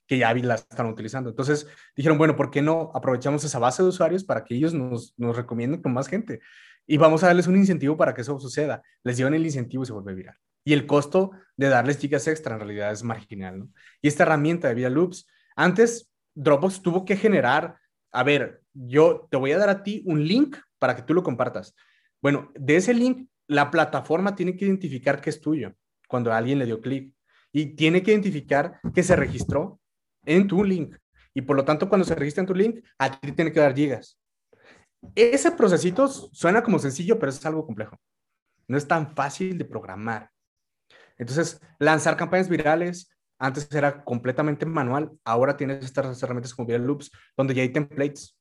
que 0.07 0.17
ya 0.17 0.33
la 0.33 0.55
estaban 0.55 0.91
utilizando. 0.91 1.29
Entonces 1.29 1.67
dijeron, 1.95 2.17
bueno, 2.17 2.35
¿por 2.35 2.51
qué 2.51 2.61
no 2.61 2.91
aprovechamos 2.93 3.43
esa 3.43 3.59
base 3.59 3.83
de 3.83 3.89
usuarios 3.89 4.23
para 4.23 4.43
que 4.43 4.55
ellos 4.55 4.73
nos, 4.73 5.13
nos 5.17 5.35
recomienden 5.35 5.81
con 5.81 5.93
más 5.93 6.07
gente? 6.07 6.39
Y 6.87 6.97
vamos 6.97 7.23
a 7.23 7.27
darles 7.27 7.47
un 7.47 7.55
incentivo 7.55 7.95
para 7.95 8.13
que 8.13 8.21
eso 8.21 8.39
suceda. 8.39 8.81
Les 9.03 9.17
llevan 9.17 9.35
el 9.35 9.45
incentivo 9.45 9.83
y 9.83 9.85
se 9.85 9.93
vuelve 9.93 10.15
viral 10.15 10.35
y 10.63 10.73
el 10.73 10.85
costo 10.85 11.31
de 11.57 11.69
darles 11.69 11.97
gigas 11.97 12.27
extra 12.27 12.53
en 12.53 12.61
realidad 12.61 12.91
es 12.91 13.03
marginal, 13.03 13.59
¿no? 13.59 13.69
Y 14.01 14.07
esta 14.07 14.23
herramienta 14.23 14.67
de 14.67 14.75
Via 14.75 14.89
Loops, 14.89 15.27
antes 15.55 16.09
Dropbox 16.35 16.81
tuvo 16.81 17.05
que 17.05 17.17
generar, 17.17 17.77
a 18.11 18.23
ver, 18.23 18.61
yo 18.73 19.27
te 19.29 19.37
voy 19.37 19.51
a 19.51 19.57
dar 19.57 19.69
a 19.69 19.83
ti 19.83 20.03
un 20.05 20.25
link 20.25 20.57
para 20.79 20.95
que 20.95 21.01
tú 21.01 21.13
lo 21.13 21.23
compartas. 21.23 21.75
Bueno, 22.21 22.51
de 22.55 22.75
ese 22.75 22.93
link, 22.93 23.27
la 23.47 23.71
plataforma 23.71 24.35
tiene 24.35 24.55
que 24.55 24.65
identificar 24.65 25.19
que 25.19 25.29
es 25.29 25.41
tuyo 25.41 25.73
cuando 26.11 26.33
alguien 26.33 26.59
le 26.59 26.65
dio 26.65 26.81
clic 26.81 27.13
y 27.53 27.75
tiene 27.75 28.03
que 28.03 28.11
identificar 28.11 28.79
que 28.93 29.01
se 29.01 29.15
registró 29.15 29.79
en 30.25 30.47
tu 30.47 30.63
link. 30.63 30.97
Y 31.33 31.41
por 31.41 31.55
lo 31.55 31.63
tanto, 31.63 31.87
cuando 31.87 32.05
se 32.05 32.13
registra 32.13 32.41
en 32.41 32.47
tu 32.47 32.53
link, 32.53 32.85
a 32.99 33.19
ti 33.19 33.31
tiene 33.31 33.53
que 33.53 33.61
dar 33.61 33.73
gigas. 33.73 34.19
Ese 35.15 35.51
procesito 35.51 36.07
suena 36.07 36.61
como 36.61 36.77
sencillo, 36.79 37.17
pero 37.17 37.31
es 37.31 37.43
algo 37.45 37.65
complejo. 37.65 37.97
No 38.67 38.77
es 38.77 38.87
tan 38.87 39.15
fácil 39.15 39.57
de 39.57 39.65
programar. 39.65 40.29
Entonces, 41.17 41.59
lanzar 41.79 42.17
campañas 42.17 42.49
virales, 42.49 43.09
antes 43.39 43.71
era 43.71 44.03
completamente 44.03 44.65
manual, 44.65 45.11
ahora 45.23 45.55
tienes 45.57 45.83
estas 45.85 46.21
herramientas 46.21 46.53
como 46.53 46.67
Viral 46.67 46.85
Loops, 46.85 47.11
donde 47.37 47.53
ya 47.53 47.61
hay 47.63 47.69
templates, 47.69 48.37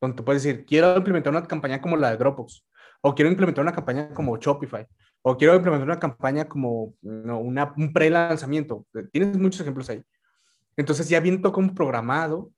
donde 0.00 0.22
puedes 0.22 0.42
decir, 0.42 0.64
quiero 0.66 0.96
implementar 0.96 1.30
una 1.30 1.46
campaña 1.46 1.80
como 1.80 1.96
la 1.96 2.10
de 2.10 2.16
Dropbox, 2.16 2.66
o 3.02 3.14
quiero 3.14 3.30
implementar 3.30 3.62
una 3.62 3.72
campaña 3.72 4.12
como 4.12 4.36
Shopify, 4.36 4.86
o 5.28 5.36
quiero 5.36 5.56
implementar 5.56 5.88
una 5.88 5.98
campaña 5.98 6.44
como 6.44 6.94
una, 7.02 7.74
un 7.76 7.92
pre-lanzamiento. 7.92 8.86
Tienes 9.10 9.36
muchos 9.36 9.60
ejemplos 9.60 9.90
ahí. 9.90 10.00
Entonces 10.76 11.08
ya 11.08 11.18
viene 11.18 11.38
todo 11.38 11.50
como 11.50 11.74
programado 11.74 12.52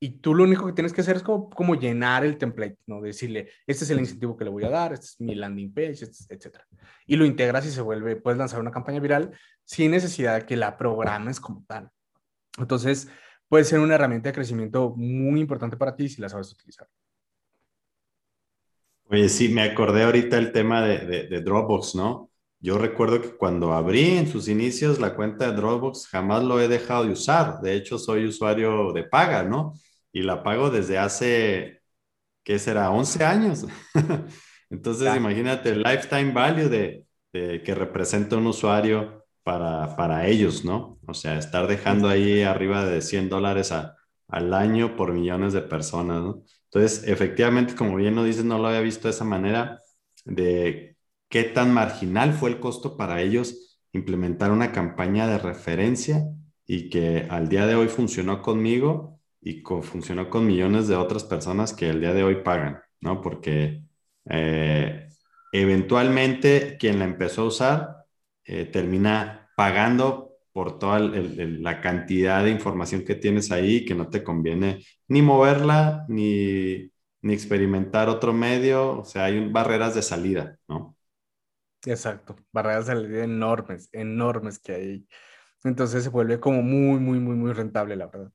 y 0.00 0.20
tú 0.20 0.34
lo 0.34 0.44
único 0.44 0.64
que 0.64 0.72
tienes 0.72 0.94
que 0.94 1.02
hacer 1.02 1.16
es 1.16 1.22
como, 1.22 1.50
como 1.50 1.74
llenar 1.74 2.24
el 2.24 2.38
template, 2.38 2.78
¿no? 2.86 3.02
Decirle, 3.02 3.50
este 3.66 3.84
es 3.84 3.90
el 3.90 3.98
incentivo 3.98 4.34
que 4.34 4.44
le 4.44 4.50
voy 4.50 4.64
a 4.64 4.70
dar, 4.70 4.94
este 4.94 5.04
es 5.04 5.20
mi 5.20 5.34
landing 5.34 5.74
page, 5.74 6.06
etc. 6.30 6.56
Y 7.04 7.16
lo 7.16 7.26
integras 7.26 7.66
y 7.66 7.70
se 7.70 7.82
vuelve, 7.82 8.16
puedes 8.16 8.38
lanzar 8.38 8.60
una 8.60 8.70
campaña 8.70 8.98
viral 8.98 9.38
sin 9.66 9.90
necesidad 9.90 10.36
de 10.36 10.46
que 10.46 10.56
la 10.56 10.78
programes 10.78 11.38
como 11.38 11.66
tal. 11.68 11.90
Entonces, 12.56 13.08
puede 13.46 13.64
ser 13.64 13.78
una 13.78 13.96
herramienta 13.96 14.30
de 14.30 14.34
crecimiento 14.34 14.94
muy 14.96 15.38
importante 15.38 15.76
para 15.76 15.94
ti 15.94 16.08
si 16.08 16.22
la 16.22 16.30
sabes 16.30 16.50
utilizar. 16.50 16.88
Oye, 19.08 19.28
sí, 19.28 19.48
me 19.48 19.62
acordé 19.62 20.02
ahorita 20.04 20.38
el 20.38 20.52
tema 20.52 20.82
de, 20.82 21.26
de 21.28 21.40
Dropbox, 21.40 21.94
¿no? 21.94 22.30
Yo 22.58 22.78
recuerdo 22.78 23.20
que 23.20 23.36
cuando 23.36 23.72
abrí 23.72 24.16
en 24.16 24.28
sus 24.28 24.48
inicios 24.48 24.98
la 24.98 25.14
cuenta 25.14 25.50
de 25.50 25.56
Dropbox, 25.56 26.08
jamás 26.08 26.42
lo 26.42 26.60
he 26.60 26.68
dejado 26.68 27.04
de 27.04 27.12
usar. 27.12 27.60
De 27.60 27.74
hecho, 27.74 27.98
soy 27.98 28.24
usuario 28.26 28.92
de 28.92 29.04
paga, 29.04 29.44
¿no? 29.44 29.74
y 30.16 30.22
la 30.22 30.42
pago 30.42 30.70
desde 30.70 30.96
hace, 30.96 31.82
¿qué 32.42 32.58
será? 32.58 32.90
11 32.90 33.22
años. 33.22 33.66
Entonces, 34.70 35.14
imagínate 35.14 35.68
el 35.70 35.82
lifetime 35.82 36.32
value 36.32 36.70
de, 36.70 37.04
que 37.32 37.74
representa 37.74 38.38
un 38.38 38.46
usuario 38.46 39.26
para, 39.42 39.94
para, 39.94 40.26
ellos, 40.26 40.64
¿no? 40.64 40.98
O 41.06 41.12
sea, 41.12 41.36
estar 41.38 41.66
dejando 41.66 42.08
ahí 42.08 42.42
arriba 42.42 42.86
de 42.86 43.02
100 43.02 43.28
dólares 43.28 43.74
al 44.28 44.54
año 44.54 44.96
por 44.96 45.12
millones 45.12 45.52
de 45.52 45.60
personas, 45.60 46.22
¿no? 46.22 46.42
Entonces, 46.76 47.08
efectivamente, 47.08 47.74
como 47.74 47.96
bien 47.96 48.14
lo 48.14 48.22
dices, 48.22 48.44
no 48.44 48.58
lo 48.58 48.68
había 48.68 48.80
visto 48.80 49.08
de 49.08 49.14
esa 49.14 49.24
manera, 49.24 49.80
de 50.26 50.98
qué 51.30 51.44
tan 51.44 51.72
marginal 51.72 52.34
fue 52.34 52.50
el 52.50 52.60
costo 52.60 52.98
para 52.98 53.22
ellos 53.22 53.80
implementar 53.92 54.50
una 54.52 54.72
campaña 54.72 55.26
de 55.26 55.38
referencia 55.38 56.28
y 56.66 56.90
que 56.90 57.26
al 57.30 57.48
día 57.48 57.66
de 57.66 57.76
hoy 57.76 57.88
funcionó 57.88 58.42
conmigo 58.42 59.18
y 59.40 59.62
funcionó 59.62 60.28
con 60.28 60.46
millones 60.46 60.86
de 60.86 60.96
otras 60.96 61.24
personas 61.24 61.72
que 61.72 61.88
el 61.88 62.00
día 62.00 62.12
de 62.12 62.24
hoy 62.24 62.42
pagan, 62.42 62.82
¿no? 63.00 63.22
Porque 63.22 63.82
eh, 64.26 65.08
eventualmente 65.52 66.76
quien 66.78 66.98
la 66.98 67.06
empezó 67.06 67.42
a 67.42 67.46
usar 67.46 67.96
eh, 68.44 68.66
termina 68.66 69.48
pagando 69.56 70.25
por 70.56 70.78
toda 70.78 70.98
la 71.00 71.82
cantidad 71.82 72.42
de 72.42 72.50
información 72.50 73.04
que 73.04 73.14
tienes 73.14 73.52
ahí 73.52 73.84
que 73.84 73.94
no 73.94 74.08
te 74.08 74.24
conviene 74.24 74.82
ni 75.06 75.20
moverla 75.20 76.06
ni, 76.08 76.90
ni 77.20 77.34
experimentar 77.34 78.08
otro 78.08 78.32
medio, 78.32 79.00
o 79.00 79.04
sea, 79.04 79.26
hay 79.26 79.50
barreras 79.50 79.94
de 79.94 80.00
salida, 80.00 80.56
¿no? 80.66 80.96
Exacto, 81.84 82.36
barreras 82.52 82.86
de 82.86 82.94
salida 82.94 83.24
enormes, 83.24 83.90
enormes 83.92 84.58
que 84.58 84.72
hay. 84.72 85.06
Entonces 85.62 86.04
se 86.04 86.08
vuelve 86.08 86.40
como 86.40 86.62
muy, 86.62 87.00
muy, 87.00 87.20
muy, 87.20 87.36
muy 87.36 87.52
rentable, 87.52 87.94
la 87.94 88.06
verdad. 88.06 88.32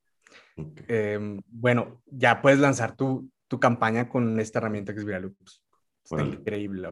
Em, 0.87 1.41
bueno, 1.47 2.03
ya 2.05 2.39
puedes 2.39 2.59
lanzar 2.59 2.95
tu, 2.95 3.31
tu, 3.47 3.59
campaña 3.59 4.07
con 4.07 4.39
esta 4.39 4.59
herramienta 4.59 4.93
que 4.93 4.99
es 4.99 5.05
Viraloops. 5.05 5.63
Está 6.03 6.21
increíble. 6.21 6.91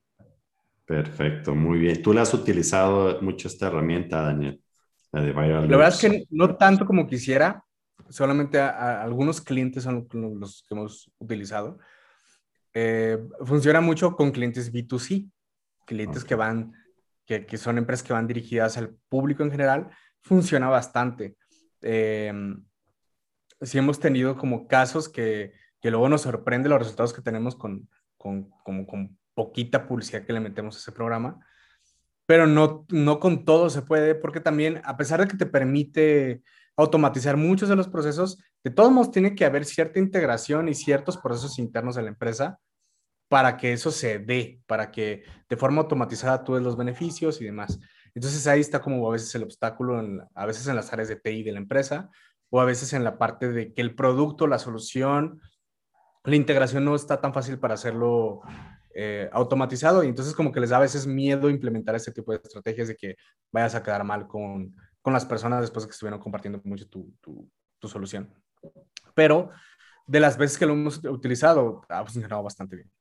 Perfecto, 0.85 1.53
muy 1.53 1.77
bien. 1.77 2.01
¿Tú 2.01 2.13
la 2.13 2.23
has 2.23 2.33
utilizado 2.33 3.21
mucho 3.21 3.47
esta 3.47 3.67
herramienta, 3.67 4.23
Daniel? 4.23 4.59
La 5.11 5.21
de 5.21 5.33
La 5.33 5.77
verdad 5.77 5.89
es 5.89 5.99
que 5.99 6.25
no 6.29 6.55
tanto 6.55 6.85
como 6.85 7.07
quisiera, 7.07 7.63
solamente 8.09 8.59
a, 8.59 9.01
algunos 9.01 9.41
clientes 9.41 9.83
son 9.83 10.07
los 10.11 10.63
que 10.67 10.75
hemos 10.75 11.11
utilizado. 11.17 11.79
Eh, 12.73 13.17
funciona 13.43 13.81
mucho 13.81 14.15
con 14.15 14.31
clientes 14.31 14.71
B2C, 14.71 15.29
clientes 15.85 16.23
que 16.23 16.35
van, 16.35 16.73
que, 17.25 17.45
que, 17.45 17.57
son 17.57 17.77
empresas 17.77 18.05
que 18.05 18.13
van 18.13 18.27
dirigidas 18.27 18.77
al 18.77 18.95
público 19.09 19.43
en 19.43 19.51
general, 19.51 19.89
funciona 20.21 20.69
bastante. 20.69 21.35
Eh, 21.81 22.31
sí 23.61 23.77
hemos 23.77 23.99
tenido 23.99 24.37
como 24.37 24.67
casos 24.67 25.09
que, 25.09 25.53
que, 25.81 25.91
luego 25.91 26.09
nos 26.09 26.21
sorprende 26.21 26.69
los 26.69 26.79
resultados 26.79 27.13
que 27.13 27.21
tenemos 27.21 27.55
con, 27.55 27.89
con, 28.17 28.49
como, 28.63 28.85
con 28.85 29.17
poquita 29.33 29.87
publicidad 29.87 30.25
que 30.25 30.33
le 30.33 30.39
metemos 30.39 30.75
a 30.75 30.79
ese 30.79 30.91
programa, 30.91 31.39
pero 32.29 32.45
no, 32.45 32.85
no 32.89 33.19
con 33.19 33.43
todo 33.43 33.71
se 33.71 33.81
puede, 33.81 34.13
porque 34.13 34.39
también, 34.39 34.83
a 34.83 34.97
pesar 34.97 35.19
de 35.19 35.27
que 35.27 35.35
te 35.35 35.47
permite 35.47 36.43
automatizar 36.77 37.37
muchos 37.37 37.69
de 37.69 37.75
los 37.75 37.87
procesos, 37.87 38.37
de 38.63 38.69
todos 38.69 38.91
modos 38.91 39.09
tiene 39.09 39.33
que 39.33 39.45
haber 39.45 39.65
cierta 39.65 39.97
integración 39.97 40.69
y 40.69 40.75
ciertos 40.75 41.17
procesos 41.17 41.57
internos 41.57 41.95
de 41.95 42.03
la 42.03 42.09
empresa 42.09 42.59
para 43.29 43.57
que 43.57 43.73
eso 43.73 43.89
se 43.89 44.19
dé, 44.19 44.61
para 44.67 44.91
que 44.91 45.23
de 45.49 45.57
forma 45.57 45.81
automatizada 45.81 46.43
tú 46.43 46.53
des 46.53 46.61
los 46.61 46.77
beneficios 46.77 47.41
y 47.41 47.45
demás. 47.45 47.79
Entonces 48.13 48.45
ahí 48.45 48.59
está 48.59 48.79
como 48.79 49.09
a 49.09 49.13
veces 49.13 49.33
el 49.33 49.41
obstáculo, 49.41 49.99
a 50.35 50.45
veces 50.45 50.67
en 50.67 50.75
las 50.75 50.93
áreas 50.93 51.07
de 51.07 51.15
TI 51.15 51.41
de 51.41 51.53
la 51.53 51.57
empresa 51.57 52.11
o 52.51 52.61
a 52.61 52.65
veces 52.65 52.93
en 52.93 53.03
la 53.03 53.17
parte 53.17 53.51
de 53.51 53.73
que 53.73 53.81
el 53.81 53.95
producto, 53.95 54.45
la 54.45 54.59
solución, 54.59 55.41
la 56.23 56.35
integración 56.35 56.85
no 56.85 56.93
está 56.93 57.21
tan 57.21 57.33
fácil 57.33 57.57
para 57.57 57.73
hacerlo 57.73 58.41
eh, 58.93 59.29
automatizado 59.31 60.03
y 60.03 60.07
entonces 60.07 60.33
como 60.33 60.51
que 60.51 60.59
les 60.59 60.71
da 60.71 60.77
a 60.77 60.81
veces 60.81 61.05
miedo 61.05 61.49
implementar 61.49 61.95
este 61.95 62.11
tipo 62.11 62.31
de 62.31 62.39
estrategias 62.43 62.87
de 62.87 62.95
que 62.95 63.15
vayas 63.51 63.75
a 63.75 63.83
quedar 63.83 64.03
mal 64.03 64.27
con, 64.27 64.75
con 65.01 65.13
las 65.13 65.25
personas 65.25 65.61
después 65.61 65.83
de 65.83 65.89
que 65.89 65.93
estuvieron 65.93 66.19
compartiendo 66.19 66.59
mucho 66.63 66.87
tu, 66.87 67.13
tu, 67.21 67.87
solución. 67.87 68.33
Pero 69.13 69.51
de 70.07 70.19
las 70.19 70.37
veces 70.37 70.57
que 70.57 70.65
lo 70.65 70.73
hemos 70.73 71.03
utilizado, 71.05 71.81
ha 71.87 72.03
funcionado 72.03 72.43
bastante 72.43 72.77
bien. 72.77 72.91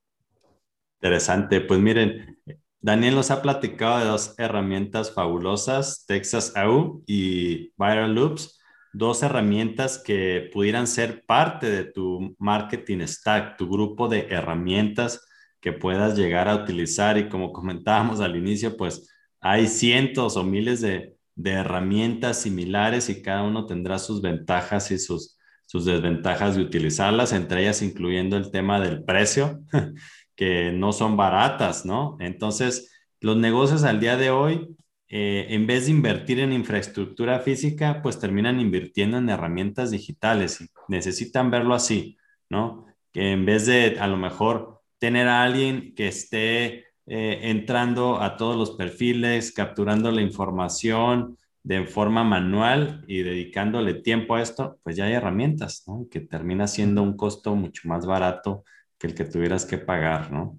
Interesante. 1.01 1.61
Pues 1.61 1.81
miren, 1.81 2.39
Daniel 2.81 3.15
nos 3.15 3.31
ha 3.31 3.43
platicado 3.43 3.99
de 3.99 4.05
dos 4.05 4.35
herramientas 4.39 5.13
fabulosas, 5.13 6.05
Texas 6.07 6.55
AU 6.55 7.03
y 7.07 7.73
Viral 7.77 8.15
Loops, 8.15 8.61
dos 8.93 9.23
herramientas 9.23 9.99
que 9.99 10.51
pudieran 10.53 10.87
ser 10.87 11.25
parte 11.25 11.71
de 11.71 11.85
tu 11.85 12.37
marketing 12.39 13.07
stack, 13.07 13.57
tu 13.57 13.69
grupo 13.69 14.09
de 14.09 14.27
herramientas 14.31 15.28
que 15.61 15.73
puedas 15.73 16.17
llegar 16.17 16.49
a 16.49 16.57
utilizar. 16.57 17.19
Y 17.19 17.29
como 17.29 17.53
comentábamos 17.53 18.21
al 18.21 18.37
inicio, 18.37 18.77
pues 18.77 19.09
hay 19.41 19.67
cientos 19.67 20.37
o 20.37 20.45
miles 20.45 20.81
de, 20.81 21.17
de 21.39 21.53
herramientas 21.53 22.43
similares 22.43 23.09
y 23.09 23.23
cada 23.23 23.45
uno 23.45 23.65
tendrá 23.67 23.99
sus 23.99 24.21
ventajas 24.21 24.91
y 24.91 24.99
sus, 24.99 25.39
sus 25.67 25.85
desventajas 25.85 26.57
de 26.57 26.63
utilizarlas, 26.63 27.33
entre 27.33 27.61
ellas 27.61 27.83
incluyendo 27.83 28.37
el 28.37 28.51
tema 28.51 28.81
del 28.81 29.05
precio, 29.05 29.61
que 30.35 30.73
no 30.73 30.93
son 30.93 31.17
baratas, 31.17 31.87
¿no? 31.87 32.17
Entonces, 32.21 32.91
los 33.21 33.37
negocios 33.37 33.85
al 33.85 34.01
día 34.01 34.17
de 34.17 34.31
hoy, 34.31 34.77
eh, 35.09 35.47
en 35.51 35.67
vez 35.67 35.87
de 35.87 35.93
invertir 35.93 36.41
en 36.41 36.53
infraestructura 36.53 37.39
física, 37.41 38.01
pues 38.03 38.19
terminan 38.19 38.61
invirtiendo 38.61 39.19
en 39.19 39.29
herramientas 39.29 39.91
digitales 39.91 40.61
y 40.61 40.71
necesitan 40.89 41.51
verlo 41.51 41.75
así, 41.75 42.17
¿no? 42.49 42.87
Que 43.13 43.33
en 43.33 43.45
vez 43.47 43.67
de 43.67 43.99
a 44.01 44.07
lo 44.07 44.17
mejor 44.17 44.78
tener 44.99 45.29
a 45.29 45.43
alguien 45.43 45.95
que 45.95 46.09
esté 46.09 46.87
eh, 47.07 47.41
entrando 47.45 48.21
a 48.21 48.37
todos 48.37 48.57
los 48.57 48.73
perfiles, 48.73 49.53
capturando 49.53 50.11
la 50.11 50.21
información 50.21 51.39
de 51.63 51.87
forma 51.87 52.25
manual 52.25 53.05
y 53.07 53.23
dedicándole 53.23 53.95
tiempo 53.95 54.35
a 54.35 54.43
esto, 54.43 54.79
pues 54.83 54.97
ya 54.97 55.07
hay 55.07 55.15
herramientas, 55.15 55.85
¿no? 55.87 56.07
Que 56.11 56.21
termina 56.21 56.67
siendo 56.67 57.03
un 57.03 57.17
costo 57.17 57.55
mucho 57.55 57.89
más 57.89 58.07
barato 58.07 58.65
que 58.99 59.07
el 59.07 59.15
que 59.15 59.25
tuvieras 59.25 59.65
que 59.65 59.79
pagar, 59.79 60.33
¿no? 60.33 60.59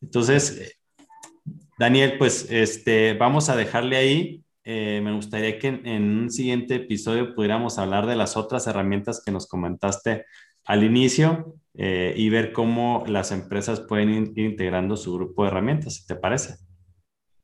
Entonces, 0.00 0.78
Daniel, 1.78 2.16
pues 2.18 2.50
este, 2.50 3.14
vamos 3.14 3.48
a 3.48 3.56
dejarle 3.56 3.96
ahí. 3.96 4.44
Eh, 4.64 5.00
me 5.02 5.12
gustaría 5.12 5.58
que 5.58 5.68
en, 5.68 5.86
en, 5.86 6.18
un 6.18 6.30
siguiente 6.30 6.76
episodio 6.76 7.34
pudiéramos 7.34 7.78
hablar 7.78 8.06
de 8.06 8.14
las 8.14 8.36
otras 8.36 8.66
herramientas 8.68 9.22
que 9.24 9.32
nos 9.32 9.48
comentaste 9.48 10.26
al 10.64 10.84
inicio 10.84 11.56
eh, 11.74 12.14
y 12.16 12.28
ver 12.28 12.52
cómo 12.52 13.04
las 13.06 13.32
empresas 13.32 13.80
pueden 13.80 14.10
ir 14.10 14.38
integrando 14.38 14.96
su 14.96 15.14
grupo 15.14 15.42
de 15.42 15.48
herramientas, 15.48 16.04
¿te 16.06 16.16
parece? 16.16 16.56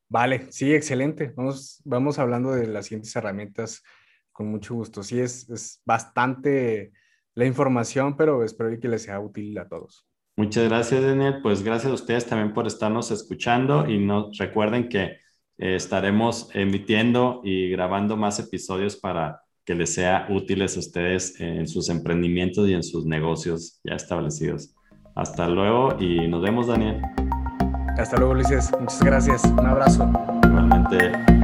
Vale, 0.09 0.51
sí, 0.51 0.72
excelente. 0.74 1.33
Vamos, 1.37 1.83
vamos 1.85 2.18
hablando 2.18 2.53
de 2.53 2.66
las 2.66 2.87
siguientes 2.87 3.14
herramientas 3.14 3.83
con 4.33 4.49
mucho 4.49 4.74
gusto. 4.74 5.03
Sí, 5.03 5.20
es, 5.20 5.49
es 5.51 5.83
bastante 5.85 6.93
la 7.35 7.45
información, 7.45 8.16
pero 8.16 8.43
espero 8.45 8.79
que 8.81 8.89
les 8.89 9.03
sea 9.03 9.20
útil 9.20 9.57
a 9.59 9.68
todos. 9.68 10.07
Muchas 10.37 10.68
gracias, 10.68 11.03
Daniel. 11.03 11.41
Pues 11.43 11.62
gracias 11.62 11.91
a 11.91 11.95
ustedes 11.95 12.26
también 12.26 12.55
por 12.55 12.66
estarnos 12.66 13.11
escuchando 13.11 13.89
y 13.89 13.99
no, 13.99 14.31
recuerden 14.39 14.89
que 14.89 15.03
eh, 15.59 15.74
estaremos 15.74 16.49
emitiendo 16.55 17.41
y 17.43 17.70
grabando 17.70 18.16
más 18.16 18.39
episodios 18.39 18.97
para 18.97 19.43
que 19.68 19.74
les 19.74 19.92
sea 19.92 20.26
útiles 20.30 20.76
a 20.76 20.80
ustedes 20.80 21.38
en 21.42 21.68
sus 21.68 21.90
emprendimientos 21.90 22.66
y 22.70 22.72
en 22.72 22.82
sus 22.82 23.04
negocios 23.04 23.80
ya 23.84 23.96
establecidos. 23.96 24.70
Hasta 25.14 25.46
luego 25.46 25.94
y 26.00 26.26
nos 26.26 26.40
vemos, 26.40 26.68
Daniel. 26.68 27.02
Hasta 27.98 28.16
luego, 28.16 28.32
Ulises. 28.32 28.70
Muchas 28.80 29.02
gracias. 29.02 29.44
Un 29.44 29.66
abrazo. 29.66 30.10
Igualmente. 30.42 31.38